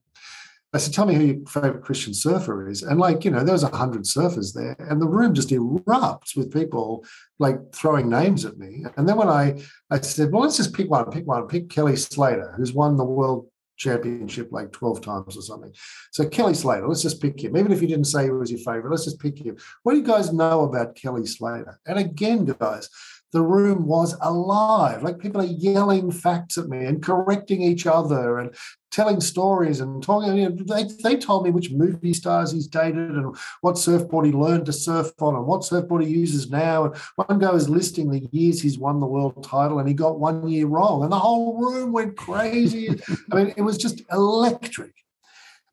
I 0.73 0.77
said, 0.77 0.93
tell 0.93 1.05
me 1.05 1.15
who 1.15 1.23
your 1.23 1.45
favorite 1.45 1.83
Christian 1.83 2.13
surfer 2.13 2.69
is. 2.69 2.83
And 2.83 2.99
like, 2.99 3.23
you 3.23 3.31
know, 3.31 3.45
there 3.45 3.53
was 3.53 3.63
a 3.63 3.73
hundred 3.73 4.03
surfers 4.03 4.53
there 4.53 4.75
and 4.77 5.01
the 5.01 5.07
room 5.07 5.33
just 5.33 5.49
erupts 5.49 6.35
with 6.35 6.51
people 6.51 7.05
like 7.39 7.71
throwing 7.73 8.09
names 8.09 8.43
at 8.43 8.57
me. 8.57 8.83
And 8.97 9.07
then 9.07 9.15
when 9.15 9.29
I, 9.29 9.61
I 9.89 10.01
said, 10.01 10.33
well, 10.33 10.41
let's 10.41 10.57
just 10.57 10.73
pick 10.73 10.89
one, 10.89 11.09
pick 11.11 11.25
one, 11.25 11.47
pick 11.47 11.69
Kelly 11.69 11.95
Slater, 11.95 12.53
who's 12.57 12.73
won 12.73 12.97
the 12.97 13.05
world 13.05 13.47
championship 13.77 14.51
like 14.51 14.71
12 14.71 15.01
times 15.01 15.37
or 15.37 15.41
something. 15.41 15.73
So 16.11 16.27
Kelly 16.27 16.53
Slater, 16.53 16.87
let's 16.87 17.01
just 17.01 17.21
pick 17.21 17.43
him. 17.43 17.57
Even 17.57 17.71
if 17.71 17.81
you 17.81 17.87
didn't 17.87 18.05
say 18.05 18.23
he 18.23 18.29
was 18.29 18.51
your 18.51 18.59
favorite, 18.59 18.91
let's 18.91 19.05
just 19.05 19.19
pick 19.19 19.37
him. 19.37 19.57
What 19.83 19.93
do 19.93 19.99
you 19.99 20.05
guys 20.05 20.33
know 20.33 20.63
about 20.63 20.95
Kelly 20.95 21.25
Slater? 21.25 21.79
And 21.85 21.99
again, 21.99 22.45
guys, 22.45 22.89
the 23.35 23.41
room 23.41 23.85
was 23.85 24.15
alive. 24.21 25.03
Like 25.03 25.19
people 25.19 25.41
are 25.41 25.45
yelling 25.45 26.09
facts 26.09 26.57
at 26.57 26.69
me 26.69 26.85
and 26.85 27.03
correcting 27.03 27.61
each 27.61 27.85
other 27.85 28.39
and 28.39 28.55
telling 28.91 29.19
stories 29.19 29.81
and 29.81 30.01
talking. 30.01 30.37
You 30.37 30.49
know, 30.49 30.55
they, 30.55 30.85
they 31.03 31.17
told 31.17 31.43
me 31.43 31.49
which 31.51 31.69
movie 31.69 32.13
stars 32.13 32.53
he's 32.53 32.65
dated 32.65 33.11
and 33.11 33.35
what 33.59 33.77
surfboard 33.77 34.25
he 34.25 34.31
learned 34.31 34.67
to 34.67 34.73
surf 34.73 35.11
on 35.19 35.35
and 35.35 35.45
what 35.45 35.65
surfboard 35.65 36.05
he 36.05 36.09
uses 36.09 36.49
now. 36.49 36.85
And 36.85 36.95
one 37.17 37.39
guy 37.39 37.51
was 37.51 37.67
listing 37.67 38.09
the 38.09 38.25
years 38.31 38.61
he's 38.61 38.79
won 38.79 39.01
the 39.01 39.05
world 39.05 39.43
title 39.43 39.79
and 39.79 39.87
he 39.89 39.93
got 39.93 40.17
one 40.17 40.47
year 40.47 40.67
wrong. 40.67 41.03
And 41.03 41.11
the 41.11 41.19
whole 41.19 41.59
room 41.59 41.91
went 41.91 42.15
crazy. 42.15 42.87
I 43.33 43.35
mean, 43.35 43.53
it 43.57 43.63
was 43.63 43.77
just 43.77 44.01
electric. 44.13 44.93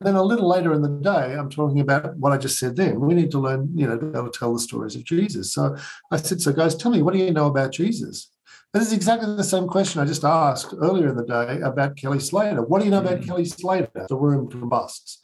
Then 0.05 0.15
a 0.17 0.23
little 0.23 0.49
later 0.49 0.73
in 0.73 0.83
the 0.83 0.89
day, 0.89 1.35
I'm 1.35 1.51
talking 1.51 1.81
about 1.81 2.17
what 2.17 2.33
I 2.33 2.39
just 2.39 2.59
said 2.59 2.77
then. 2.77 3.01
We 3.01 3.15
need 3.15 3.31
to 3.33 3.39
learn, 3.39 3.71
you 3.75 3.87
know, 3.87 3.99
to 3.99 4.07
be 4.07 4.19
able 4.19 4.31
to 4.31 4.39
tell 4.39 4.53
the 4.53 4.61
stories 4.61 4.97
of 4.97 5.05
Jesus. 5.05 5.53
So 5.53 5.77
I 6.11 6.17
said, 6.17 6.41
so 6.41 6.53
guys, 6.53 6.75
tell 6.75 6.91
me, 6.91 7.03
what 7.03 7.15
do 7.15 7.21
you 7.21 7.33
know 7.33 7.47
about 7.47 7.73
Jesus? 7.73 8.31
This 8.73 8.87
is 8.87 8.93
exactly 8.95 9.35
the 9.37 9.45
same 9.45 9.69
question 9.69 10.01
I 10.01 10.07
just 10.07 10.25
asked 10.25 10.75
earlier 10.81 11.09
in 11.09 11.17
the 11.17 11.27
day 11.27 11.61
about 11.61 11.97
Kelly 11.97 12.21
Slater. 12.21 12.63
What 12.63 12.79
do 12.79 12.87
you 12.87 12.91
know 12.91 13.01
about 13.01 13.21
mm. 13.21 13.27
Kelly 13.27 13.45
Slater? 13.45 14.07
The 14.09 14.17
room 14.17 14.49
combusts. 14.49 15.19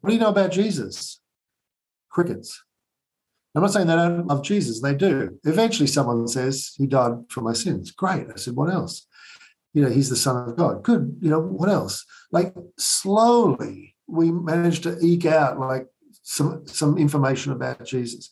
What 0.00 0.10
do 0.10 0.14
you 0.14 0.20
know 0.20 0.28
about 0.28 0.52
Jesus? 0.52 1.20
Crickets. 2.10 2.62
I'm 3.54 3.62
not 3.62 3.72
saying 3.72 3.86
they 3.86 3.96
don't 3.96 4.26
love 4.26 4.42
Jesus, 4.42 4.80
they 4.80 4.94
do. 4.94 5.38
Eventually, 5.44 5.86
someone 5.86 6.26
says, 6.26 6.74
He 6.78 6.86
died 6.86 7.12
for 7.28 7.42
my 7.42 7.52
sins. 7.52 7.90
Great. 7.90 8.26
I 8.32 8.36
said, 8.36 8.56
What 8.56 8.72
else? 8.72 9.06
You 9.74 9.82
know, 9.82 9.90
He's 9.90 10.08
the 10.08 10.16
Son 10.16 10.48
of 10.48 10.56
God. 10.56 10.82
Good. 10.82 11.18
You 11.20 11.30
know, 11.30 11.40
what 11.40 11.68
else? 11.68 12.04
Like, 12.30 12.54
slowly, 12.78 13.91
we 14.12 14.30
managed 14.30 14.82
to 14.84 14.98
eke 15.00 15.26
out 15.26 15.58
like 15.58 15.86
some, 16.22 16.66
some 16.66 16.98
information 16.98 17.52
about 17.52 17.84
Jesus. 17.84 18.30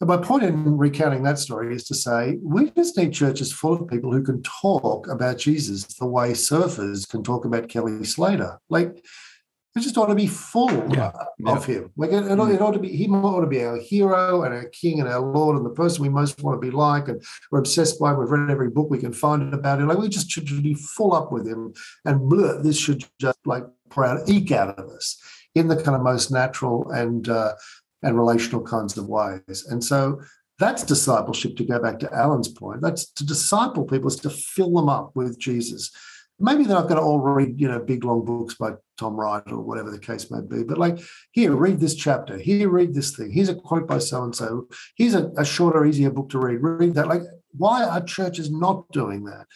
And 0.00 0.08
my 0.08 0.16
point 0.16 0.44
in 0.44 0.78
recounting 0.78 1.24
that 1.24 1.38
story 1.38 1.74
is 1.74 1.84
to 1.88 1.94
say 1.94 2.38
we 2.42 2.70
just 2.70 2.96
need 2.96 3.12
churches 3.12 3.52
full 3.52 3.74
of 3.74 3.88
people 3.88 4.12
who 4.12 4.22
can 4.22 4.42
talk 4.42 5.08
about 5.08 5.38
Jesus 5.38 5.84
the 5.84 6.06
way 6.06 6.30
surfers 6.32 7.08
can 7.08 7.22
talk 7.22 7.44
about 7.44 7.68
Kelly 7.68 8.04
Slater. 8.04 8.60
Like, 8.68 9.04
we 9.74 9.82
just 9.82 9.98
ought 9.98 10.06
to 10.06 10.14
be 10.14 10.26
full 10.26 10.72
yeah. 10.92 11.12
of 11.46 11.68
yeah. 11.68 11.74
him. 11.74 11.92
Like 11.96 12.10
it, 12.10 12.24
it, 12.24 12.32
it, 12.32 12.38
mm. 12.38 12.60
ought 12.60 12.72
to 12.72 12.78
be, 12.78 12.88
he 12.88 13.08
ought 13.08 13.42
to 13.42 13.46
be 13.46 13.62
our 13.62 13.76
hero 13.76 14.42
and 14.42 14.54
our 14.54 14.66
king 14.66 14.98
and 14.98 15.08
our 15.08 15.20
Lord 15.20 15.56
and 15.56 15.64
the 15.64 15.70
person 15.70 16.02
we 16.02 16.08
most 16.08 16.42
want 16.42 16.60
to 16.60 16.66
be 16.66 16.74
like. 16.74 17.08
And 17.08 17.22
we're 17.50 17.60
obsessed 17.60 18.00
by 18.00 18.12
him. 18.12 18.18
We've 18.18 18.30
read 18.30 18.50
every 18.50 18.70
book 18.70 18.90
we 18.90 18.98
can 18.98 19.12
find 19.12 19.54
about 19.54 19.80
him. 19.80 19.88
Like 19.88 19.98
we 19.98 20.08
just 20.08 20.30
should 20.30 20.46
be 20.62 20.74
full 20.74 21.14
up 21.14 21.30
with 21.30 21.46
him. 21.46 21.74
And 22.04 22.20
bleh, 22.20 22.62
this 22.62 22.78
should 22.78 23.04
just 23.20 23.38
like 23.44 23.64
pour 23.90 24.04
out, 24.04 24.28
eke 24.28 24.52
out 24.52 24.78
of 24.78 24.90
us 24.90 25.20
in 25.54 25.68
the 25.68 25.82
kind 25.82 25.96
of 25.96 26.02
most 26.02 26.30
natural 26.30 26.90
and 26.90 27.28
uh, 27.28 27.54
and 28.02 28.16
relational 28.16 28.62
kinds 28.62 28.96
of 28.96 29.08
ways. 29.08 29.66
And 29.68 29.82
so 29.82 30.20
that's 30.58 30.84
discipleship. 30.84 31.56
To 31.56 31.64
go 31.64 31.80
back 31.80 31.98
to 32.00 32.12
Alan's 32.12 32.48
point, 32.48 32.80
that's 32.80 33.10
to 33.12 33.26
disciple 33.26 33.84
people 33.84 34.08
is 34.08 34.16
to 34.16 34.30
fill 34.30 34.72
them 34.72 34.88
up 34.88 35.12
with 35.14 35.38
Jesus 35.38 35.90
maybe 36.38 36.64
they're 36.64 36.76
not 36.76 36.88
going 36.88 37.00
to 37.00 37.02
all 37.02 37.18
read, 37.18 37.60
you 37.60 37.68
know, 37.68 37.78
big 37.78 38.04
long 38.04 38.24
books 38.24 38.54
by 38.54 38.72
Tom 38.96 39.16
Wright 39.16 39.42
or 39.48 39.60
whatever 39.60 39.90
the 39.90 39.98
case 39.98 40.30
may 40.30 40.40
be. 40.40 40.62
But 40.62 40.78
like, 40.78 40.98
here, 41.32 41.54
read 41.54 41.80
this 41.80 41.94
chapter. 41.94 42.38
Here, 42.38 42.68
read 42.68 42.94
this 42.94 43.16
thing. 43.16 43.30
Here's 43.30 43.48
a 43.48 43.54
quote 43.54 43.86
by 43.86 43.98
so 43.98 44.22
and 44.22 44.34
so. 44.34 44.68
Here's 44.96 45.14
a, 45.14 45.30
a 45.36 45.44
shorter, 45.44 45.84
easier 45.84 46.10
book 46.10 46.30
to 46.30 46.38
read. 46.38 46.62
Read 46.62 46.94
that. 46.94 47.08
Like, 47.08 47.22
why 47.52 47.84
are 47.84 48.02
churches 48.02 48.50
not 48.50 48.90
doing 48.92 49.24
that? 49.24 49.46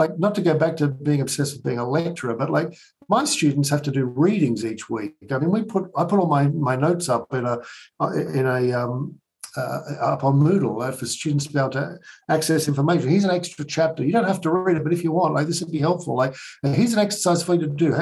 Like, 0.00 0.18
not 0.18 0.34
to 0.36 0.40
go 0.40 0.54
back 0.54 0.78
to 0.78 0.88
being 0.88 1.20
obsessed 1.20 1.52
with 1.52 1.62
being 1.62 1.78
a 1.78 1.86
lecturer, 1.86 2.34
but 2.34 2.48
like 2.48 2.74
my 3.10 3.24
students 3.26 3.68
have 3.68 3.82
to 3.82 3.90
do 3.90 4.06
readings 4.06 4.64
each 4.64 4.88
week. 4.88 5.14
I 5.30 5.38
mean, 5.38 5.50
we 5.50 5.62
put 5.62 5.90
I 5.94 6.04
put 6.04 6.18
all 6.18 6.26
my 6.26 6.48
my 6.48 6.74
notes 6.74 7.10
up 7.10 7.34
in 7.34 7.44
a 7.44 7.58
in 8.38 8.46
a 8.46 8.72
um, 8.72 9.20
uh, 9.58 9.80
up 10.00 10.24
on 10.24 10.40
Moodle 10.40 10.82
uh, 10.82 10.92
for 10.92 11.04
students 11.04 11.46
to 11.46 11.52
be 11.52 11.58
able 11.58 11.68
to 11.70 11.98
access 12.30 12.66
information. 12.66 13.10
Here's 13.10 13.24
an 13.24 13.30
extra 13.30 13.62
chapter. 13.62 14.02
You 14.02 14.12
don't 14.12 14.26
have 14.26 14.40
to 14.42 14.50
read 14.50 14.78
it, 14.78 14.84
but 14.84 14.94
if 14.94 15.04
you 15.04 15.12
want, 15.12 15.34
like 15.34 15.46
this 15.46 15.60
would 15.60 15.70
be 15.70 15.80
helpful. 15.80 16.16
Like 16.16 16.34
here's 16.62 16.94
an 16.94 17.00
exercise 17.00 17.42
for 17.42 17.54
you 17.56 17.60
to 17.60 17.66
do. 17.66 17.94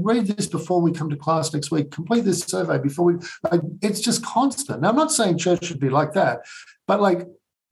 Read 0.00 0.26
this 0.26 0.48
before 0.48 0.80
we 0.80 0.90
come 0.90 1.10
to 1.10 1.16
class 1.16 1.54
next 1.54 1.70
week. 1.70 1.92
Complete 1.92 2.24
this 2.24 2.40
survey 2.40 2.78
before 2.78 3.04
we. 3.04 3.14
Like, 3.48 3.60
it's 3.80 4.00
just 4.00 4.24
constant. 4.24 4.80
Now 4.80 4.88
I'm 4.88 4.96
not 4.96 5.12
saying 5.12 5.38
church 5.38 5.66
should 5.66 5.78
be 5.78 5.90
like 5.90 6.14
that, 6.14 6.40
but 6.88 7.00
like 7.00 7.28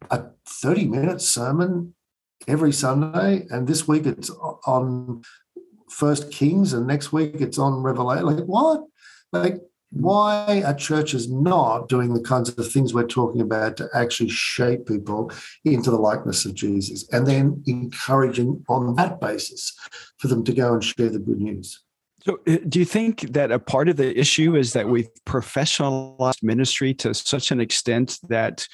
a 0.09 0.27
30 0.47 0.87
minute 0.87 1.21
sermon 1.21 1.95
every 2.49 2.73
Sunday, 2.73 3.47
and 3.51 3.67
this 3.67 3.87
week 3.87 4.07
it's 4.07 4.31
on 4.67 5.23
First 5.91 6.31
Kings, 6.31 6.73
and 6.73 6.87
next 6.87 7.13
week 7.13 7.37
it's 7.41 7.59
on 7.59 7.83
Revelation. 7.83 8.27
Like 8.27 8.45
what? 8.45 8.83
Like 9.33 9.61
why 9.93 10.63
are 10.65 10.75
churches 10.75 11.31
not 11.31 11.89
doing 11.89 12.15
the 12.15 12.23
kinds 12.23 12.49
of 12.49 12.73
things 12.73 12.95
we're 12.95 13.07
talking 13.07 13.43
about 13.43 13.77
to 13.77 13.89
actually 13.95 14.31
shape 14.31 14.87
people 14.87 15.31
into 15.67 15.91
the 15.91 15.99
likeness 15.99 16.47
of 16.47 16.55
Jesus 16.55 17.07
and 17.13 17.27
then 17.27 17.63
encouraging 17.67 18.65
on 18.71 18.95
that 18.97 19.21
basis 19.21 19.77
for 20.17 20.29
them 20.29 20.45
to 20.45 20.55
go 20.55 20.73
and 20.73 20.83
share 20.83 21.11
the 21.11 21.19
good 21.19 21.41
news? 21.41 21.83
So, 22.25 22.39
uh, 22.49 22.59
do 22.69 22.79
you 22.79 22.85
think 22.87 23.33
that 23.33 23.53
a 23.53 23.59
part 23.59 23.89
of 23.89 23.97
the 23.97 24.19
issue 24.19 24.57
is 24.57 24.73
that 24.73 24.89
we've 24.89 25.11
professionalized 25.27 26.43
ministry 26.43 26.95
to 26.95 27.13
such 27.13 27.51
an 27.51 27.61
extent 27.61 28.19
that 28.29 28.67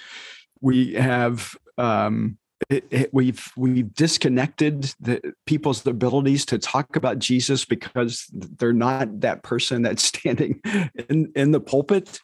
we 0.61 0.95
have 0.95 1.57
um, 1.79 2.39
it, 2.69 2.85
it, 2.91 3.11
we've 3.15 3.51
we've 3.57 3.93
disconnected 3.95 4.95
the 5.01 5.35
people's 5.47 5.87
abilities 5.87 6.45
to 6.47 6.59
talk 6.59 6.97
about 6.97 7.19
Jesus 7.19 7.65
because 7.65 8.27
they're 8.33 8.73
not 8.73 9.21
that 9.21 9.43
person 9.43 9.83
that's 9.83 10.03
standing 10.15 10.61
in 11.09 11.33
in 11.35 11.51
the 11.53 11.61
pulpit. 11.61 12.21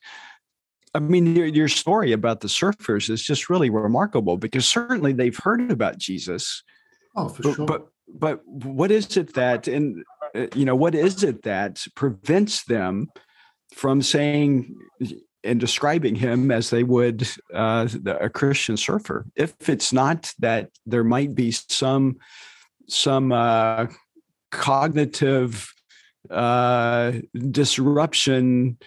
I 0.97 1.01
mean, 1.01 1.35
your, 1.35 1.47
your 1.47 1.69
story 1.69 2.13
about 2.13 2.41
the 2.41 2.49
surfers 2.49 3.11
is 3.11 3.23
just 3.23 3.51
really 3.51 3.69
remarkable 3.69 4.37
because 4.37 4.65
certainly 4.65 5.13
they've 5.13 5.37
heard 5.37 5.73
about 5.73 5.99
Jesus. 5.99 6.63
Oh, 7.17 7.29
for 7.29 7.43
but, 7.43 7.55
sure. 7.55 7.67
But 7.67 7.89
but 8.07 8.47
what 8.47 8.91
is 8.91 9.17
it 9.17 9.35
that 9.35 9.67
and 9.67 10.05
uh, 10.35 10.47
you 10.55 10.65
know 10.65 10.77
what 10.77 10.95
is 10.95 11.25
it 11.25 11.43
that 11.43 11.85
prevents 11.95 12.65
them 12.65 13.11
from 13.75 14.03
saying 14.03 14.77
and 15.45 15.61
describing 15.61 16.15
him 16.15 16.51
as 16.51 16.71
they 16.71 16.83
would 16.83 17.29
uh, 17.53 17.89
a 18.07 18.29
Christian 18.29 18.77
surfer. 18.77 19.27
If 19.37 19.69
it's 19.69 19.93
not 19.93 20.33
that 20.39 20.71
there 20.87 21.05
might 21.05 21.35
be 21.35 21.51
some 21.53 22.17
some 22.89 23.33
uh, 23.33 23.87
cognitive 24.51 25.73
uh, 26.31 27.13
disruption 27.51 28.79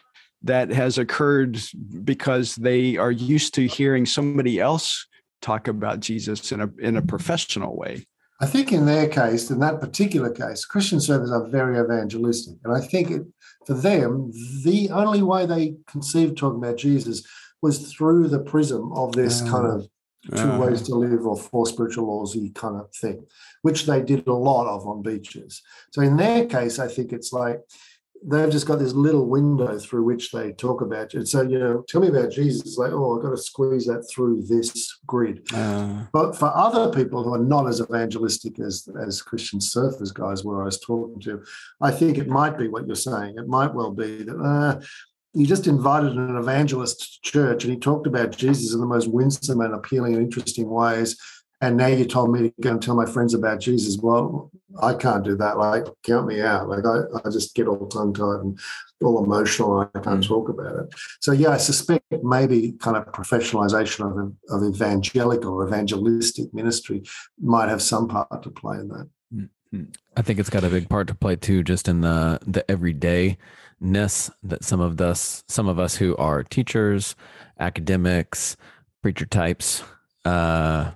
that 0.43 0.69
has 0.69 0.97
occurred 0.97 1.59
because 2.03 2.55
they 2.55 2.97
are 2.97 3.11
used 3.11 3.53
to 3.55 3.67
hearing 3.67 4.05
somebody 4.05 4.59
else 4.59 5.05
talk 5.41 5.67
about 5.67 5.99
Jesus 5.99 6.51
in 6.51 6.61
a 6.61 6.69
in 6.79 6.97
a 6.97 7.01
professional 7.01 7.75
way. 7.75 8.05
I 8.39 8.45
think 8.45 8.71
in 8.71 8.85
their 8.85 9.07
case, 9.07 9.49
in 9.49 9.59
that 9.59 9.79
particular 9.79 10.29
case, 10.29 10.63
Christian 10.63 10.99
surfers 10.99 11.31
are 11.31 11.47
very 11.49 11.79
evangelistic, 11.79 12.55
and 12.63 12.75
I 12.75 12.81
think 12.81 13.09
it, 13.09 13.23
for 13.67 13.73
them, 13.73 14.31
the 14.63 14.89
only 14.91 15.21
way 15.21 15.45
they 15.45 15.75
conceived 15.87 16.37
talking 16.37 16.63
about 16.63 16.77
Jesus 16.77 17.27
was 17.61 17.91
through 17.91 18.29
the 18.29 18.39
prism 18.39 18.93
of 18.93 19.11
this 19.11 19.41
uh, 19.41 19.51
kind 19.51 19.67
of 19.67 19.89
two 20.37 20.51
uh, 20.51 20.57
ways 20.57 20.81
to 20.83 20.95
live 20.95 21.25
or 21.25 21.37
four 21.37 21.65
spiritual 21.65 22.07
laws 22.07 22.37
kind 22.55 22.77
of 22.77 22.89
thing, 22.95 23.25
which 23.63 23.85
they 23.85 24.01
did 24.01 24.25
a 24.25 24.33
lot 24.33 24.67
of 24.67 24.87
on 24.87 25.01
beaches. 25.01 25.61
So 25.91 26.01
in 26.01 26.15
their 26.15 26.45
case, 26.45 26.79
I 26.79 26.87
think 26.87 27.11
it's 27.11 27.33
like 27.33 27.59
they've 28.25 28.51
just 28.51 28.67
got 28.67 28.79
this 28.79 28.93
little 28.93 29.25
window 29.25 29.77
through 29.79 30.03
which 30.03 30.31
they 30.31 30.51
talk 30.53 30.81
about 30.81 31.13
you. 31.13 31.19
And 31.19 31.27
so, 31.27 31.41
you 31.41 31.59
know, 31.59 31.83
tell 31.87 32.01
me 32.01 32.07
about 32.07 32.31
Jesus. 32.31 32.77
Like, 32.77 32.91
oh, 32.91 33.17
I've 33.17 33.23
got 33.23 33.31
to 33.31 33.37
squeeze 33.37 33.85
that 33.85 34.07
through 34.13 34.43
this 34.43 34.99
grid. 35.05 35.47
Uh, 35.53 36.05
but 36.11 36.35
for 36.35 36.51
other 36.55 36.91
people 36.91 37.23
who 37.23 37.33
are 37.33 37.39
not 37.39 37.67
as 37.67 37.81
evangelistic 37.81 38.59
as, 38.59 38.87
as 39.01 39.21
Christian 39.21 39.59
surfers 39.59 40.13
guys 40.13 40.43
where 40.43 40.61
I 40.61 40.65
was 40.65 40.79
talking 40.79 41.19
to, 41.21 41.43
I 41.81 41.91
think 41.91 42.17
it 42.17 42.27
might 42.27 42.57
be 42.57 42.67
what 42.67 42.87
you're 42.87 42.95
saying. 42.95 43.35
It 43.37 43.47
might 43.47 43.73
well 43.73 43.91
be 43.91 44.23
that 44.23 44.37
uh, 44.37 44.81
you 45.33 45.45
just 45.45 45.67
invited 45.67 46.13
an 46.13 46.37
evangelist 46.37 47.21
to 47.23 47.31
church 47.31 47.63
and 47.63 47.73
he 47.73 47.79
talked 47.79 48.07
about 48.07 48.35
Jesus 48.35 48.73
in 48.73 48.79
the 48.79 48.87
most 48.87 49.07
winsome 49.07 49.61
and 49.61 49.73
appealing 49.73 50.15
and 50.15 50.23
interesting 50.23 50.69
ways 50.69 51.17
and 51.61 51.77
now 51.77 51.87
you 51.87 52.05
told 52.05 52.31
me 52.31 52.49
to 52.49 52.53
go 52.61 52.71
and 52.71 52.81
tell 52.81 52.95
my 52.95 53.05
friends 53.05 53.33
about 53.33 53.59
Jesus. 53.59 53.97
Well, 53.97 54.51
I 54.81 54.93
can't 54.93 55.23
do 55.23 55.35
that. 55.37 55.57
Like, 55.57 55.85
count 56.03 56.27
me 56.27 56.41
out. 56.41 56.69
Like, 56.69 56.85
I, 56.85 57.03
I 57.25 57.31
just 57.31 57.55
get 57.55 57.67
all 57.67 57.87
tongue 57.87 58.13
tied 58.13 58.41
and 58.41 58.59
all 59.01 59.23
emotional. 59.23 59.81
And 59.81 59.89
I 59.95 59.99
can't 59.99 60.23
mm. 60.23 60.27
talk 60.27 60.49
about 60.49 60.75
it. 60.75 60.93
So, 61.19 61.31
yeah, 61.31 61.49
I 61.49 61.57
suspect 61.57 62.05
maybe 62.23 62.73
kind 62.73 62.95
of 62.95 63.05
professionalization 63.07 64.05
of, 64.05 64.33
of 64.49 64.75
evangelical 64.75 65.53
or 65.53 65.67
evangelistic 65.67 66.53
ministry 66.53 67.03
might 67.41 67.69
have 67.69 67.81
some 67.81 68.07
part 68.07 68.43
to 68.43 68.51
play 68.51 68.77
in 68.77 68.89
that. 68.89 69.09
Mm-hmm. 69.33 69.83
I 70.15 70.21
think 70.21 70.39
it's 70.39 70.49
got 70.49 70.63
a 70.63 70.69
big 70.69 70.89
part 70.89 71.07
to 71.07 71.15
play 71.15 71.35
too, 71.35 71.63
just 71.63 71.87
in 71.87 72.01
the 72.01 72.39
the 72.45 72.63
everydayness 72.69 74.31
that 74.43 74.63
some 74.63 74.79
of 74.79 75.01
us, 75.01 75.43
some 75.47 75.67
of 75.67 75.79
us 75.79 75.95
who 75.95 76.15
are 76.17 76.43
teachers, 76.43 77.15
academics, 77.59 78.55
preacher 79.01 79.25
types, 79.25 79.83
uh, 80.23 80.91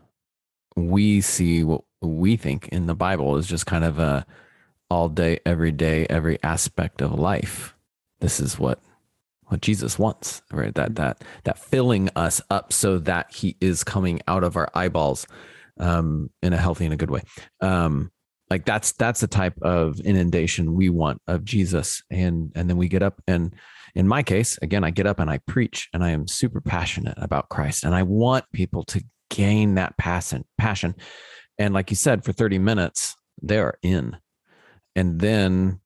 we 0.75 1.21
see 1.21 1.63
what 1.63 1.81
we 2.01 2.35
think 2.35 2.67
in 2.69 2.87
the 2.87 2.95
Bible 2.95 3.37
is 3.37 3.47
just 3.47 3.65
kind 3.65 3.83
of 3.83 3.99
a 3.99 4.25
all 4.89 5.07
day, 5.07 5.39
every 5.45 5.71
day, 5.71 6.05
every 6.09 6.41
aspect 6.43 7.01
of 7.01 7.13
life. 7.13 7.75
This 8.19 8.39
is 8.39 8.59
what 8.59 8.79
what 9.45 9.61
Jesus 9.61 9.99
wants, 9.99 10.41
right? 10.51 10.73
That 10.75 10.95
that 10.95 11.23
that 11.43 11.59
filling 11.59 12.09
us 12.15 12.41
up 12.49 12.73
so 12.73 12.97
that 12.99 13.33
He 13.33 13.57
is 13.61 13.83
coming 13.83 14.21
out 14.27 14.43
of 14.43 14.55
our 14.55 14.69
eyeballs 14.73 15.27
um, 15.79 16.29
in 16.41 16.53
a 16.53 16.57
healthy 16.57 16.85
and 16.85 16.93
a 16.93 16.97
good 16.97 17.11
way. 17.11 17.21
Um, 17.61 18.11
like 18.49 18.65
that's 18.65 18.91
that's 18.93 19.21
the 19.21 19.27
type 19.27 19.57
of 19.61 19.99
inundation 20.01 20.73
we 20.73 20.89
want 20.89 21.21
of 21.27 21.43
Jesus, 21.43 22.03
and 22.09 22.51
and 22.55 22.69
then 22.69 22.77
we 22.77 22.87
get 22.87 23.03
up 23.03 23.21
and 23.27 23.55
in 23.93 24.07
my 24.07 24.23
case, 24.23 24.57
again, 24.61 24.83
I 24.83 24.91
get 24.91 25.05
up 25.05 25.19
and 25.19 25.29
I 25.29 25.39
preach, 25.39 25.89
and 25.93 26.03
I 26.03 26.11
am 26.11 26.27
super 26.27 26.61
passionate 26.61 27.17
about 27.17 27.49
Christ, 27.49 27.83
and 27.83 27.93
I 27.93 28.03
want 28.03 28.45
people 28.53 28.83
to 28.85 29.03
gain 29.31 29.75
that 29.75 29.97
passion 29.97 30.45
passion. 30.57 30.95
And 31.57 31.73
like 31.73 31.89
you 31.89 31.95
said 31.95 32.23
for 32.23 32.31
30 32.31 32.59
minutes 32.59 33.15
they're 33.41 33.77
in. 33.81 34.17
And 34.95 35.19
then 35.19 35.79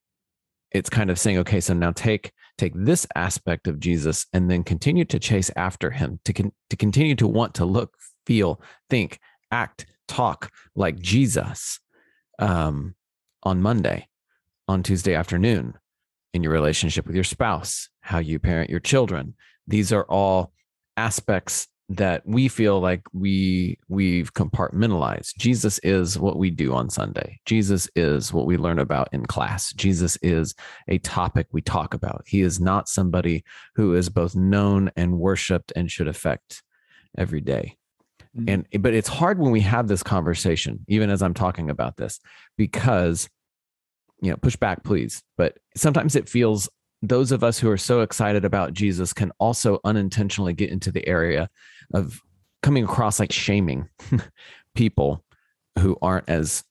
it's 0.71 0.89
kind 0.89 1.09
of 1.09 1.19
saying 1.19 1.37
okay 1.37 1.61
so 1.61 1.73
now 1.73 1.91
take 1.91 2.33
take 2.57 2.73
this 2.75 3.07
aspect 3.15 3.67
of 3.67 3.79
jesus 3.79 4.25
and 4.33 4.49
then 4.49 4.63
continue 4.63 5.05
to 5.05 5.19
chase 5.19 5.51
after 5.55 5.91
him 5.91 6.19
to 6.25 6.33
con- 6.33 6.51
to 6.69 6.75
continue 6.75 7.15
to 7.15 7.27
want 7.27 7.53
to 7.53 7.63
look 7.63 7.93
feel 8.25 8.59
think 8.89 9.19
act 9.51 9.85
talk 10.09 10.51
like 10.75 10.99
jesus 10.99 11.79
um, 12.39 12.93
on 13.43 13.61
monday 13.61 14.09
on 14.67 14.83
tuesday 14.83 15.13
afternoon 15.13 15.75
in 16.33 16.43
your 16.43 16.51
relationship 16.51 17.05
with 17.07 17.15
your 17.15 17.23
spouse 17.23 17.87
how 18.05 18.19
you 18.19 18.37
parent 18.37 18.69
your 18.69 18.79
children. 18.79 19.33
These 19.67 19.91
are 19.91 20.03
all 20.03 20.51
aspects 20.95 21.67
that 21.87 22.25
we 22.25 22.47
feel 22.47 22.79
like 22.79 23.01
we 23.13 23.77
we've 23.89 24.33
compartmentalized 24.33 25.35
jesus 25.37 25.79
is 25.79 26.17
what 26.17 26.37
we 26.37 26.49
do 26.49 26.73
on 26.73 26.89
sunday 26.89 27.39
jesus 27.45 27.87
is 27.95 28.33
what 28.33 28.47
we 28.47 28.57
learn 28.57 28.79
about 28.79 29.07
in 29.11 29.23
class 29.23 29.71
jesus 29.73 30.17
is 30.23 30.55
a 30.87 30.97
topic 30.99 31.45
we 31.51 31.61
talk 31.61 31.93
about 31.93 32.23
he 32.25 32.41
is 32.41 32.59
not 32.59 32.89
somebody 32.89 33.43
who 33.75 33.93
is 33.93 34.09
both 34.09 34.35
known 34.35 34.89
and 34.95 35.19
worshiped 35.19 35.71
and 35.75 35.91
should 35.91 36.07
affect 36.07 36.63
every 37.17 37.41
day. 37.41 37.77
Mm-hmm. 38.37 38.49
And 38.49 38.83
but 38.83 38.93
it's 38.93 39.07
hard 39.07 39.39
when 39.39 39.51
we 39.51 39.61
have 39.61 39.87
this 39.87 40.03
conversation, 40.03 40.85
even 40.87 41.09
as 41.09 41.21
I'm 41.21 41.33
talking 41.33 41.69
about 41.69 41.97
this, 41.97 42.19
because 42.57 43.29
you 44.21 44.31
know, 44.31 44.37
push 44.37 44.55
back, 44.55 44.83
please. 44.83 45.23
But 45.37 45.57
sometimes 45.75 46.15
it 46.15 46.29
feels 46.29 46.69
those 47.09 47.31
of 47.31 47.43
us 47.43 47.59
who 47.59 47.69
are 47.69 47.77
so 47.77 48.01
excited 48.01 48.45
about 48.45 48.73
Jesus 48.73 49.13
can 49.13 49.31
also 49.39 49.79
unintentionally 49.83 50.53
get 50.53 50.69
into 50.69 50.91
the 50.91 51.07
area 51.07 51.49
of 51.93 52.21
coming 52.61 52.83
across 52.83 53.19
like 53.19 53.31
shaming 53.31 53.89
people 54.75 55.23
who 55.79 55.97
aren't 56.01 56.29
as 56.29 56.63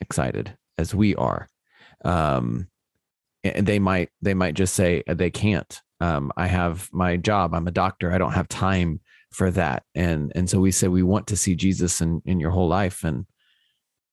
excited 0.00 0.56
as 0.76 0.94
we 0.94 1.14
are. 1.16 1.48
Um, 2.04 2.68
and 3.44 3.66
they 3.66 3.78
might 3.78 4.10
they 4.20 4.34
might 4.34 4.54
just 4.54 4.74
say 4.74 5.02
uh, 5.08 5.14
they 5.14 5.30
can't. 5.30 5.80
Um, 6.00 6.32
I 6.36 6.46
have 6.46 6.88
my 6.92 7.16
job. 7.16 7.54
I'm 7.54 7.68
a 7.68 7.72
doctor. 7.72 8.12
I 8.12 8.18
don't 8.18 8.32
have 8.32 8.48
time 8.48 9.00
for 9.30 9.50
that. 9.52 9.84
And 9.94 10.32
and 10.34 10.48
so 10.48 10.60
we 10.60 10.70
say 10.70 10.88
we 10.88 11.02
want 11.02 11.26
to 11.28 11.36
see 11.36 11.54
Jesus 11.54 12.00
in 12.00 12.22
in 12.24 12.40
your 12.40 12.50
whole 12.50 12.68
life. 12.68 13.04
And 13.04 13.26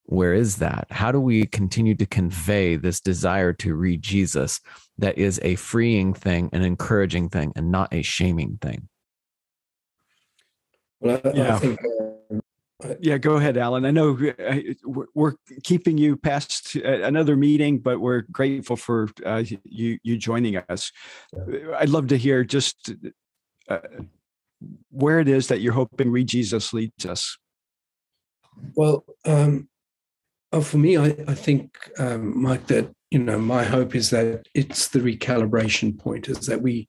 where 0.07 0.33
is 0.33 0.57
that? 0.57 0.87
How 0.91 1.11
do 1.11 1.19
we 1.19 1.45
continue 1.45 1.95
to 1.95 2.05
convey 2.05 2.75
this 2.75 2.99
desire 2.99 3.53
to 3.53 3.75
read 3.75 4.01
Jesus 4.01 4.61
that 4.97 5.17
is 5.17 5.39
a 5.43 5.55
freeing 5.55 6.13
thing, 6.13 6.49
an 6.53 6.61
encouraging 6.61 7.29
thing, 7.29 7.51
and 7.55 7.71
not 7.71 7.93
a 7.93 8.01
shaming 8.01 8.57
thing? 8.61 8.87
Well, 10.99 11.19
I, 11.23 11.31
yeah. 11.33 11.55
I 11.55 11.59
think, 11.59 11.79
uh, 12.83 12.93
yeah, 12.99 13.17
go 13.17 13.37
ahead, 13.37 13.57
Alan. 13.57 13.85
I 13.85 13.91
know 13.91 14.17
uh, 14.39 14.57
we're 15.13 15.33
keeping 15.63 15.97
you 15.97 16.17
past 16.17 16.75
uh, 16.75 17.01
another 17.01 17.35
meeting, 17.35 17.79
but 17.79 17.99
we're 17.99 18.23
grateful 18.31 18.75
for 18.75 19.09
uh, 19.25 19.43
you 19.63 19.97
you 20.03 20.17
joining 20.17 20.57
us. 20.57 20.91
I'd 21.77 21.89
love 21.89 22.07
to 22.07 22.17
hear 22.17 22.43
just 22.43 22.93
uh, 23.69 23.79
where 24.91 25.19
it 25.19 25.27
is 25.27 25.47
that 25.47 25.61
you're 25.61 25.73
hoping 25.73 26.09
ReJesus 26.09 26.73
leads 26.73 27.05
us. 27.05 27.37
Well, 28.75 29.05
um, 29.25 29.67
Oh, 30.51 30.61
for 30.61 30.77
me, 30.77 30.97
I, 30.97 31.07
I 31.27 31.33
think, 31.33 31.77
um, 31.97 32.41
Mike, 32.41 32.67
that 32.67 32.91
you 33.11 33.19
know, 33.19 33.39
my 33.39 33.63
hope 33.63 33.95
is 33.95 34.09
that 34.09 34.45
it's 34.53 34.89
the 34.89 34.99
recalibration 34.99 35.97
point, 35.97 36.27
is 36.27 36.45
that 36.47 36.61
we 36.61 36.87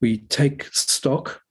we 0.00 0.18
take 0.18 0.64
stock 0.72 1.42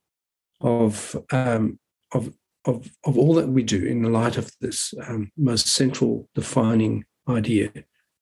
of 0.60 1.16
um, 1.32 1.78
of 2.12 2.32
of 2.64 2.90
of 3.04 3.18
all 3.18 3.34
that 3.34 3.48
we 3.48 3.62
do 3.62 3.84
in 3.84 4.02
the 4.02 4.10
light 4.10 4.36
of 4.36 4.50
this 4.60 4.94
um, 5.06 5.30
most 5.36 5.68
central 5.68 6.28
defining 6.34 7.04
idea 7.28 7.70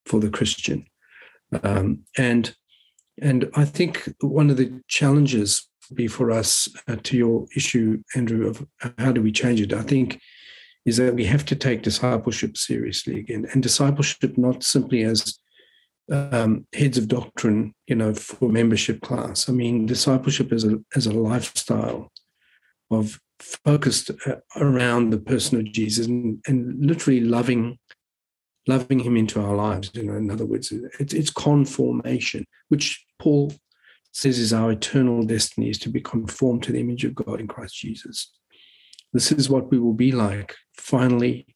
for 0.06 0.20
the 0.20 0.30
Christian, 0.30 0.86
um, 1.62 2.00
and 2.16 2.54
and 3.20 3.50
I 3.54 3.64
think 3.64 4.12
one 4.20 4.50
of 4.50 4.56
the 4.56 4.80
challenges 4.88 5.68
be 5.94 6.06
for 6.06 6.30
us 6.30 6.68
uh, 6.86 6.96
to 7.02 7.16
your 7.16 7.46
issue, 7.56 8.02
Andrew, 8.14 8.48
of 8.48 8.66
how 8.98 9.12
do 9.12 9.22
we 9.22 9.32
change 9.32 9.60
it? 9.60 9.72
I 9.72 9.82
think 9.82 10.20
is 10.88 10.96
that 10.96 11.14
we 11.14 11.24
have 11.24 11.44
to 11.46 11.56
take 11.56 11.82
discipleship 11.82 12.56
seriously 12.56 13.18
again, 13.20 13.46
and 13.52 13.62
discipleship 13.62 14.36
not 14.36 14.64
simply 14.64 15.02
as 15.02 15.38
um, 16.10 16.66
heads 16.72 16.96
of 16.96 17.08
doctrine, 17.08 17.74
you 17.86 17.94
know, 17.94 18.14
for 18.14 18.48
membership 18.48 19.00
class. 19.02 19.48
I 19.48 19.52
mean, 19.52 19.86
discipleship 19.86 20.52
as 20.52 20.64
a 20.64 20.78
as 20.96 21.06
a 21.06 21.12
lifestyle 21.12 22.10
of 22.90 23.20
focused 23.38 24.10
uh, 24.26 24.36
around 24.56 25.10
the 25.10 25.18
person 25.18 25.58
of 25.58 25.66
Jesus 25.66 26.06
and, 26.06 26.42
and 26.46 26.84
literally 26.84 27.20
loving 27.20 27.78
loving 28.66 29.00
him 29.00 29.16
into 29.16 29.40
our 29.40 29.54
lives. 29.54 29.90
You 29.94 30.04
know, 30.04 30.16
in 30.16 30.30
other 30.30 30.46
words, 30.46 30.72
it's, 31.00 31.14
it's 31.14 31.30
conformation, 31.30 32.46
which 32.68 33.04
Paul 33.18 33.52
says 34.12 34.38
is 34.38 34.52
our 34.52 34.72
eternal 34.72 35.22
destiny 35.22 35.70
is 35.70 35.78
to 35.80 35.88
be 35.88 36.00
conformed 36.00 36.62
to 36.64 36.72
the 36.72 36.80
image 36.80 37.04
of 37.04 37.14
God 37.14 37.40
in 37.40 37.46
Christ 37.48 37.76
Jesus. 37.76 38.32
This 39.12 39.32
is 39.32 39.48
what 39.48 39.70
we 39.70 39.78
will 39.78 39.94
be 39.94 40.12
like 40.12 40.54
finally 40.76 41.46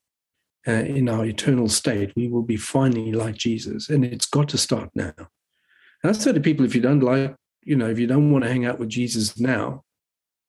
uh, 0.67 0.73
in 0.73 1.09
our 1.09 1.25
eternal 1.25 1.69
state. 1.69 2.13
We 2.17 2.29
will 2.29 2.43
be 2.43 2.57
finally 2.57 3.13
like 3.13 3.35
Jesus. 3.35 3.89
And 3.89 4.05
it's 4.05 4.27
got 4.27 4.49
to 4.51 4.59
start 4.59 4.91
now. 4.95 5.13
And 5.17 6.11
I 6.11 6.13
say 6.13 6.33
to 6.33 6.41
people, 6.41 6.65
if 6.65 6.75
you 6.75 6.81
don't 6.81 7.01
like, 7.01 7.35
you 7.63 7.77
know, 7.77 7.89
if 7.89 7.99
you 7.99 8.07
don't 8.07 8.33
want 8.33 8.45
to 8.45 8.51
hang 8.51 8.65
out 8.65 8.79
with 8.79 8.89
Jesus 8.89 9.39
now, 9.39 9.85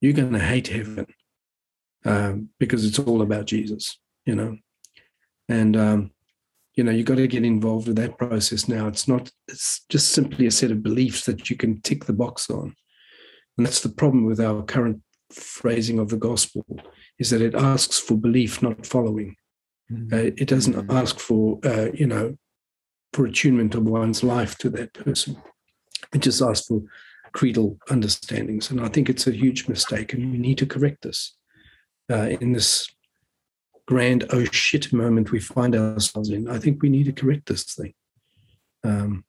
you're 0.02 0.14
going 0.14 0.34
to 0.34 0.40
hate 0.40 0.68
heaven 0.68 1.06
um, 2.06 2.50
because 2.60 2.86
it's 2.86 3.00
all 3.00 3.22
about 3.22 3.46
Jesus, 3.46 4.00
you 4.26 4.36
know. 4.36 4.58
And, 5.48 5.78
um, 5.78 6.12
you 6.76 6.84
know, 6.84 6.92
you've 6.92 7.06
got 7.06 7.16
to 7.16 7.28
get 7.28 7.46
involved 7.46 7.88
with 7.88 7.98
that 7.98 8.18
process 8.18 8.68
now. 8.68 8.88
It's 8.88 9.08
not, 9.08 9.30
it's 9.48 9.86
just 9.90 10.10
simply 10.10 10.48
a 10.48 10.52
set 10.52 10.72
of 10.72 10.82
beliefs 10.82 11.26
that 11.26 11.50
you 11.50 11.56
can 11.56 11.82
tick 11.82 12.06
the 12.06 12.14
box 12.14 12.50
on. 12.50 12.76
And 13.58 13.66
that's 13.66 13.82
the 13.82 13.90
problem 13.90 14.26
with 14.26 14.40
our 14.40 14.64
current 14.64 15.03
phrasing 15.34 16.00
of 16.00 16.10
the 16.10 16.18
gospel 16.18 16.66
is 17.20 17.30
that 17.30 17.42
it 17.42 17.56
asks 17.56 18.00
for 18.00 18.16
belief, 18.16 18.62
not 18.62 18.86
following. 18.86 19.36
Mm-hmm. 19.92 20.14
Uh, 20.14 20.32
it 20.38 20.48
doesn't 20.48 20.76
mm-hmm. 20.76 20.92
ask 20.92 21.20
for, 21.20 21.60
uh, 21.64 21.88
you 21.94 22.08
know, 22.08 22.38
for 23.12 23.26
attunement 23.26 23.76
of 23.76 23.84
one's 23.84 24.24
life 24.24 24.58
to 24.60 24.70
that 24.72 24.94
person. 24.94 25.38
It 26.14 26.22
just 26.22 26.42
asks 26.42 26.68
for 26.68 26.82
creedal 27.34 27.78
understandings. 27.90 28.72
And 28.72 28.80
I 28.82 28.88
think 28.88 29.10
it's 29.10 29.28
a 29.28 29.32
huge 29.32 29.68
mistake, 29.68 30.14
and 30.14 30.32
we 30.32 30.38
need 30.38 30.58
to 30.60 30.66
correct 30.66 31.04
this 31.04 31.36
uh, 32.12 32.30
in 32.40 32.54
this 32.54 32.88
grand 33.86 34.26
oh 34.30 34.46
shit 34.46 34.94
moment 34.94 35.32
we 35.32 35.40
find 35.40 35.76
ourselves 35.76 36.30
in. 36.30 36.48
I 36.48 36.58
think 36.58 36.82
we 36.82 36.90
need 36.90 37.06
to 37.06 37.12
correct 37.12 37.48
this 37.48 37.64
thing. 37.64 37.94
Um, 38.84 39.26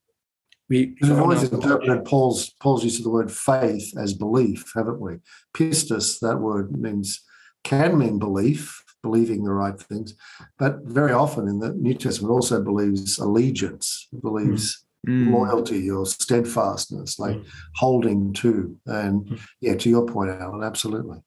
we 0.69 0.97
We've 1.01 1.19
always 1.19 1.43
interpreted 1.43 2.05
Paul's 2.05 2.51
Paul's 2.61 2.85
use 2.85 2.99
of 2.99 3.05
the 3.05 3.11
word 3.11 3.31
faith 3.31 3.93
as 3.99 4.15
belief, 4.15 4.73
haven't 4.75 5.01
we? 5.01 5.19
Pistis, 5.55 6.21
that 6.21 6.39
word 6.39 6.77
means 6.77 7.23
can 7.65 7.99
mean 7.99 8.19
belief, 8.19 8.83
believing 9.03 9.45
the 9.45 9.53
right 9.53 9.79
things, 9.79 10.15
but 10.59 10.81
very 10.85 11.13
often 11.13 11.49
in 11.49 11.59
the 11.59 11.73
New 11.73 11.95
Testament 11.95 12.33
also 12.33 12.63
believes 12.63 13.19
allegiance, 13.19 14.09
believes 14.23 14.85
mm. 15.07 15.33
loyalty 15.33 15.91
or 15.91 16.07
steadfastness, 16.07 17.19
like 17.19 17.37
mm. 17.37 17.47
holding 17.77 18.33
to. 18.35 18.77
And 18.87 19.27
mm. 19.27 19.41
yeah, 19.61 19.77
to 19.77 19.89
your 19.91 20.07
point, 20.07 20.31
Alan, 20.31 20.63
absolutely. 20.63 21.19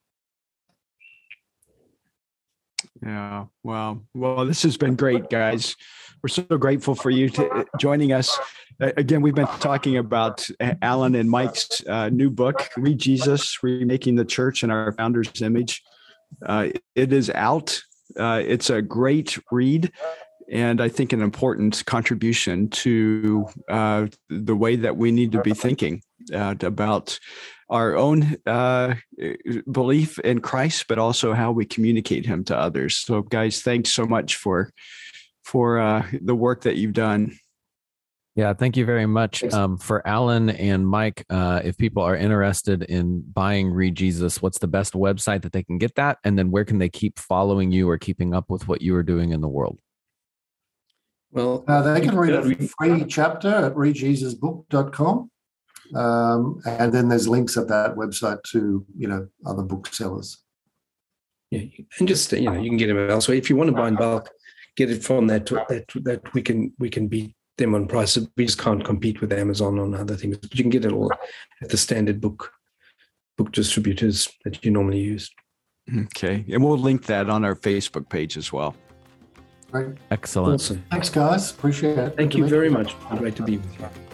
Yeah. 3.04 3.46
Wow. 3.64 4.02
Well, 4.14 4.46
this 4.46 4.64
has 4.64 4.78
been 4.78 4.96
great, 4.96 5.30
guys. 5.30 5.76
We're 6.24 6.30
so 6.30 6.44
grateful 6.44 6.96
for 6.96 7.10
you 7.10 7.30
to, 7.30 7.50
uh, 7.50 7.64
joining 7.80 8.12
us. 8.12 8.38
Again, 8.80 9.22
we've 9.22 9.36
been 9.36 9.48
talking 9.60 9.98
about 9.98 10.48
uh, 10.60 10.74
Alan 10.82 11.16
and 11.16 11.30
Mike's 11.30 11.86
uh, 11.88 12.10
new 12.10 12.30
book, 12.30 12.70
ReJesus, 12.78 13.62
Remaking 13.64 14.16
the 14.16 14.26
Church 14.26 14.64
in 14.64 14.72
Our 14.72 14.92
Founder's 14.94 15.42
Image. 15.42 15.84
Uh, 16.46 16.70
it 16.96 17.14
is 17.14 17.30
out. 17.32 17.80
Uh, 18.18 18.42
it's 18.46 18.70
a 18.70 18.82
great 18.82 19.38
read 19.52 19.92
and 20.50 20.80
I 20.80 20.90
think 20.90 21.14
an 21.14 21.22
important 21.22 21.84
contribution 21.86 22.70
to 22.70 23.48
uh, 23.68 24.08
the 24.30 24.56
way 24.56 24.78
that 24.78 24.96
we 24.96 25.12
need 25.12 25.34
to 25.34 25.42
be 25.42 25.54
thinking 25.54 26.02
about 26.32 27.20
our 27.70 27.96
own 27.96 28.38
uh, 28.46 28.96
belief 29.70 30.20
in 30.20 30.40
Christ, 30.40 30.86
but 30.88 31.00
also 31.00 31.34
how 31.34 31.52
we 31.52 31.66
communicate 31.66 32.26
Him 32.26 32.44
to 32.46 32.58
others. 32.58 32.98
So, 32.98 33.22
guys, 33.22 33.62
thanks 33.62 33.92
so 33.92 34.06
much 34.06 34.36
for 34.36 34.72
for 35.44 35.80
uh, 35.80 36.06
the 36.22 36.36
work 36.36 36.64
that 36.64 36.76
you've 36.76 36.94
done. 36.94 37.38
Yeah, 38.36 38.54
thank 38.54 38.78
you 38.78 38.86
very 38.86 39.08
much. 39.08 39.44
Um, 39.46 39.78
for 39.78 40.08
Alan 40.08 40.52
and 40.52 40.88
Mike, 40.88 41.26
uh, 41.28 41.62
if 41.64 41.76
people 41.76 42.04
are 42.04 42.16
interested 42.16 42.84
in 42.84 43.22
buying 43.22 43.72
ReJesus, 43.72 44.44
what's 44.44 44.60
the 44.60 44.68
best 44.68 44.94
website 44.94 45.42
that 45.42 45.54
they 45.54 45.64
can 45.64 45.80
get 45.80 45.96
that? 45.96 46.20
And 46.24 46.38
then 46.38 46.52
where 46.52 46.64
can 46.64 46.78
they 46.78 46.88
keep 46.88 47.18
following 47.18 47.72
you 47.72 47.90
or 47.90 47.98
keeping 47.98 48.36
up 48.36 48.46
with 48.48 48.68
what 48.68 48.84
you 48.84 48.96
are 48.96 49.02
doing 49.02 49.32
in 49.32 49.42
the 49.42 49.48
world? 49.48 49.80
Well, 51.32 51.66
uh, 51.68 51.82
they 51.82 52.02
can 52.02 52.16
read 52.16 52.36
a 52.36 52.44
free 52.44 53.06
chapter 53.06 53.50
at 53.50 53.74
rejesusbook.com. 53.74 55.32
Um, 55.96 56.62
and 56.66 56.94
then 56.94 57.10
there's 57.10 57.28
links 57.28 57.58
at 57.58 57.68
that 57.68 57.96
website 57.96 58.44
to, 58.52 58.86
you 58.98 59.08
know, 59.08 59.28
other 59.46 59.64
booksellers. 59.64 60.44
Yeah, 61.52 61.62
and 62.00 62.08
just 62.08 62.32
you 62.34 62.42
know, 62.42 62.60
you 62.60 62.70
can 62.70 62.78
get 62.78 62.88
them 62.88 63.10
elsewhere. 63.10 63.38
If 63.38 63.50
you 63.50 63.56
want 63.56 63.70
to 63.70 63.76
buy 63.76 63.88
in 63.88 63.96
bulk, 63.96 64.30
get 64.76 64.92
it 64.92 65.02
from 65.04 65.28
that 65.28 65.46
that 65.46 65.86
that 66.04 66.34
we 66.34 66.42
can 66.42 66.74
we 66.78 66.90
can 66.90 67.08
beat 67.08 67.34
them 67.58 67.74
on 67.74 67.88
price. 67.88 68.18
We 68.36 68.46
just 68.46 68.60
can't 68.60 68.84
compete 68.84 69.22
with 69.22 69.32
Amazon 69.32 69.80
on 69.80 69.96
other 69.96 70.16
things. 70.16 70.38
But 70.38 70.54
you 70.54 70.64
can 70.64 70.70
get 70.70 70.84
it 70.84 70.92
all 70.92 71.12
at 71.62 71.70
the 71.70 71.78
standard 71.78 72.20
book 72.20 72.52
book 73.38 73.54
distributors 73.54 74.30
that 74.44 74.64
you 74.66 74.72
normally 74.72 75.00
use. 75.00 75.32
Okay, 75.98 76.44
and 76.52 76.62
we'll 76.62 76.78
link 76.78 77.06
that 77.06 77.30
on 77.30 77.46
our 77.46 77.56
Facebook 77.56 78.10
page 78.10 78.36
as 78.36 78.52
well. 78.52 78.76
Right. 79.72 79.98
Excellent. 80.12 80.56
Awesome. 80.56 80.84
Thanks, 80.92 81.10
guys. 81.10 81.52
Appreciate 81.52 81.98
it. 81.98 82.16
Thank 82.18 82.32
Good 82.32 82.40
you 82.40 82.48
very 82.48 82.70
much. 82.70 82.94
Great 83.18 83.36
to 83.38 83.44
be 83.44 83.58
with 83.58 83.80
you. 83.80 84.07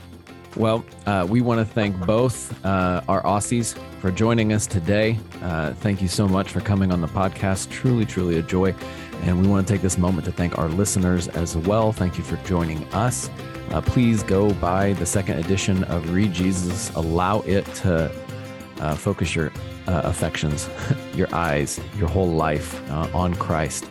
Well, 0.56 0.86
uh, 1.08 1.26
we 1.28 1.42
want 1.42 1.68
to 1.68 1.74
thank 1.74 1.98
both 2.06 2.64
uh, 2.64 3.02
our 3.08 3.24
Aussies 3.24 3.76
for 4.00 4.12
joining 4.12 4.54
us 4.54 4.68
today. 4.68 5.18
Uh, 5.42 5.74
thank 5.74 6.00
you 6.00 6.08
so 6.08 6.28
much 6.28 6.52
for 6.52 6.62
coming 6.62 6.92
on 6.92 7.02
the 7.02 7.08
podcast. 7.08 7.72
Truly, 7.72 8.06
truly 8.06 8.38
a 8.38 8.44
joy. 8.44 8.76
And 9.24 9.42
we 9.42 9.48
want 9.48 9.68
to 9.68 9.74
take 9.74 9.82
this 9.82 9.98
moment 9.98 10.26
to 10.26 10.32
thank 10.32 10.60
our 10.60 10.70
listeners 10.70 11.28
as 11.30 11.58
well. 11.58 11.92
Thank 11.92 12.20
you 12.20 12.24
for 12.24 12.36
joining 12.46 12.84
us. 12.94 13.32
Uh, 13.72 13.82
please 13.82 14.22
go 14.22 14.54
buy 14.56 14.94
the 14.94 15.08
second 15.08 15.40
edition 15.40 15.86
of 15.86 16.04
ReJesus. 16.06 16.96
Allow 16.96 17.40
it 17.42 17.66
to 17.76 18.12
uh, 18.80 18.96
focus 18.96 19.34
your 19.34 19.48
uh, 19.88 20.02
affections, 20.04 20.70
your 21.16 21.34
eyes, 21.34 21.80
your 21.98 22.10
whole 22.10 22.30
life 22.30 22.80
on 22.92 23.34
Christ, 23.34 23.90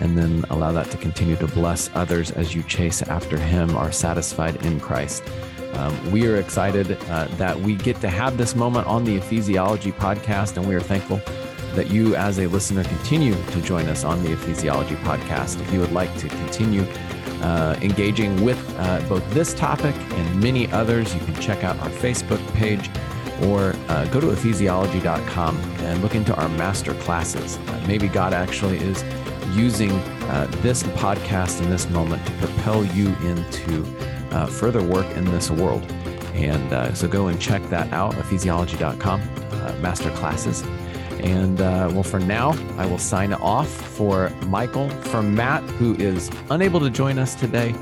and 0.00 0.16
then 0.16 0.44
allow 0.50 0.70
that 0.72 0.90
to 0.92 0.96
continue 0.96 1.36
to 1.36 1.46
bless 1.48 1.90
others 1.94 2.30
as 2.30 2.54
you 2.54 2.62
chase 2.62 3.02
after 3.02 3.36
Him, 3.36 3.76
are 3.76 3.90
satisfied 3.90 4.64
in 4.64 4.78
Christ. 4.78 5.24
Um, 5.76 6.10
we 6.10 6.26
are 6.26 6.36
excited 6.36 6.98
uh, 7.08 7.26
that 7.36 7.58
we 7.58 7.74
get 7.74 8.00
to 8.00 8.08
have 8.08 8.36
this 8.36 8.54
moment 8.54 8.86
on 8.86 9.04
the 9.04 9.18
Ecclesiology 9.18 9.92
podcast, 9.92 10.56
and 10.56 10.68
we 10.68 10.74
are 10.74 10.80
thankful 10.80 11.20
that 11.74 11.90
you, 11.90 12.14
as 12.14 12.38
a 12.38 12.46
listener, 12.46 12.84
continue 12.84 13.34
to 13.34 13.60
join 13.62 13.86
us 13.88 14.04
on 14.04 14.22
the 14.22 14.30
Ecclesiology 14.30 14.96
podcast. 15.02 15.60
If 15.60 15.72
you 15.72 15.80
would 15.80 15.92
like 15.92 16.16
to 16.18 16.28
continue 16.28 16.86
uh, 17.42 17.76
engaging 17.82 18.44
with 18.44 18.58
uh, 18.78 19.00
both 19.08 19.28
this 19.34 19.52
topic 19.54 19.94
and 19.94 20.40
many 20.40 20.70
others, 20.72 21.14
you 21.14 21.20
can 21.20 21.34
check 21.34 21.64
out 21.64 21.78
our 21.80 21.90
Facebook 21.90 22.40
page 22.54 22.88
or 23.42 23.74
uh, 23.88 24.06
go 24.06 24.20
to 24.20 24.28
ecclesiology.com 24.28 25.56
and 25.56 26.02
look 26.02 26.14
into 26.14 26.34
our 26.36 26.48
master 26.50 26.94
classes. 26.94 27.58
Uh, 27.58 27.84
maybe 27.86 28.08
God 28.08 28.32
actually 28.32 28.78
is 28.78 29.02
using 29.52 29.90
uh, 29.90 30.46
this 30.62 30.82
podcast 30.84 31.60
in 31.62 31.68
this 31.68 31.88
moment 31.90 32.24
to 32.26 32.32
propel 32.34 32.84
you 32.86 33.08
into 33.22 33.84
uh, 34.34 34.46
further 34.46 34.82
work 34.82 35.06
in 35.16 35.24
this 35.26 35.50
world. 35.50 35.82
And 36.34 36.96
so 36.96 37.06
go 37.06 37.28
and 37.28 37.40
check 37.40 37.62
that 37.70 37.92
out, 37.92 38.14
ecclesiology.com, 38.14 39.20
master 39.80 40.10
classes. 40.10 40.62
And 41.24 41.60
uh, 41.60 41.88
well, 41.92 42.02
for 42.02 42.20
now, 42.20 42.52
I 42.76 42.84
will 42.84 42.98
sign 42.98 43.32
off 43.32 43.68
for 43.68 44.28
Michael, 44.46 44.90
for 44.90 45.22
Matt, 45.22 45.62
who 45.62 45.94
is 45.94 46.30
unable 46.50 46.80
to 46.80 46.90
join 46.90 47.18
us 47.18 47.34
today, 47.34 47.74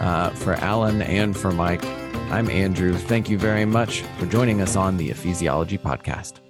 uh, 0.00 0.30
for 0.30 0.54
Alan, 0.54 1.02
and 1.02 1.36
for 1.36 1.52
Mike. 1.52 1.84
I'm 2.30 2.48
Andrew. 2.48 2.94
Thank 2.94 3.28
you 3.28 3.38
very 3.38 3.66
much 3.66 4.00
for 4.18 4.24
joining 4.24 4.62
us 4.62 4.76
on 4.76 4.96
the 4.96 5.10
Ecclesiology 5.10 5.78
Podcast. 5.78 6.45